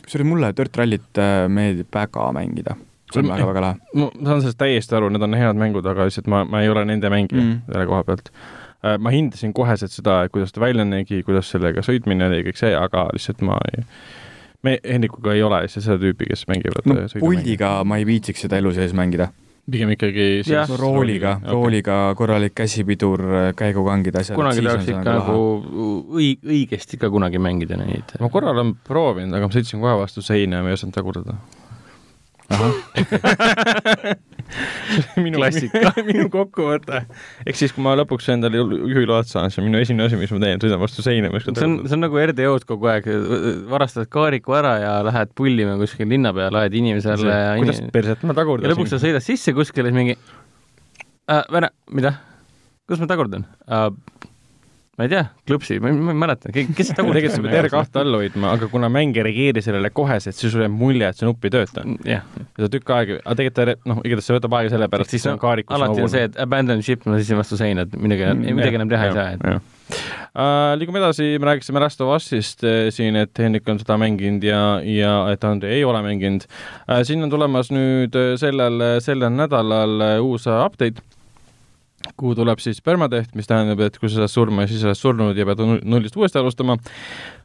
[0.07, 2.77] kusjuures mulle Dirt Rallyt äh, meeldib väga mängida.
[3.13, 3.77] see on väga-väga lahe.
[3.95, 6.85] ma saan sellest täiesti aru, need on head mängud, aga lihtsalt ma, ma ei ole
[6.89, 7.61] nende mängija mm.
[7.71, 8.31] selle koha pealt.
[8.87, 12.75] Äh, ma hindasin koheselt seda, kuidas ta välja nägi, kuidas sellega sõitmine oli, kõik see,
[12.77, 13.87] aga lihtsalt ma ei
[14.67, 18.47] me Hendrikuga ei ole lihtsalt seda tüüpi, kes mängivad no äh, puldiga ma ei viitsiks
[18.47, 19.31] seda elu sees mängida
[19.71, 23.23] pigem ikkagi siis no, rooliga okay., rooliga korralik käsipidur,
[23.59, 24.39] käigukangid, asjad.
[24.39, 25.41] kunagi tahaks ikka nagu
[26.21, 28.15] õi-, õigesti ka kunagi mängida neid.
[28.23, 31.39] ma korra olen proovinud, aga ma sõitsin kohe vastu seina ja ma ei osanud tagurdada
[35.25, 35.41] minu,
[36.09, 37.01] minu kokkuvõte.
[37.47, 40.41] ehk siis, kui ma lõpuks endale juhiload saan, siis on minu esimene asi, mis ma
[40.45, 41.29] teen, sõidan vastu seina.
[41.43, 43.05] see on, see on nagu RDO-s kogu aeg,
[43.71, 48.33] varastad kaariku ära ja lähed pullima kuskil linna peal, ajad inimesele ja kuidas perset ma
[48.39, 48.69] tagurdasin?
[48.69, 50.15] ja lõpuks sa sõidad sisse kuskile, siis mingi
[51.33, 51.43] äh,,
[51.91, 52.11] mida?
[52.87, 53.91] kuidas ma tagurdan äh,?
[54.97, 58.53] Ma ei tea, klõpsi, ma ei mäleta, kes seda tegelikult sa pead R2 all hoidma,
[58.57, 61.53] aga kuna mäng ei reageeri sellele koheselt, siis sul jääb mulje, et see nupp ei
[61.53, 61.85] tööta.
[62.09, 62.25] jah.
[62.25, 65.41] ja sa tükk aega, aga tegelikult noh, igatahes see võtab aega sellepärast, et see on
[65.43, 68.93] kaarikus alati on see, et abandon ship, ma siis vastu seina, et midagi, midagi enam
[68.93, 69.73] teha ei saa, et
[70.37, 74.43] Uh, liigume edasi, me rääkisime Last of Usist uh, siin, et Hendrik on seda mänginud
[74.45, 77.05] ja, ja et Andrei ei ole mänginud uh,.
[77.07, 81.01] siin on tulemas nüüd sellel, sellel nädalal uus update
[82.17, 85.39] kuhu tuleb siis permadeath, mis tähendab, et kui sa saad surma, siis sa oled surnud
[85.39, 86.79] ja pead nullist uuesti alustama.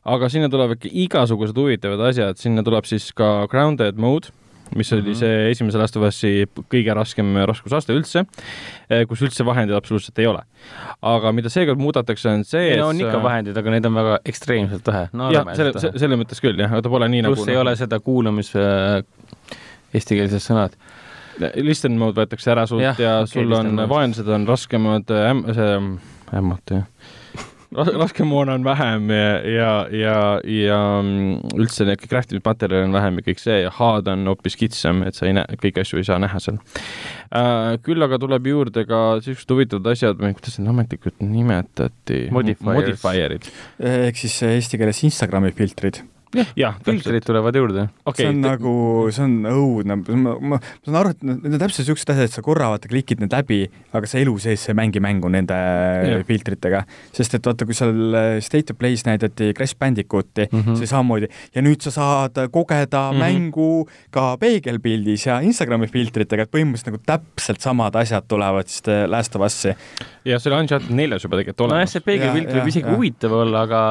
[0.05, 4.31] aga sinna tulevad ikka igasugused huvitavad asjad, sinna tuleb siis ka grounded mode,
[4.75, 5.19] mis oli mm -hmm.
[5.19, 8.25] see esimese Last of Us'i kõige raskem raskusaste üldse,
[8.89, 10.43] eh, kus üldse vahendeid absoluutselt ei ole.
[11.01, 14.87] aga mida seekord muudetakse, on see no on ikka vahendid, aga neid on väga ekstreemselt
[14.87, 15.31] vähe no,.
[15.31, 17.75] jah, selle, selles mõttes küll jah, aga ta pole nii Plus nagu pluss ei ole
[17.75, 19.03] seda kuulamis äh,
[19.93, 20.77] eestikeelsed sõnad
[21.61, 25.73] listen mode võetakse ära sult ja, ja okay, sul on, vaenlased on raskemad äm,, see,
[26.37, 26.87] ämmad jah
[27.71, 33.25] laskemoon on vähem ja, ja, ja, ja mm, üldse need craft imismaterjali on vähem ja
[33.29, 36.19] kõik see ja haad on hoopis kitsam, et sa ei näe, kõiki asju ei saa
[36.19, 37.77] näha seal äh,.
[37.85, 42.25] küll aga tuleb juurde ka siuksed huvitavad asjad, kuidas neid ametlikult nimetati?
[42.35, 43.47] Modifierid.
[43.79, 46.03] ehk siis eesti keeles Instagrami filtrid
[46.57, 48.23] jah, filtrid tulevad juurde okay..
[48.23, 48.73] see on nagu,
[49.13, 52.35] see on õudne, ma, ma, ma saan aru, et need on täpselt niisugused asjad, et
[52.35, 53.61] sa korra vaata klikid need läbi,
[53.97, 56.19] aga sa elu sees ei mängi mängu nende ja.
[56.27, 56.83] filtritega.
[57.15, 60.79] sest et vaata, kui seal äh, State of Play's näidati Crash Bandicooti mm, -hmm.
[60.79, 63.25] see samamoodi, ja nüüd sa saad kogeda mm -hmm.
[63.25, 69.07] mängu ka peegelpildis ja Instagrami filtritega, et põhimõtteliselt nagu täpselt samad asjad tulevad siis äh,
[69.09, 69.75] Last of Us'i.
[70.25, 71.77] ja see oli Uncharted neljas juba tegelikult olemas.
[71.77, 73.81] nojah, see peegelpilt võib isegi huvitav olla, aga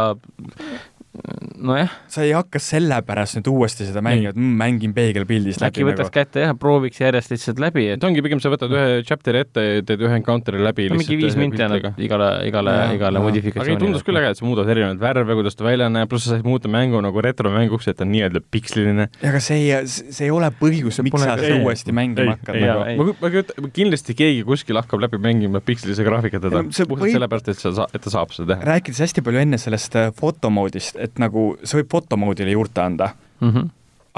[1.58, 1.90] nojah.
[2.10, 5.70] sa ei hakka sellepärast nüüd uuesti seda mängima, et mm, mängin peegelpildis läbi.
[5.72, 6.14] äkki võtaks nagu.
[6.14, 8.04] kätte jah, prooviks järjest lihtsalt läbi et....
[8.06, 11.00] ongi pigem, sa võtad ühe chapter'i ette, teed ühe encounter'i läbi no,.
[11.00, 13.76] mingi viis minti annab igale, igale, igale modifikatsioonile.
[13.76, 16.36] aga tundus küll äge, et sa muudad erinevaid värve, kuidas ta välja näeb, pluss sa
[16.36, 19.08] said muuta mängu nagu retromänguks, et ta on nii-öelda piksliline.
[19.32, 22.60] aga see ei, see ei ole põhjus, miks sa seda uuesti mängima hakkad.
[22.62, 23.16] Nagu.
[23.18, 27.90] ma kujutan, kindlasti keegi kuskil hakkab läbi mängima pikslise graafika teda, puhtalt sellepärast, et sa,
[27.90, 28.68] et ta saab seda teha.
[28.70, 33.50] rääkides hästi palju enne sellest äh, fotomoodist, et nagu sa võib fotomoodile juurde anda mm.
[33.50, 33.68] -hmm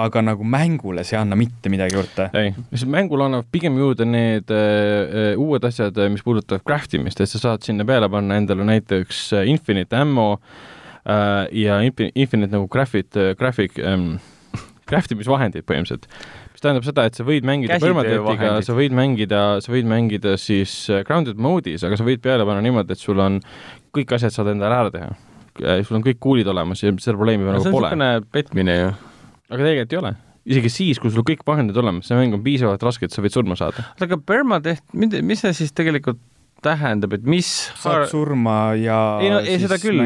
[0.01, 2.29] aga nagu mängule see ei anna mitte midagi juurde.
[2.39, 7.31] ei, mis mängule annab pigem juurde need äh, uued asjad, mis puudutavad craft imist, et
[7.31, 10.29] sa saad sinna peale panna endale näiteks äh, infinite ammo
[11.05, 14.15] äh, ja infinite nagu graphic, graphic ähm,
[14.89, 16.09] craft imisvahendid põhimõtteliselt
[16.53, 20.87] mis tähendab seda, et sa võid mängida permadeath'iga, sa võid mängida, sa võid mängida siis
[20.89, 23.43] äh, grounded mode'is, aga sa võid peale panna niimoodi, et sul on
[23.93, 27.49] kõik asjad saad endale ära teha Äh, sul on kõik kuulid olemas ja seda probleemi
[27.49, 27.91] nagu pole.
[27.91, 28.93] see on niisugune petmine ju.
[29.51, 30.13] aga tegelikult ei ole.
[30.53, 33.37] isegi siis, kui sul kõik vahendid olemas, see mäng on piisavalt raske, et sa võid
[33.37, 33.85] surma saada.
[34.01, 36.21] aga permadeath, mis see siis tegelikult
[36.63, 37.49] tähendab, et mis
[37.81, 40.01] saad surma ja Ei no- ei, seda küll.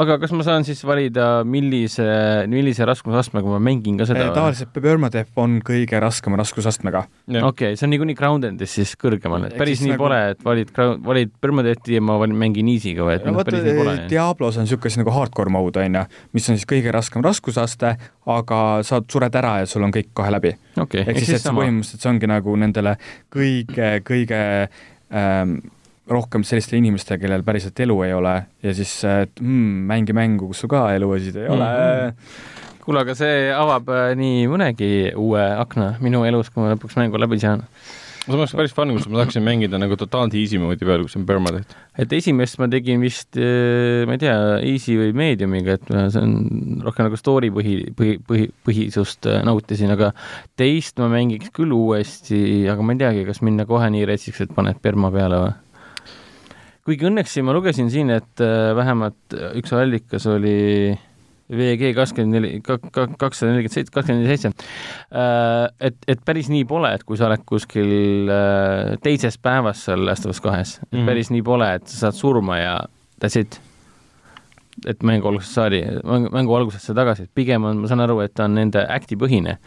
[0.00, 2.06] aga kas ma saan siis valida, millise,
[2.50, 4.28] millise raskusastmega ma mängin ka seda?
[4.34, 7.04] tavaliselt Permadeath on kõige raskema raskusastmega.
[7.28, 10.72] okei okay,, see on niikuinii Grounded'is siis kõrgemal, et päris nii nagu- pole, et valid,
[11.06, 13.96] valid Permadeathi ja ma valin, mängin easy'ga või et no vaata päris nii pole.
[14.10, 16.04] Diablos on niisugune asi nagu hardcore mode on ju,
[16.36, 17.96] mis on siis kõige raskem raskusaste,
[18.30, 20.54] aga sa sured ära ja sul on kõik kohe läbi.
[20.78, 22.96] okei, ehk siis, et see põhimõtteliselt see ongi nagu nendele
[23.34, 24.40] kõige, kõige
[25.10, 25.58] ähm,
[26.10, 28.34] rohkem sellistele inimestele, kellel päriselt elu ei ole
[28.64, 32.28] ja siis, et mm, mängi mängu, kus sul ka elusid ei ole mm.
[32.84, 37.20] kuule, aga see avab äh, nii mõnegi uue akna minu elus, kui ma lõpuks mängu
[37.20, 37.62] läbi saan.
[38.26, 41.78] samas päris fun, kus ma tahaksin mängida nagu totaalselt easy mode'i peal, kus on permadeath.
[41.94, 46.36] et esimest ma tegin vist, ma ei tea, easy või medium'iga, et ma- see on
[46.88, 50.10] rohkem nagu story põhi, põhi, põhi, põhisust äh, nautisin, aga
[50.58, 54.58] teist ma mängiks küll uuesti, aga ma ei teagi, kas minna kohe nii retsiks, et
[54.58, 55.58] paned perma peale või?
[56.86, 60.96] Kuigi õnneks ma lugesin siin, et äh, vähemalt üks allikas oli
[61.50, 64.52] VG kakskümmend neli, kakssada nelikümmend seitse, kakskümmend seitse,
[65.82, 70.28] et, et päris nii pole, et kui sa oled kuskil äh, teises päevas seal Last
[70.28, 71.08] of Us kahes, et Mhm.
[71.10, 72.76] päris nii pole, et sa saad surma ja
[73.18, 73.58] that's it.
[74.86, 75.80] et mängu algusest saadi,
[76.32, 79.58] mängu algusesse tagasi, et pigem on, ma saan aru, et ta on nende act'i põhine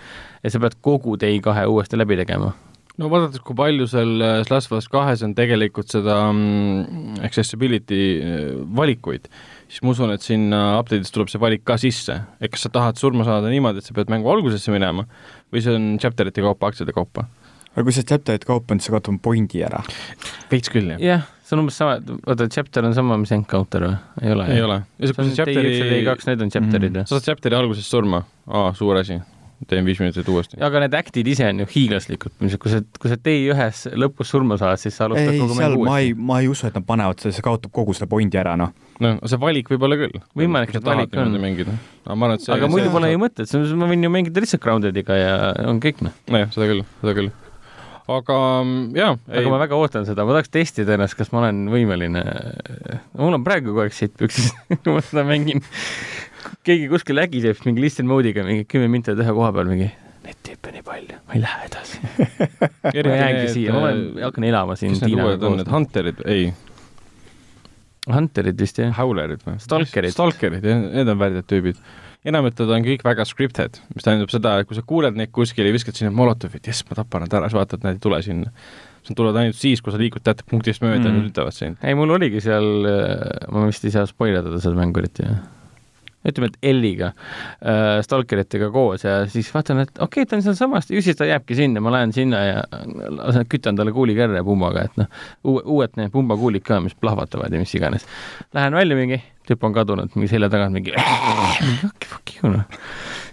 [0.44, 2.53] ja sa pead kogu Day kahe uuesti läbi tegema.
[3.02, 8.49] No vaadates, kui palju seal äh, of Us kahes on tegelikult seda mm, accessibility äh,
[8.78, 9.26] valikuid,
[9.68, 12.20] siis ma usun, et sinna update'is tuleb see valik ka sisse.
[12.40, 15.07] et kas sa tahad surma saada niimoodi, et sa pead mängu algusesse minema
[15.53, 17.26] või see on chapter'ite kaupa, aktsiate kaupa.
[17.74, 19.82] aga kui see chapter'it kaupa on, siis sa kaotad pointi ära.
[20.53, 21.02] veits küll, jah.
[21.02, 21.98] jah, see on umbes sama,
[22.30, 23.98] oota, chapter on sama, mis encounter või?
[24.22, 24.49] ei ole?
[24.53, 24.82] ei ole.
[24.99, 27.10] ja see kui on sa Day üks ja Day chapter'i, kaks, need on chapter'id Mhm.
[27.10, 28.22] sa saad chapter'i alguses surma,
[28.53, 29.18] aa, suur asi,
[29.69, 30.60] teen viis minutit uuesti.
[30.64, 34.57] aga need act'id ise on ju hiiglaslikud, kui sa, kui sa Day ühes lõpus surma
[34.60, 36.26] saad, siis sa alustad ei, kogu mängu ma ei, uuesti.
[36.30, 38.73] ma ei usu, et nad panevad selle, see kaotab kogu selle pointi ära, noh.
[39.03, 40.19] no see valik võib olla küll.
[40.40, 41.38] Võimalik, et valik on.
[41.44, 41.77] mängida.
[42.06, 44.65] aga ma arvan, et see aga muidu pole ju mõtet, ma võin ju mängida lihtsalt
[44.65, 45.38] Groundediga ja
[45.69, 46.19] on kõik noh.
[46.34, 47.31] nojah, seda küll, seda küll.
[48.18, 51.65] aga mm, jaa, aga ma väga ootan seda, ma tahaks testida ennast, kas ma olen
[51.72, 52.26] võimeline,
[53.15, 54.52] mul on praegu kogu aeg sitt püksis,
[54.84, 55.64] kui ma seda mängin.
[56.68, 59.90] Keegi kuskil ägiseb mingi listen mode'iga mingi kümme minti ühe koha peal mingi,
[60.24, 62.03] neid tüüpe nii palju, ma ei lähe edasi.
[63.10, 65.72] ma jäängi siia, ma olen, hakkan elama siin kes need uued on, need.
[65.74, 66.53] Hunterid, ei,
[68.11, 68.91] Hunterid vist jah.
[68.98, 69.60] Howlerid või?
[69.64, 70.15] Stalkerid.
[70.15, 71.80] Stalkerid, jah, need on värdjad tüübid.
[72.28, 75.74] enamjaolt on kõik väga scripted, mis tähendab seda, et kui sa kuuled neid kuskil ja
[75.76, 78.52] viskad sinna molotovit, jess, ma tapan nad ära, siis vaatad, nad ei tule sinna.
[79.03, 81.03] Nad tulevad ainult siis, kui sa liigud teatud punktist mööda mm.
[81.03, 81.10] Mm.
[81.10, 81.82] ja nad ütlevad sind.
[81.84, 82.88] ei, mul oligi seal,
[83.52, 85.28] ma vist ei saa spoilerdada seda mängu eriti,
[86.28, 90.90] ütleme, et Elliga äh,, stalkeritega koos ja siis vaatan, et okei okay,, ta on sealsamas,
[90.91, 92.64] ju siis ta jääbki sinna, ma lähen sinna ja
[93.18, 97.62] lasen, kütan talle kuulikerre pumbaga, et noh, uue, uued need pumbakuulid ka, mis plahvatavad ja
[97.62, 98.08] mis iganes.
[98.56, 99.20] Lähen välja mingi,
[99.50, 100.95] tüüp on kadunud, mingi selja tagant mingi,
[101.82, 102.66] fuck, fuck you noh.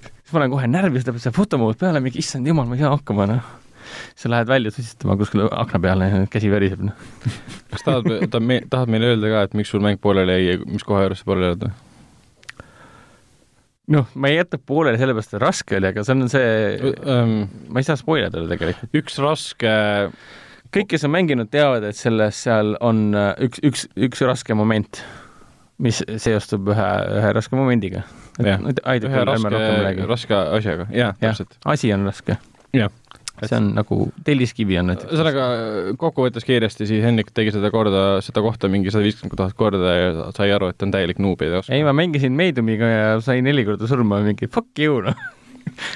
[0.03, 2.85] siis ma olen kohe närvis, ta peab see fotomood peale, mingi issand jumal, ma ei
[2.85, 3.53] saa hakkama noh.
[4.19, 7.07] sa lähed välja susitama kuskile akna peale ja käsi väriseb noh.
[7.71, 10.59] kas tahad, tahad me,, tahad meile öelda ka, et miks sul mäng pooleli jäi ja
[10.67, 11.90] mis koha juures sa pooleli oled või?
[13.91, 17.35] noh, ma ei jäta pooleli sellepärast, et raske oli, aga see on see, Um,
[17.73, 18.95] ma ei saa spoilerdada tegelikult.
[19.01, 19.73] üks raske,
[20.75, 25.03] kõik, kes on mänginud, teavad, et selles seal on äh, üks, üks, üks raske moment,
[25.81, 26.89] mis seostub ühe,
[27.19, 28.05] ühe raske momendiga.
[28.41, 28.57] Ühe
[29.27, 32.39] raske, raske asjaga, jaa, täpselt., asi on raske.
[32.77, 32.93] jah.
[33.47, 35.11] See on nagu telliskivi on näiteks.
[35.11, 35.49] ühesõnaga
[36.01, 40.31] kokkuvõttes kiiresti siis Hendrik tegi seda korda, seda kohta mingi sada viiskümmend tuhat korda ja
[40.37, 41.75] sai aru, et on täielik noob ja ei oska.
[41.77, 45.29] ei, ma mängisin Mediumiga ja sain neli korda surma, mingi fuck you noh.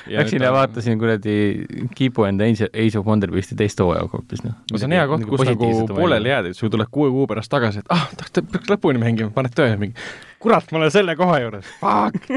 [0.06, 1.64] Läksin ja vaatasin kuradi
[1.96, 4.54] Kiibu enda Age of Wonder Beast'i teist hooaega hoopis noh.
[4.74, 7.82] see on hea koht, kus nagu pooleli jääd, et sul tuleb kuue kuu pärast tagasi,
[7.82, 9.96] et ah, peaks lõpuni mängima, paned tööle mingi
[10.44, 12.28] kurat, ma olen selle koha juures, fuck.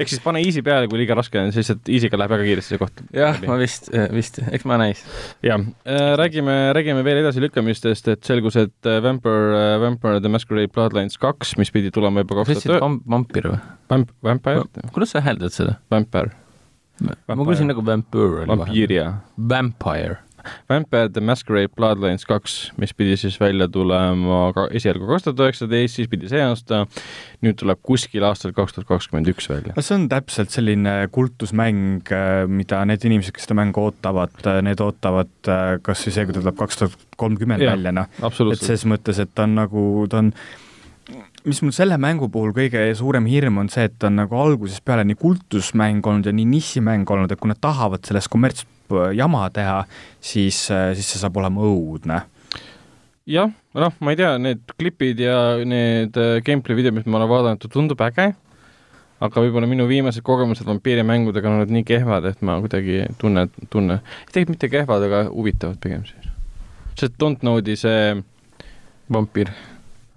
[0.00, 2.74] ehk siis pane easy peale, kui liiga raske on, siis lihtsalt easy'ga läheb väga kiiresti
[2.74, 3.02] see koht.
[3.16, 5.02] jah, ma vist, vist, eks ma näis.
[5.46, 5.64] jah,
[6.20, 11.72] räägime, räägime veel edasilükkamistest, et selgus, et äh, Vampire, Vampire the Masquerade Bloodlines kaks, mis
[11.74, 13.60] pidi tulema juba kaks tuhat vamp-, vampir või?
[13.92, 14.64] Vamp-, Vampire,
[14.94, 15.76] kuidas sa hääldad seda?
[15.92, 16.32] Vampire,
[17.28, 19.06] ma kuulsin nagu vampire vampiiria.
[19.52, 20.20] Vampire.
[20.70, 25.98] Vampire the Masquerade Bloodlines kaks, mis pidi siis välja tulema ka esialgu kaks tuhat üheksateist,
[25.98, 26.84] siis pidi see aasta,
[27.44, 29.74] nüüd tuleb kuskil aastal kaks tuhat kakskümmend üks välja.
[29.76, 32.14] no see on täpselt selline kultusmäng,
[32.52, 34.34] mida need inimesed, kes seda mängu ootavad,
[34.66, 38.10] need ootavad äh, kas või see, kui ta tuleb kaks tuhat kolmkümmend välja, noh.
[38.24, 40.34] et ses mõttes, et ta on nagu, ta on
[41.44, 44.84] mis mul selle mängu puhul kõige suurem hirm on see, et ta on nagu algusest
[44.86, 48.30] peale nii kultusmäng olnud ja nii nišimäng olnud, et kui nad tahavad sellest
[48.90, 49.80] kommertsjama teha,
[50.20, 52.20] siis, siis see saab olema õudne.
[53.30, 57.30] jah, noh, ma ei tea, need klipid ja need äh, gameplay videod, mis ma olen
[57.30, 58.32] vaadanud, tundub äge,
[59.20, 64.00] aga võib-olla minu viimased kogemused vampiirimängudega on olnud nii kehvad, et ma kuidagi tunne, tunne,
[64.32, 66.32] tegelikult mitte kehvad, aga huvitavad pigem siis.
[66.98, 68.16] see Don't Know'di see
[69.12, 69.52] vampiir.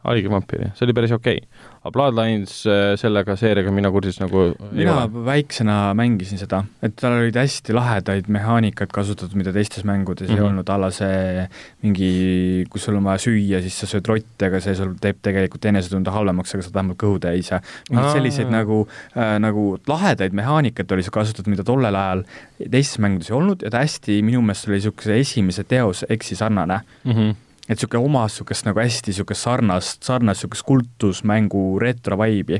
[0.07, 4.21] haige vampiir, jah, see oli päris okei okay aga Bloodlines äh, sellega seeriaga mina kursis
[4.21, 10.29] nagu mina väiksena mängisin seda, et tal olid hästi lahedaid mehaanikaid kasutatud, mida teistes mängudes
[10.29, 10.37] mm -hmm.
[10.37, 10.49] ei mhm.
[10.49, 11.47] olnud, alla see
[11.83, 15.65] mingi, kus sul on vaja süüa, siis sa sööd rotti, aga see sul teeb tegelikult
[15.65, 18.87] enesetunde halvemaks, aga saad vähemalt kõhu täis ja mingeid selliseid nagu
[19.17, 22.23] äh,, nagu lahedaid mehaanikaid oli seal kasutatud, mida tollel ajal
[22.63, 26.79] teistes mängudes ei olnud ja ta hästi, minu meelest oli niisuguse esimese teos eksi sarnane
[27.03, 27.11] mm.
[27.11, 32.59] -hmm et niisugune omas niisugust nagu hästi niisugust sarnast, sarnast niisugust kultusmängu retro vibe'i.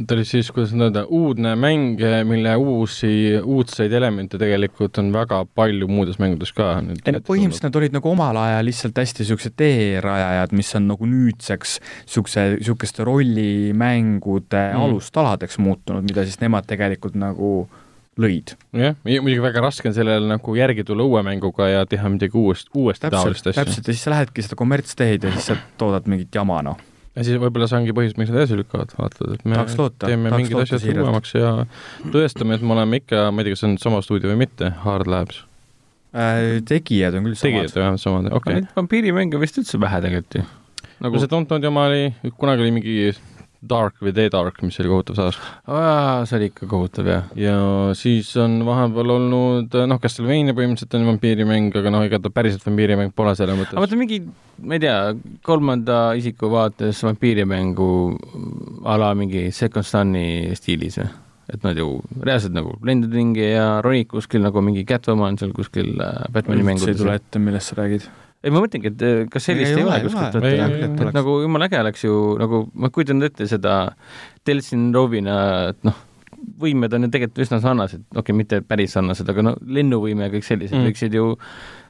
[0.00, 5.42] ta oli siis, kuidas nüüd öelda, uudne mäng, mille uusi, uudseid elemente tegelikult on väga
[5.54, 6.70] palju muudes mängudes ka.
[6.80, 11.10] ei no põhimõtteliselt nad olid nagu omal ajal lihtsalt hästi niisugused teerajajad, mis on nagu
[11.10, 14.88] nüüdseks niisuguse, niisuguste rollimängude mm.
[14.88, 17.68] alustaladeks muutunud, mida siis nemad tegelikult nagu
[18.18, 18.54] lõid.
[18.74, 22.70] jah, muidugi väga raske on sellele nagu järgi tulla uue mänguga ja teha midagi uuest,
[22.74, 23.64] uuesti taolist asja.
[23.64, 26.80] täpselt, ja siis sa lähedki seda kommertsteed ja siis sa toodad mingit jama, noh.
[27.14, 30.34] ja siis võib-olla see ongi põhjus, miks nad edasi lükkavad, vaatad, et me loota, teeme
[30.34, 31.06] mingid asjad siiralt.
[31.06, 31.54] uuemaks ja
[32.10, 34.72] tõestame, et me oleme ikka, ma ei tea, kas see on sama stuudio või mitte,
[34.84, 35.44] Hard Labs
[36.10, 36.58] äh,.
[36.66, 37.60] tegijad on küll samad.
[37.60, 38.72] tegijad vähemalt samad, okei okay..
[38.76, 40.48] Vampiirimänge vist üldse vähe tegelikult ju
[41.00, 41.14] nagu....
[41.14, 42.10] no see Don't Don't oma oli,
[42.40, 42.96] kunagi oli mingi
[43.60, 45.38] Dark või The Dark, mis oli kohutav saas.
[46.28, 47.30] see oli ikka kohutav, jah.
[47.36, 47.56] ja
[47.98, 53.12] siis on vahepeal olnud, noh, Castlevania põhimõtteliselt on vampiirimäng, aga noh, ega ta päriselt vampiirimäng
[53.16, 53.76] pole selle mõttes.
[53.76, 54.22] aga vaata mingi,
[54.64, 54.98] ma ei tea,
[55.46, 57.90] kolmanda isiku vaates vampiirimängu
[58.88, 61.10] a la mingi Second Sun'i stiilis või?
[61.50, 65.96] et nad ju reaalselt nagu lendad ringi ja ronid kuskil nagu mingi Catwoman seal kuskil
[65.98, 66.94] äh, Batman'i mängudes.
[66.94, 68.06] ei tule ette, millest sa räägid
[68.40, 71.68] ei, ma mõtlengi, et eh, kas sellist ei, ei ole kuskilt võtta, et nagu jumala
[71.68, 73.80] äge oleks ju nagu, ma kujutan ette seda
[74.46, 75.40] Delsin Rovina,
[75.74, 75.98] et noh,
[76.60, 80.32] võimed on ju tegelikult üsna sarnased, okei okay,, mitte päris sarnased, aga no lennuvõime ja
[80.32, 80.88] kõik sellised mm.
[80.88, 81.34] võiksid ju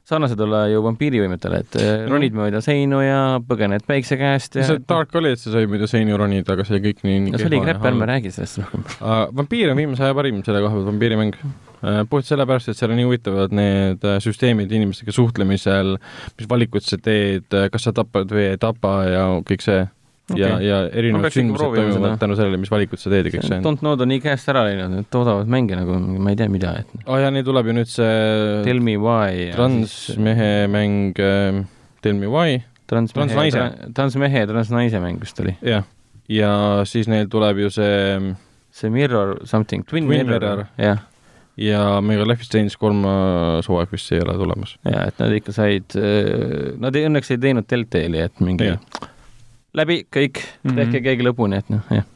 [0.08, 2.10] sarnased olla ju vampiirivõimetele, et mm.
[2.10, 5.88] ronid mööda seinu ja põgened päikse käest ja see Dark oli, et sa sai mööda
[5.90, 9.26] seinu ronida, aga see kõik nii, no see oli krepp, ärme räägi sellest rohkem uh,.
[9.36, 12.02] vampiir on viimase aja parim selle koha pealt, vampiirimäng uh,.
[12.10, 15.96] puht sellepärast, et seal on nii huvitavad need uh, süsteemid inimestega suhtlemisel,
[16.40, 19.84] mis valikuid sa teed, kas sa tapad või ei tapa ja kõik see
[20.30, 20.40] okay.
[20.42, 23.60] ja, ja erinevad sündmused toimuvad tänu sellele, mis valikud sa teed ja kõik see.
[23.64, 26.74] Don't Know'd on nii käest ära läinud, need toodavad mänge nagu ma ei tea mida,
[26.82, 28.14] et aa oh, jaa, nii tuleb ju nüüd see
[28.66, 31.62] Tell me why transmehe mäng äh,
[32.04, 33.66] Tell me why transnaise
[33.96, 35.54] transmehe ja transnaise mäng vist oli.
[35.66, 35.86] jah,
[36.30, 36.54] ja
[36.88, 38.34] siis neil tuleb ju see
[38.70, 41.06] see Mirror something, Twin, Twin Mirror, mirror., jah
[41.60, 44.76] ja Mega Life is Strange kolmas hooaeg vist ei ole tulemas.
[44.86, 48.78] jaa, et nad ikka said, äh, nad ei, õnneks ei teinud Deltali, et mingi ja
[49.76, 50.80] läbi, kõik mm, -hmm.
[50.80, 52.06] tehke keegi lõpuni, et noh, jah.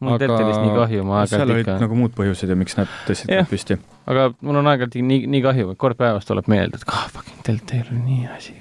[0.00, 0.22] mul aga...
[0.24, 3.32] Deltalist nii kahju, ma aeg-ajalt ikka seal olid nagu muud põhjused ja miks nad tõstsid
[3.34, 3.48] yeah.
[3.50, 3.78] püsti.
[4.10, 7.86] aga mul on aeg-ajalt nii, nii kahju, kord päevas tuleb meelde, et ah, fucking Deltal
[7.92, 8.56] oli nii asi.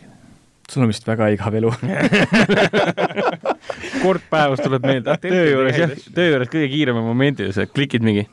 [0.69, 1.71] sul on vist väga igav elu
[4.03, 8.05] kord päevas tuleb meelde, ah, töö juures jah, töö juures kõige kiiremal momendil, sa klikid
[8.05, 8.27] mingi.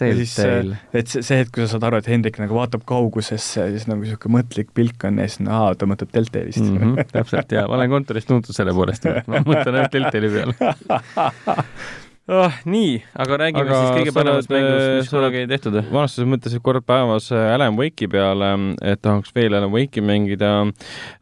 [0.00, 0.72] Teil, teil.
[0.96, 3.88] et see, see hetk, kui sa saad aru, et Hendrik nagu vaatab kaugusesse ja siis
[3.90, 6.78] nagu niisugune mõtlik pilk on ja siis no aa, ta mõtleb Deltalist mm.
[6.80, 10.72] -hmm, täpselt, jaa, ma olen kontoris tuntud selle poolest, ma mõtlen ainult Deltali peale
[12.28, 12.58] oh,.
[12.68, 15.78] nii, aga räägime aga siis kõige paremast mängust, mis kunagi tehtud.
[15.88, 18.52] vanastuse mõttes kord päevas äh, Alan Wake'i peale,
[18.82, 20.52] et tahaks veel Alan Wake'i mängida.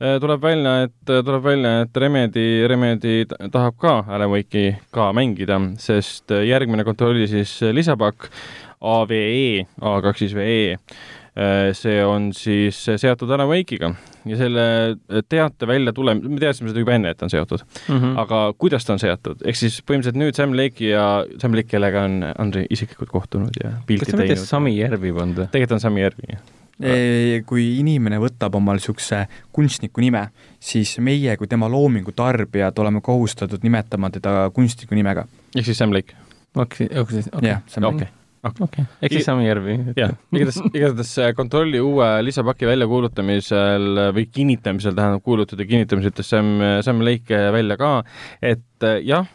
[0.01, 5.61] Äh, tuleb välja, et, tuleb välja, et Remedi, Remedi tahab ka Alan Wake'i ka mängida,
[5.83, 8.31] sest järgmine kontrolli siis lisapakk
[8.87, 11.26] AVE, A2 siis VE Äh,
[11.77, 13.91] see on siis seotud Alan Wake'iga
[14.27, 14.65] ja selle
[15.29, 17.99] teate välja tule-, me teadsime seda juba enne, et on seotud mm.
[17.99, 18.19] -hmm.
[18.25, 21.07] aga kuidas ta on seotud, ehk siis põhimõtteliselt nüüd Sam Lake'i ja
[21.43, 24.07] Sam Lake, kellega on Andrei isiklikult kohtunud ja pilti teinud.
[24.07, 25.51] kas ta mitte Sami Järvi polnud või?
[25.53, 26.45] tegelikult on Sami Järvi, jah
[27.49, 29.23] kui inimene võtab omal niisuguse
[29.53, 30.27] kunstniku nime,
[30.61, 35.25] siis meie kui tema loomingu tarbijad oleme kohustatud nimetama teda kunstniku nimega.
[35.57, 36.17] ehk siis Sam Lake?
[36.55, 38.09] okei, okei, okei.
[38.49, 39.77] Okei okei okay., ehk siis Samijärvi.
[39.97, 46.53] jah, igatahes, igatahes kontrolli uue lisapaki väljakuulutamisel või kinnitamisel, tähendab kuulutada kinnitamisel ütles Sam,
[46.87, 47.93] Sam Lake välja ka,
[48.43, 49.29] et jah,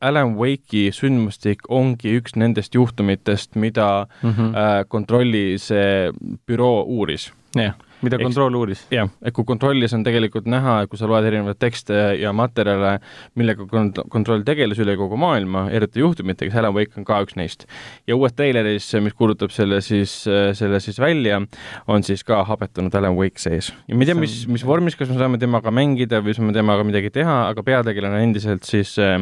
[0.00, 4.84] Alan Wake'i sündmustik ongi üks nendest juhtumitest, mida mm -hmm.
[4.88, 6.12] kontrolli see
[6.46, 7.32] büroo uuris.
[7.56, 7.74] jah
[8.04, 8.82] mida kontroll uuris?
[8.92, 12.96] jah, et kui kontrollis on tegelikult näha, kui sa loed erinevaid tekste ja materjale,
[13.38, 17.38] millega kont-, kontroll tegeles üle kogu maailma, eriti juhtumitega, siis Alan Wake on ka üks
[17.38, 17.66] neist.
[18.08, 20.18] ja uues treileris, mis kuulutab selle siis,
[20.58, 21.40] selle siis välja,
[21.88, 23.72] on siis ka habetunud Alan Wake sees.
[23.88, 26.86] ja ma ei tea, mis, mis vormis, kas me saame temaga mängida või saame temaga
[26.86, 29.20] midagi teha, aga peategelane on endiselt siis äh,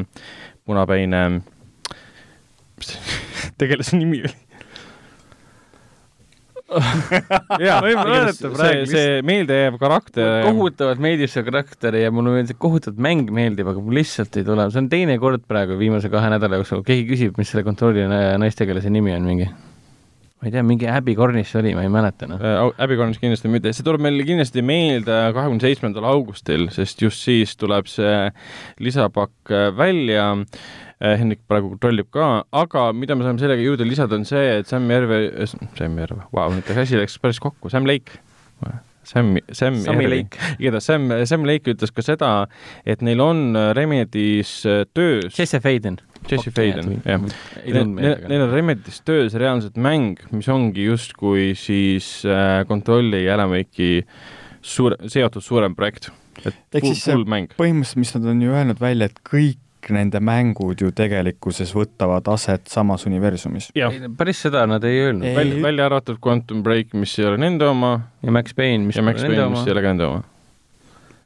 [0.64, 1.26] punapäine,
[3.60, 4.53] tegelase nimi oli?
[7.60, 7.80] Jaa,
[8.32, 10.46] see, see meeldejääv karakter.
[10.46, 14.64] kohutavalt meeldib see karakter ja mulle meeldib, kohutavalt mäng meeldib, aga mul lihtsalt ei tule,
[14.72, 18.38] see on teine kord praegu viimase kahe nädala jooksul, keegi küsib, mis selle kontrolli na-
[18.40, 19.50] naistegelase nimi on mingi.
[20.44, 22.40] ma ei tea, mingi Abby Cornish oli, ma ei mäleta noh.
[22.40, 27.22] Äh, Abby Cornish kindlasti mitte, see tuleb meil kindlasti meelde kahekümne seitsmendal augustil, sest just
[27.24, 28.26] siis tuleb see
[28.84, 30.32] lisapakk äh, välja.
[31.20, 34.88] Hendrik praegu kontrollib ka, aga mida me saame sellega juurde lisada, on see, et Sam
[34.90, 35.18] Järve,
[35.76, 38.20] Sam Järve, vau, nüüd läks asi läks päris kokku, Sam Lake.
[39.04, 40.22] Sam, Sam Sammy Järvi.
[40.22, 40.38] Lake.
[40.62, 42.30] igatahes Sam, Sam Lake ütles ka seda,
[42.88, 43.42] et neil on
[43.76, 45.98] Remedis äh, töös Jesse Faden.
[46.30, 47.26] Jesse Faden, jah.
[47.66, 53.90] ei Neil, on Remedis töös reaalselt mäng, mis ongi justkui siis äh, kontrolli ja Elemaki
[54.64, 56.08] suure, seotud suurem projekt.
[56.40, 57.52] et Ehk full, siis see- full mäng.
[57.60, 59.60] põhimõtteliselt, mis nad on ju öelnud välja, et kõik
[59.92, 63.70] nende mängud ju tegelikkuses võtavad aset samas universumis.
[63.76, 65.26] jah, päris seda nad ei öelnud.
[65.28, 65.36] Ei.
[65.36, 69.02] välja, välja arvatud Quantum Break, mis ei ole nende oma ja Max Payne, mis ja
[69.02, 69.66] Max Payne, nende mis oma.
[69.68, 70.22] ei ole ka nende oma.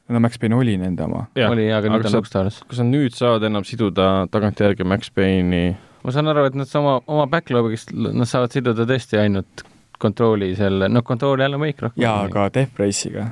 [0.09, 1.27] no Max Payne oli nende oma.
[1.49, 2.61] oli, aga nüüd kas on sa- Rockstars.
[2.67, 5.75] kas nad nüüd saavad enam siduda tagantjärgi Max Payne'i?
[6.03, 9.65] ma saan aru, et nad sama, oma backlog'ist, nad saavad siduda tõesti ainult
[9.99, 12.01] kontrolli selle, noh, kontrolli jälle Wake rohkem.
[12.03, 13.27] jaa, aga Death Race'iga.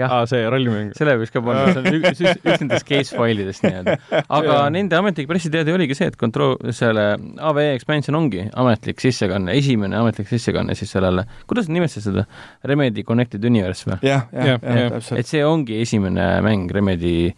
[0.00, 0.90] Jah, aa, see rallimäng.
[0.98, 3.96] selle võiks ka panna, see on üks, üks, üks nendest case failidest nii-öelda.
[4.40, 7.06] aga nende ametlik pressiteade oligi see, et kontroll, selle
[7.50, 12.26] AVE expansion ongi ametlik sissekanne, esimene ametlik sissekanne siis sellele, kuidas nad nimetasid seda,
[12.66, 14.00] Remedy Connected Universe või?
[14.08, 14.92] jah, jah, Jah, jah, jah.
[14.96, 15.20] täpselt.
[15.22, 17.30] et see ongi esimene mäng Remedy,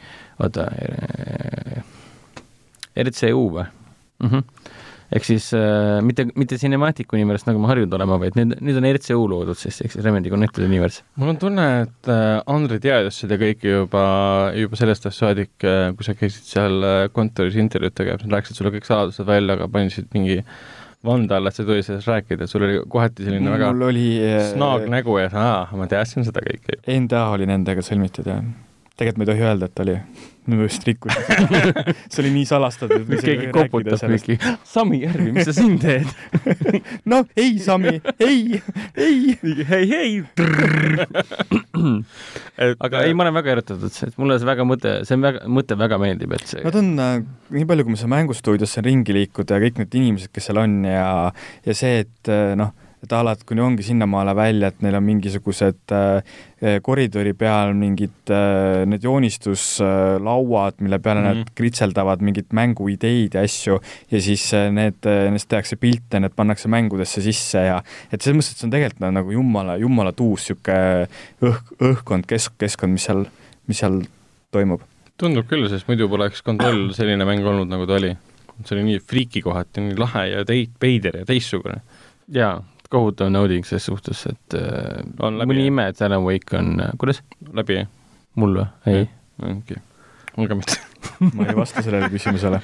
[0.43, 0.69] oota,
[2.97, 4.29] RCU või mm?
[4.29, 4.43] -hmm.
[5.13, 8.89] Ehk siis äh, mitte, mitte Cinematic Universe, nagu me harjunud olema, vaid nüüd, nüüd on
[8.89, 11.05] RCU loodud siis, ehk siis Remedy Connected Universe.
[11.21, 14.05] mul on tunne, et äh, Andrei teadis seda kõike juba,
[14.57, 18.73] juba sellest ajast saadik, kui sa käisid seal äh, kontoris intervjuud tegemas, nad rääkisid sulle
[18.77, 20.41] kõik saladused välja, aga panin mingi
[21.05, 24.09] vande alla, et sa ei tohi sellest rääkida, sul oli kohati selline väga mul oli
[24.53, 26.79] snaag nägu ja aa, ma teadsin seda kõike.
[26.87, 28.39] NDA oli nendega sõlmitud ja
[28.97, 29.97] tegelikult ma ei tohi öelda, et oli.
[30.51, 31.23] ma just rikkusin
[32.11, 33.05] see oli nii salastatud.
[33.07, 34.35] nüüd keegi koputab mingi,
[34.67, 36.09] Sami Järvi, mis sa siin teed?
[37.13, 38.59] noh, ei, Sami, ei,
[38.99, 39.37] ei.
[39.69, 40.11] hei, hei.
[42.89, 45.79] aga ei, ma olen väga erutatud, et mulle see väga mõte, see on väga, mõte
[45.79, 47.15] väga meeldib, et see Nad on äh,
[47.55, 50.81] nii palju, kui ma saan mängustuudiosse ringi liikuda ja kõik need inimesed, kes seal on
[50.89, 51.07] ja,
[51.67, 55.95] ja see, et äh, noh, et alati kuni ongi sinnamaale välja, et neil on mingisugused
[55.97, 56.37] äh,
[56.87, 61.35] koridori peal mingid äh, need joonistuslauad, mille peale mm -hmm.
[61.35, 61.39] Mhm.
[61.39, 63.81] nad kritseldavad mingeid mänguideid ja asju
[64.11, 68.53] ja siis äh, need, nendest tehakse pilte, need pannakse mängudesse sisse ja et selles mõttes,
[68.53, 71.09] et see on tegelikult nagu jumala, jumala tuus niisugune
[71.43, 73.27] õhk, õhkkond, kesk, keskkond, mis seal,
[73.67, 74.03] mis seal
[74.51, 74.83] toimub.
[75.17, 78.17] tundub küll, sest muidu poleks kontroll selline mäng olnud, nagu ta oli.
[78.65, 81.81] see oli nii friiki kohati, nii lahe ja tei-, veider ja teistsugune.
[82.29, 82.63] jaa,
[82.93, 87.23] kohutav nauding selles suhtes, et äh, On läbi, mõni ime, et Alan Wake on, kuidas?
[87.57, 87.91] läbi, jah?
[88.41, 88.67] mul või?
[88.93, 89.07] ei.
[89.49, 89.81] okei.
[90.39, 90.81] mul ka mitte.
[91.37, 92.61] ma ei vasta sellele küsimusele.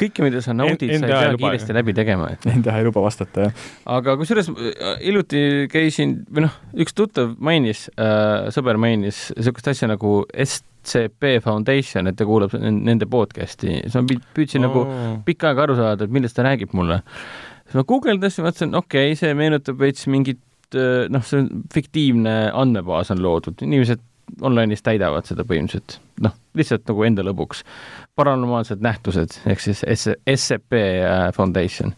[0.00, 1.78] kõike, mida sa naudid, sa ei pea kiiresti jah.
[1.78, 3.64] läbi tegema, et Nende ei luba vastata, jah.
[3.98, 5.42] aga kusjuures äh, hiljuti
[5.72, 6.56] käisin, või noh,
[6.86, 13.06] üks tuttav mainis äh,, sõber mainis niisugust asja nagu SCP Foundation, et ta kuulab nende
[13.10, 14.86] podcast'i, siis ma püüd- püüdsin nagu
[15.26, 17.02] pikka aega aru saada, et millest ta räägib mulle.
[17.74, 20.42] Siis ma guugeldasin, vaatasin, okei okay,, see meenutab veits mingit
[21.10, 24.02] noh, see on fiktiivne andmebaas on loodud, inimesed
[24.44, 27.64] online'is täidavad seda põhimõtteliselt, noh, lihtsalt nagu enda lõbuks.
[28.16, 31.92] paranormaalsed nähtused ehk siis S-, SCP äh, Foundation.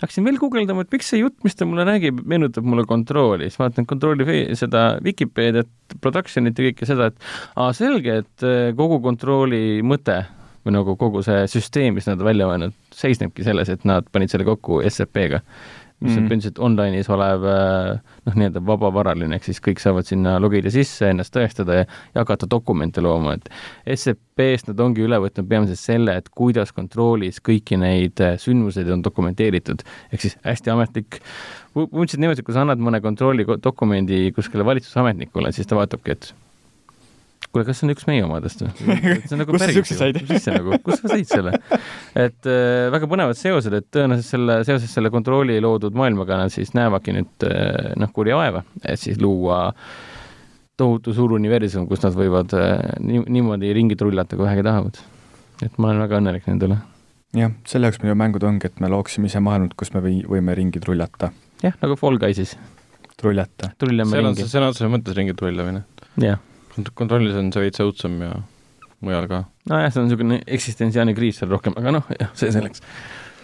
[0.00, 3.60] Hakkasin veel guugeldama, et miks see jutt, mis ta mulle räägib, meenutab mulle kontrolli, siis
[3.60, 5.68] vaatan kontrolli seda Vikipeediat,
[6.00, 7.30] production'it ja kõike seda, et
[7.60, 8.46] aa, selge, et
[8.78, 10.22] kogu kontrolli mõte
[10.66, 14.32] või nagu kogu see süsteem, mis nad on välja mõelnud, seisnebki selles, et nad panid
[14.32, 15.40] selle kokku SCP-ga,
[16.00, 16.28] mis on Mhm.
[16.30, 21.34] põhimõtteliselt online'is olev äh, noh, nii-öelda vabavaraline, ehk siis kõik saavad sinna logida sisse, ennast
[21.34, 21.84] tõestada ja,
[22.14, 23.50] ja hakata dokumente looma, et
[23.96, 29.04] SCP-st nad ongi üle võtnud peamiselt selle, et kuidas kontrollis kõiki neid äh, sündmuseid on
[29.04, 31.20] dokumenteeritud, ehk siis hästi ametlik,
[31.76, 36.32] põhimõtteliselt niimoodi, kui sa annad mõne kontrolli ko- dokumendi kuskile valitsusametnikule, siis ta vaatabki, et
[37.50, 38.70] kuule, kas see on üks meie omadest või?
[39.26, 40.20] see on nagu said?
[40.28, 41.56] mis see nagu, kust sa said selle?
[42.18, 46.72] et äh, väga põnevad seosed, et tõenäoliselt selle, seoses selle kontrolli loodud maailmaga nad siis
[46.78, 49.66] näevadki nüüd äh, noh, kurja vaeva, et siis luua
[50.80, 55.00] tohutu suur universum, kus nad võivad äh, nii, niimoodi ringi trullata, kui vähegi tahavad.
[55.66, 56.76] et ma olen väga õnnelik nende üle.
[57.36, 60.20] jah, selle jaoks meil ju mängud ongi, et me looksime ise maailmat, kus me või,
[60.36, 61.32] võime ringi trullata.
[61.64, 62.54] jah, nagu Fall Guysis,
[63.18, 63.74] trullata.
[63.82, 65.82] trullame ringi see, sõna otseses mõttes ringi trullamine.
[66.22, 66.38] jah
[66.94, 68.32] kontrollis on see veits õudsem ja
[69.04, 72.82] mujal ka nojah, see on niisugune eksistentsiaalne kriis seal rohkem, aga noh, jah, see selleks.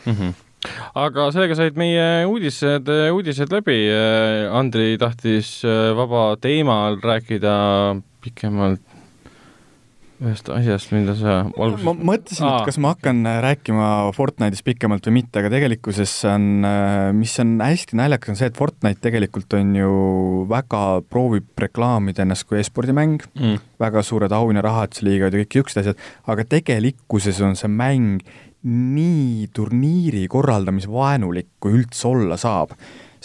[0.04, 0.12] mm.
[0.12, 0.34] -hmm.
[1.04, 3.78] aga sellega said meie uudised, uudised läbi.
[4.50, 7.56] Andri tahtis äh, vaba teemal rääkida
[8.24, 8.95] pikemalt
[10.22, 15.08] ühest asjast, mida sa ma alguses mõtlesin, et kas ma hakkan äh, rääkima Fortnite'ist pikemalt
[15.08, 16.48] või mitte, aga tegelikkuses on,
[17.18, 19.92] mis on hästi naljakas, on see, et Fortnite tegelikult on ju
[20.50, 20.82] väga,
[21.12, 23.62] proovib reklaamida ennast kui e-spordimäng, mm.
[23.82, 28.24] väga suured auhinnarahad, liigad ja kõik niisugused asjad, aga tegelikkuses on see mäng
[28.66, 32.72] nii turniiri korraldamise vaenulik, kui üldse olla saab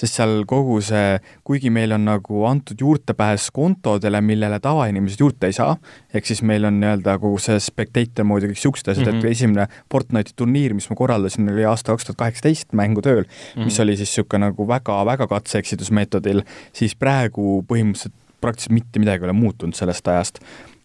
[0.02, 5.58] sest seal kogu see, kuigi meil on nagu antud juurdepääs kontodele, millele tavainimesed juurde ei
[5.58, 5.76] saa,
[6.14, 9.20] ehk siis meil on nii-öelda kogu see spectator moodi kõik siuksed asjad mm, Mhm.
[9.22, 9.28] -hmm.
[9.28, 13.30] et esimene Fortnite'i turniir, mis ma korraldasin, oli aasta kaks tuhat kaheksateist mängu tööl mm,
[13.30, 13.66] -hmm.
[13.66, 19.38] mis oli siis niisugune nagu väga-väga katse-eksitusmeetodil, siis praegu põhimõtteliselt praktiliselt mitte midagi ei ole
[19.38, 20.40] muutunud sellest ajast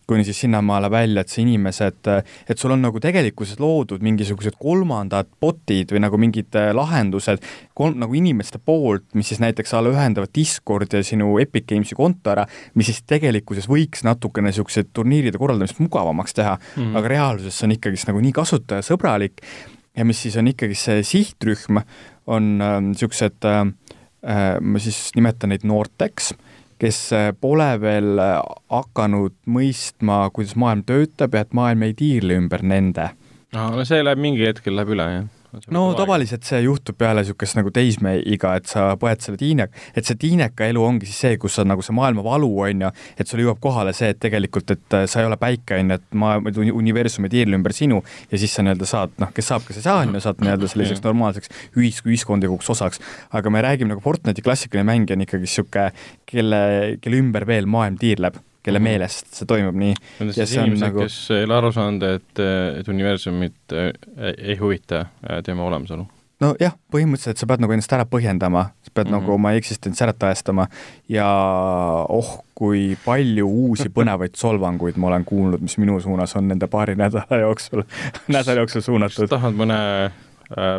[0.06, 2.08] kuni siis sinnamaale välja, et see inimesed,
[2.48, 7.42] et sul on nagu tegelikkuses loodud mingisugused kolmandad bot'id või nagu mingid äh, lahendused
[7.76, 11.98] kolm, nagu inimeste poolt, mis siis näiteks a la ühendavad Discord ja sinu Epic Games'i
[11.98, 12.46] konto ära,
[12.78, 16.98] mis siis tegelikkuses võiks natukene niisuguseid turniiride korraldamist mugavamaks teha mm, -hmm.
[17.00, 19.42] aga reaalsuses see on ikkagist nagu nii kasutajasõbralik
[19.96, 21.82] ja mis siis on ikkagi see sihtrühm,
[22.26, 22.58] on
[22.90, 23.62] niisugused äh,
[24.22, 26.34] äh, ma siis nimetan neid noorteks
[26.82, 28.34] kes äh, pole veel äh,
[28.72, 33.10] hakanud mõistma, kuidas maailm töötab ja et maailm ei tiirle ümber nende.
[33.56, 35.32] no see läheb mingi hetkel läheb üle, jah.
[35.74, 40.18] No tavaliselt see juhtub peale niisugust nagu teismeiga, et sa põed selle tiinek, et see
[40.20, 43.42] tiineka elu ongi siis see, kus sa nagu see maailma valu on ju, et sul
[43.44, 46.50] jõuab kohale see, et tegelikult, et äh, sa ei ole päike on ju, et maailm,
[46.76, 49.86] universum ei tiirle ümber sinu ja siis sa nii-öelda saad, noh, kes saab, kes ei
[49.86, 53.02] saa, on ju, saad nii-öelda selliseks normaalseks ühis-, ühiskondlikuks osaks.
[53.36, 55.90] aga me räägime nagu Fortnite'i klassikaline mäng on ikkagi niisugune,
[56.26, 56.60] kelle,
[57.02, 58.88] kelle ümber veel maailm tiirleb, kelle Mhm.
[58.90, 59.94] meelest see toimub nii.
[60.18, 62.44] Need on siis inimesed nagu- kes ei ole aru saanud, et,
[62.82, 63.92] et universumit äh,
[64.36, 66.06] ei, huvita äh, tema olemasolu.
[66.40, 69.16] nojah, põhimõtteliselt sa pead nagu ennast ära põhjendama, sa pead mm Mhm.
[69.16, 69.22] -hmm.
[69.24, 70.66] nagu oma eksistentsi ära tõestama
[71.08, 71.24] ja
[72.08, 76.94] oh, kui palju uusi põnevaid solvanguid ma olen kuulnud, mis minu suunas on nende paari
[76.94, 77.82] nädala jooksul,
[78.28, 79.28] nädala jooksul suunatud.
[79.28, 79.78] tahad mõne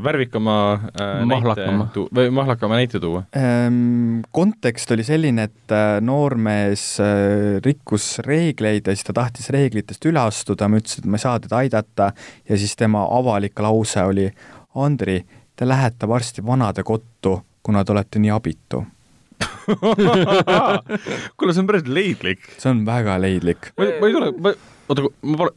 [0.04, 1.88] värvikama äh, Mahlakama.
[1.88, 3.24] näite või mahlakama näite tuua?
[3.36, 10.08] Ehm, kontekst oli selline, et äh, noormees äh, rikkus reegleid ja siis ta tahtis reeglitest
[10.08, 12.12] üle astuda, ma ütlesin, et ma ei saa teda aidata
[12.48, 14.30] ja siis tema avalik lause oli
[14.78, 15.20] Andri,
[15.58, 18.86] te lähete varsti vanadekottu, kuna te olete nii abitu.
[21.38, 22.46] kuule, see on päris leidlik.
[22.58, 23.72] see on väga leidlik.
[23.78, 24.54] ma, ma ei tule, ma,
[24.88, 25.54] oota, ma pole,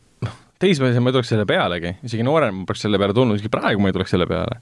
[0.60, 3.82] teismelisena ma ei tuleks selle pealegi, isegi noorem ma poleks selle peale tulnud, isegi praegu
[3.82, 4.60] ma ei tuleks selle peale.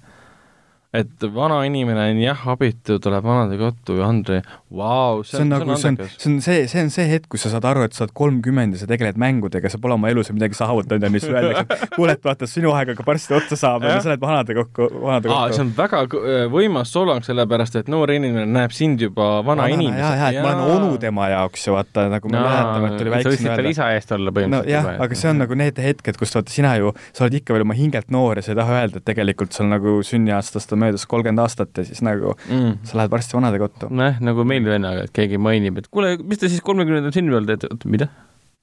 [0.97, 4.41] Et vana inimene on jah abitu, tuleb vanadekottu ja Andrei,
[4.73, 7.51] vau, see on nagu, see on, see on see, see on see hetk, kus sa
[7.53, 10.57] saad aru, et sa oled kolmkümmend ja sa tegeled mängudega, sa pole oma elus midagi
[10.57, 14.15] saavutanud ja siis öeldakse, kuule, et vaata, sinu aeg hakkab varsti otsa saama ja sa
[14.15, 15.61] oled vanadekokku, aa, see vanadekokku.
[15.67, 20.01] on väga äh, võimas solvang, sellepärast et noor inimene näeb sind juba vana inimesena.
[20.01, 23.13] jaa, jaa, et ma olen onu tema jaoks ju vaata, nagu me mäletame, et oli
[23.13, 23.75] sa väiksem tal öelda.
[23.77, 26.97] isa eest olla põhimõtteliselt jah, aga see on nagu need hetked, kus vaata sina ju,
[27.13, 29.69] sa oled ikka veel oma hingelt noor ja sa ei taha öelda, et tegelikult sul
[29.69, 32.81] nagu sünniaastast on möödas kolmkümmend aastat ja siis nagu mm..
[32.89, 33.93] sa lähed varsti vanadekottu.
[33.93, 37.73] nojah, nagu meil vennaga, et keegi mainib, et kuule, mis te siis kolmekümnendal sünnipäeval teete,
[37.73, 38.11] oota, mida?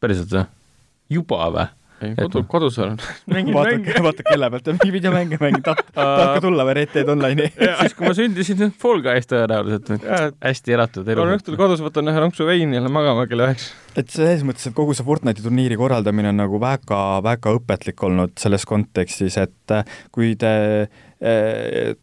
[0.03, 0.45] päriselt või?
[1.15, 1.67] juba või?
[2.03, 2.97] ei, kodu, kodus olen.
[3.55, 7.51] vaata, vaata kella pealt, mingi videomänge mängin, tahad, tahad ka tulla või Red Dead Online'i?
[7.55, 9.91] siis, kui ma sündisin, Fall Guys tõenäoliselt,
[10.43, 11.39] hästi elatud elu olen.
[11.39, 13.71] õhtul kodus, võtan ühe ronksu veini ja lähen magama kell üheksa.
[13.95, 18.67] et selles mõttes, et kogu see Fortnite'i turniiri korraldamine on nagu väga-väga õpetlik olnud selles
[18.69, 19.77] kontekstis, et
[20.15, 20.55] kui te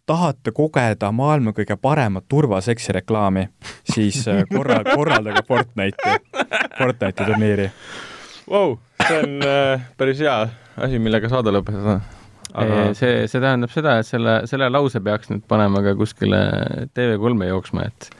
[0.06, 3.46] tahate kogeda maailma kõige paremat turvaseksi reklaami,
[3.92, 6.16] siis eh, korra, korraldage Fortnite'i,
[6.78, 7.68] Fortnite'i turniiri.
[8.50, 10.40] Vau, see on äh, päris hea
[10.82, 12.00] asi, millega saade lõpetada.
[12.52, 12.90] Aga...
[12.92, 16.40] see, see tähendab seda, et selle, selle lause peaks nüüd panema ka kuskile
[16.92, 18.10] TV3-e jooksma, et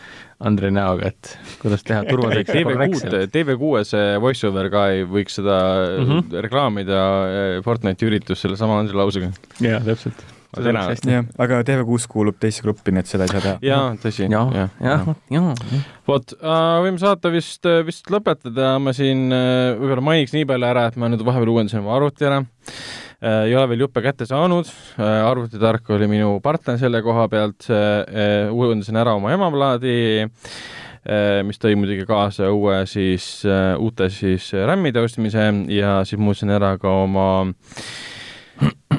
[0.42, 3.34] Andrei näoga, et kuidas teha turvaseksi TV6, korrektselt.
[3.34, 6.08] TV6-s voice-over ka ei võiks seda mm.
[6.08, 6.38] -hmm.
[6.48, 9.30] reklaamida äh, Fortnite'i üritust sellesama lausega.
[9.60, 10.24] jaa, täpselt.
[10.56, 11.12] See oleks hästi.
[11.12, 13.54] jah, aga TV6 kuulub teise gruppi, nii et seda ei saa teha.
[13.64, 14.26] jaa, tõsi.
[14.30, 14.50] jah,
[14.82, 15.62] jah, jah.
[16.08, 20.88] vot äh,, võime saate vist, vist lõpetada, ma siin äh, võib-olla mainiks nii palju ära,
[20.90, 23.48] et ma nüüd vahepeal uuendasin oma arvuti ära äh,.
[23.48, 28.52] ei ole veel juppe kätte saanud äh,, arvutitark oli minu partner selle koha pealt äh,,
[28.52, 35.00] uuendasin ära oma emaplaadi äh, mis tõi muidugi kaasa uue siis äh,, uute siis RAM-ide
[35.00, 38.10] ostmise ja siis muutsin ära ka oma äh,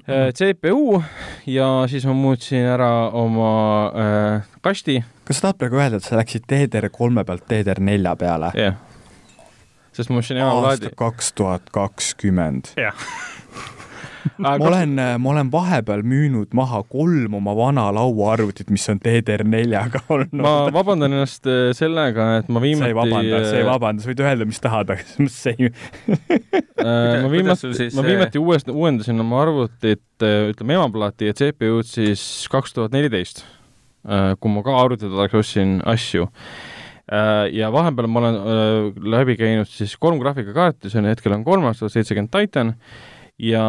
[0.07, 1.03] CPU
[1.47, 3.51] ja siis ma muutsin ära oma
[3.95, 8.51] äh, kasti kas sa tahad praegu öelda, et sa läksid DDR3 pealt DDR4 peale?
[8.57, 8.75] jah yeah..
[9.95, 10.95] sest ma ostsin emaplaadi aasta.
[10.99, 12.73] kaks tuhat kakskümmend.
[14.37, 20.35] Ma olen, ma olen vahepeal müünud maha kolm oma vana lauaarvutit, mis on DDR4-ga olnud.
[20.43, 24.11] ma vabandan ennast äh, sellega, et ma sa viimati ei vabanda, sa ei vabanda, sa
[24.11, 25.71] võid öelda, mis tahad, aga see ei,
[26.09, 32.75] äh, ma viimati ma viimati uuesti uuendasin oma arvutit, ütleme emaplaati ja CPU-d siis kaks
[32.75, 33.43] tuhat neliteist,
[34.03, 36.29] kui ma ka arvutitaraks ostsin asju.
[37.51, 41.81] ja vahepeal ma olen äh, läbi käinud siis kolm graafikakaarti, see on hetkel on kolmas,
[41.81, 42.77] tuhat seitsekümmend Titan
[43.41, 43.63] ja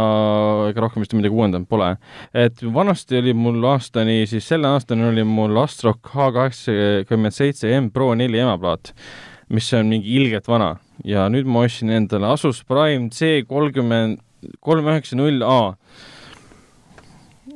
[0.69, 1.95] ega rohkem vist midagi uuendanud pole.
[2.36, 7.91] et vanasti oli mul aastani, siis selle aastani oli mul Astrock H kaheksakümmend seitse M
[7.95, 8.93] Pro neli emaplaat,
[9.49, 10.74] mis on mingi ilgelt vana
[11.05, 14.20] ja nüüd ma ostsin endale Asus Prime C kolmkümmend,
[14.61, 15.74] kolm üheksa null A.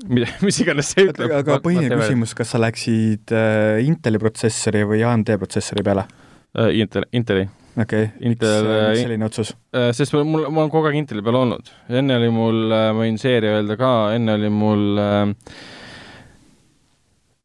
[0.08, 1.32] mida, mis iganes see ütleb.
[1.42, 6.08] aga põhiline küsimus, kas sa läksid äh, Inteli protsessori või AMD protsessori peale?
[6.56, 7.48] äh, Intel, Inteli,
[7.78, 9.54] okei okay., Intel- äh, miks selline otsus?
[9.96, 11.72] sest mul, ma olen kogu aeg Inteli peal olnud.
[11.88, 15.24] enne oli mul, ma võin seeria öelda ka, enne oli mul äh,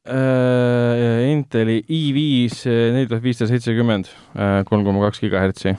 [0.10, 4.12] äh, Inteli i5 neli tuhat viissada seitsekümmend,
[4.70, 5.78] kolm koma kaks gigahertsi,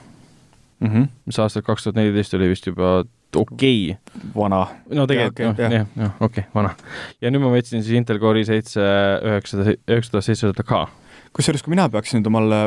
[0.85, 1.05] Mhm.
[1.25, 3.05] mis aastal kaks tuhat neliteist oli vist juba
[3.35, 4.17] okei okay..
[4.35, 4.65] vana.
[4.91, 6.73] no tegelikult jah okei,, jah, jah, okei okay,, vana.
[7.23, 10.81] ja nüüd ma võtsin siis Intel Core'i seitse üheksasada, üheksasada seitsesada K.
[11.35, 12.57] kusjuures, kui mina peaksin nüüd omale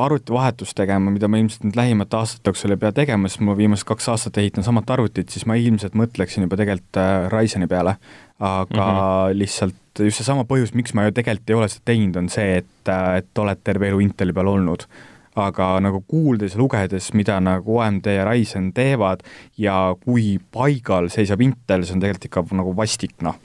[0.00, 3.86] arvutivahetust tegema, mida ma ilmselt nüüd lähimate aastate jooksul ei pea tegema, sest ma viimased
[3.88, 7.98] kaks aastat ehitan samat arvutit, siis ma ilmselt mõtleksin juba tegelikult äh, Ryzeni peale.
[8.38, 8.98] aga mm.
[8.98, 9.38] -hmm.
[9.38, 12.88] lihtsalt just seesama põhjus, miks ma ju tegelikult ei ole seda teinud, on see, et,
[13.16, 14.88] et oled terve elu Inteli peal olnud
[15.34, 19.22] aga nagu kuuldes ja lugedes, mida nagu AMD ja Ryzen teevad
[19.58, 23.38] ja kui paigal seisab Intel, see on tegelikult ikka nagu vastik, noh.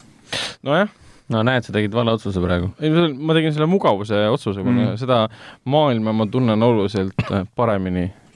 [0.64, 0.90] nojah,
[1.30, 2.72] no näed, sa tegid vale otsuse praegu.
[2.82, 4.98] ei ma tegin selle mugavuse otsuse, Mm.
[4.98, 5.28] seda
[5.66, 7.46] maailma ma tunnen oluliselt äh,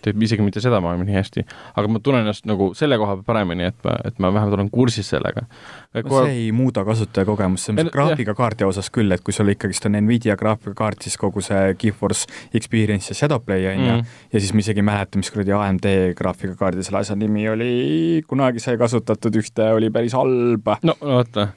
[0.04, 1.44] paremini, isegi mitte seda maailma nii hästi,
[1.80, 4.70] aga ma tunnen ennast nagu selle koha pealt paremini, et ma, et ma vähemalt olen
[4.74, 5.46] kursis sellega.
[5.94, 9.86] no see ei muuda kasutajakogemust, see on no- graafikakaardi osas küll, et kui sul ikkagist
[9.90, 14.54] on Nvidia graafikakaart, siis kogu see GeForce Experience ja Shadowplay on ju Mhm., ja siis
[14.54, 19.36] ma isegi ei mäleta, mis kuradi AMD graafikakaardi selle asja nimi oli, kunagi sai kasutatud
[19.40, 20.68] ühte, oli päris halb.
[20.84, 21.48] no, no vaata,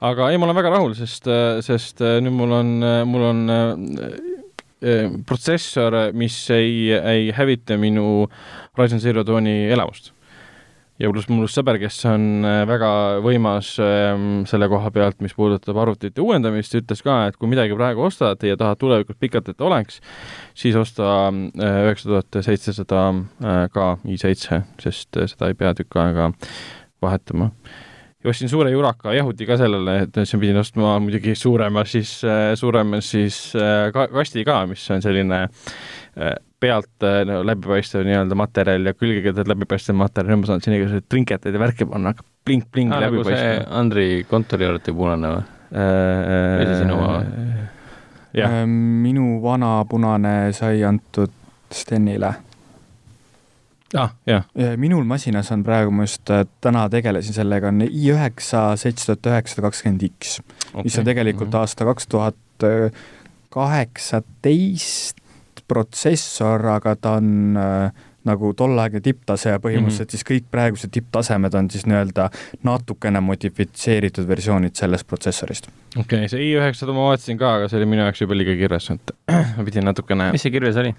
[0.00, 1.28] aga ei, ma olen väga rahul, sest,
[1.66, 2.72] sest nüüd mul on,
[3.06, 3.44] mul on
[5.26, 8.26] protsessor, mis ei, ei hävita minu
[8.78, 10.12] Ryzen Zero Dawni elamust.
[10.98, 12.88] ja pluss mul sõber, kes on äh, väga
[13.24, 18.04] võimas ähm, selle koha pealt, mis puudutab arvutite uuendamist, ütles ka, et kui midagi praegu
[18.06, 19.98] ostad ja tahad tulevikus pikalt, et oleks,
[20.54, 25.98] siis osta äh, üheksa tuhat seitsesada äh, ka i7, sest äh, seda ei pea tükk
[25.98, 26.30] aega
[27.02, 27.50] vahetama
[28.30, 32.16] ostsin suure juraka jahuti ka sellele, et siis pidin ostma muidugi suurema siis,
[32.60, 38.38] suurema siis äh, ka, kasti ka, mis on selline äh, pealt äh, no, läbipaistev nii-öelda
[38.38, 42.30] materjal ja külgedelt läbipaistev materjal, nüüd ma saan sinna igasuguseid trinketeid ja värki panna, hakkab
[42.48, 43.68] blink-blink nagu see läbipaistev.
[43.80, 45.44] Andri kontoriarvuti punane või?
[45.74, 47.20] või see sinu oma?
[48.34, 51.40] Äh, minu vana punane sai antud
[51.74, 52.32] Stenile.
[53.96, 54.14] Ah,
[54.76, 59.68] minul masinas on praegu, ma just äh, täna tegelesin sellega, on i9 seitse tuhat üheksasada
[59.68, 60.40] kakskümmend X,
[60.82, 61.60] mis on tegelikult Mhm.
[61.60, 62.68] aasta kaks tuhat
[63.54, 65.22] kaheksateist
[65.68, 70.16] protsessor, aga ta on äh, nagu tolleaegne tipptase ja põhimõtteliselt mm -hmm.
[70.16, 72.30] siis kõik praegused tipptasemed on siis nii-öelda
[72.64, 75.68] natukene modifitseeritud versioonid sellest protsessorist.
[75.96, 78.90] okei okay,, see i9 ma vaatasin ka, aga see oli minu jaoks juba liiga kirjas,
[78.90, 79.12] et
[79.56, 80.94] ma pidin natukene mis see kirves oli?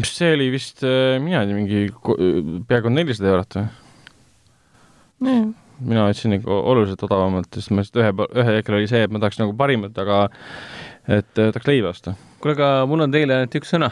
[0.00, 5.44] Mis see oli vist, mina ei tea, mingi peaaegu nelisada eurot või?
[5.84, 9.20] mina võtsin ikka oluliselt odavamalt, sest ma lihtsalt ühe, ühe hetkel oli see, et ma
[9.22, 10.26] tahaks nagu parimat, aga
[11.08, 12.14] et äh, tahaks leiba osta.
[12.40, 13.90] kuule, aga mul on teile ainult üks sõna.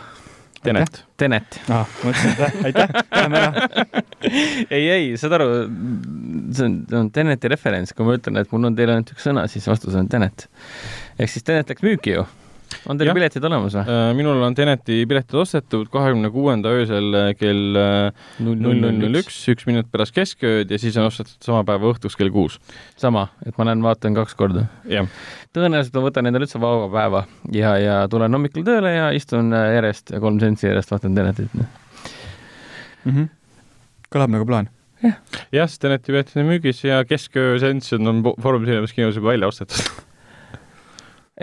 [0.62, 1.00] Tenet.
[1.18, 1.56] Tenet.
[1.74, 1.88] ah,.
[2.04, 3.64] mõtlesin, et aitäh, lähme ära.
[4.76, 5.48] ei, ei, saad aru,
[6.54, 9.26] see on, see on Teneti referents, kui ma ütlen, et mul on teile ainult üks
[9.26, 10.46] sõna, siis vastus on Tenet.
[11.18, 12.28] ehk siis Tenet läks müüki ju.
[12.88, 13.16] On teil Jah.
[13.16, 13.84] piletid olemas või?
[13.84, 17.78] Äh, minul on Teneti piletid ostetud kahekümne kuuenda öösel äh, kell
[18.42, 22.18] null null null üks, üks minut pärast keskööd ja siis on ostetud sama päeva õhtuks
[22.18, 22.58] kell kuus.
[23.00, 24.66] sama, et ma lähen vaatan kaks korda.
[24.88, 25.08] jah,
[25.56, 27.24] tõenäoliselt ma võtan endale üldse vaba päeva
[27.54, 31.50] ja, ja tulen hommikul tööle ja istun äh, järjest kolm sentsi järjest vaatan Tenetit.
[31.54, 31.66] mm.
[33.10, 33.28] -hmm.
[34.12, 34.70] kõlab nagu plaan.
[35.02, 39.52] jah, sest Teneti piletid on müügis ja kesköö seanss on Foorum Cinemas kinos juba välja
[39.52, 39.84] ostetud.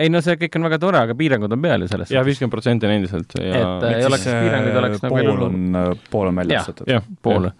[0.00, 2.22] ei no see kõik on väga tore, aga piirangud on peal ju selles ja.
[2.26, 5.78] viiskümmend protsenti on endiselt ja Et, äh, ei oleks piiranguid, oleks nagu elu- on,
[6.10, 6.64] pool on välja Jah.
[6.68, 6.88] ostetud.
[6.90, 7.50] jah, pool.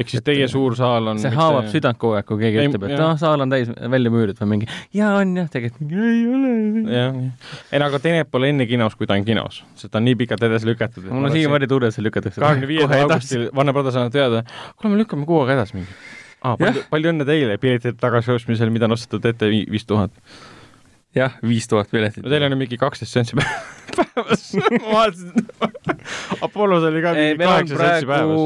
[0.00, 2.86] ehk siis teie suur saal on see haavab südant kogu aeg, kui keegi Ei, ütleb,
[2.88, 3.02] et jah.
[3.02, 6.94] noh, saal on täis välja müüdud või mingi jaa on jah, tegelikult mingi ei ole.
[6.94, 7.20] jah,
[7.72, 10.16] ei no aga Tenet pole enne kinos, kui ta on kinos, sest ta on nii
[10.22, 11.10] pikalt edasi lükatud.
[11.10, 14.44] mul on siiamaani tunne, et see lükatakse kahekümne viiendal augustil Warner Brothers annab teada,
[14.76, 15.90] kuule, me lükkame kuu aega edasi mingi
[16.42, 16.56] ah,.
[16.56, 20.14] palju, palju õnne teile piletite tagasiostmisel, mida on ostetud ette vi- viis tuhat.
[21.16, 24.44] jah, viis tuhat piletit no teil on ju mingi kaksteist sentsi päevas.
[24.54, 25.48] ma vaatasin,
[26.46, 28.44] Apollos oli ka mingi kaheksa sentsi päevas.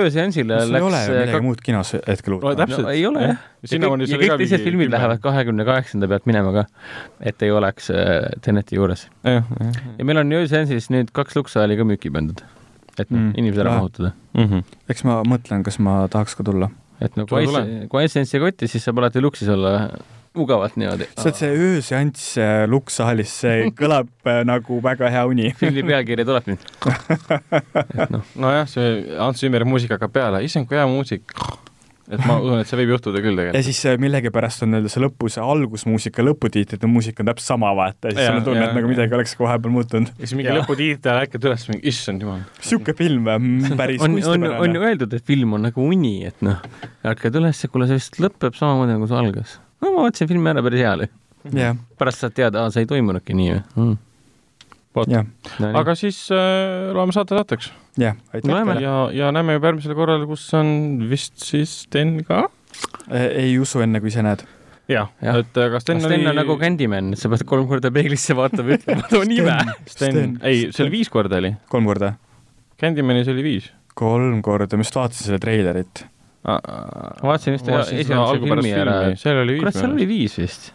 [0.00, 2.58] ööseansile sul ei ole läks midagi kak- muud kinos hetkel no uut?
[2.62, 2.94] täpselt no,.
[2.94, 3.36] ei ole jah.
[3.66, 6.64] ja kõik, ja kõik teised filmid lähevad kahekümne kaheksanda pealt minema ka,
[7.20, 9.06] et ei oleks äh, Teneti juures.
[9.26, 9.44] jah.
[9.98, 12.40] ja meil on ööseansis nüüd kaks luksaali ka müüki pandud.
[12.98, 13.28] et noh Mm.
[13.28, 13.80] mm., inimesed ära Ah.
[13.82, 14.12] mahutada.
[14.34, 14.62] Mhm.
[14.88, 16.70] eks ma mõtlen, kas ma tahaks ka tulla.
[17.00, 17.44] et no kui
[17.92, 19.90] kui iSense'i kotti, siis saab alati luksis olla
[20.36, 21.08] mugavalt niimoodi.
[21.18, 25.52] see, see ööseanss äh, lukssaalis, see kõlab äh, nagu väga hea uni.
[25.60, 26.66] filmi pealkiri tuleb nüüd.
[28.14, 31.32] noh, nojah, see Ants Zimmeri muusika hakkab peale, issand kui hea muusik.
[32.06, 33.66] et ma usun, et see võib juhtuda küll ja tegelikult.
[33.66, 38.12] siis äh, millegipärast on nii-öelda see lõpu, see algusmuusika, lõputiitrite muusika on täpselt sama, vaata,
[38.12, 40.14] ja siis sul on tunne, et nagu midagi oleks ka vahepeal muutunud.
[40.14, 42.46] ja siis mingi lõputiitri ajal ärkad üles, mingi issand jumal.
[42.60, 43.26] sihuke film,
[43.80, 46.62] päris on, on, on ju öeldud, et film on nagu uni, et noh,
[47.06, 49.60] ärkad üles ja kuule, see vist lõpeb samamoodi nagu see algas.
[49.82, 51.08] No ma vaatasin filmi ära päris hea oli.
[51.56, 53.96] jah, pärast saad teada, see ei toimunudki nii või mm..
[54.96, 55.26] vot, jah,
[55.62, 57.70] No, aga siis äh, loeme saate saateks
[58.00, 60.68] jah, aitäh ja, ja näeme juba järgmisel korral, kus on
[61.10, 62.46] vist siis Sten ka.
[63.12, 64.44] ei usu enne, kui ise näed.
[64.90, 65.10] jah Jah.
[65.22, 68.36] ja., et aga Sten, Sten oli on nagu Candyman, et sa pead kolm korda peeglisse
[68.38, 69.56] vaatama ja ütlema, too nime.
[69.86, 71.54] Sten Sten., ei, see oli viis korda oli.
[71.72, 72.12] kolm korda.
[72.80, 73.70] Candymanis oli viis.
[73.96, 76.04] kolm korda, ma just vaatasin seda treilerit.
[76.46, 78.96] Ma vaatasin just esimese filmi ära.
[79.18, 79.62] seal oli viis.
[79.64, 80.72] kurat, seal oli viis vist.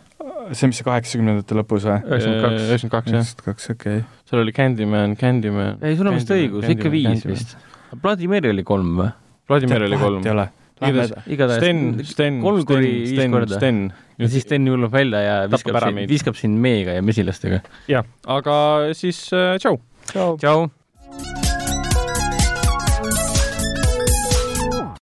[0.52, 1.99] see, mis see kaheksakümnendate lõpus või?
[2.03, 2.65] üheksakümmend kaks.
[2.68, 3.45] üheksakümmend kaks, jah.
[3.48, 4.07] kaks, okei okay..
[4.30, 5.80] seal oli Candyman, Candyman.
[5.81, 7.27] ei, sul on vist õigus, ikka viis.
[7.27, 7.56] vist.
[8.02, 9.11] Mary oli kolm või?
[9.52, 10.31] Vladimir oli kolm ei.
[10.31, 10.48] ole.
[10.81, 13.60] Igatahes- Sten, Sten, kolm Sten kuni, viis Sten, korda.
[13.60, 13.81] Sten.
[14.18, 17.61] ja siis Sten hullub välja ja viskab sind, viskab sind meega ja mesilastega.
[17.88, 18.56] jah, aga
[18.98, 19.80] siis äh, tšau.
[20.11, 20.68] tšau.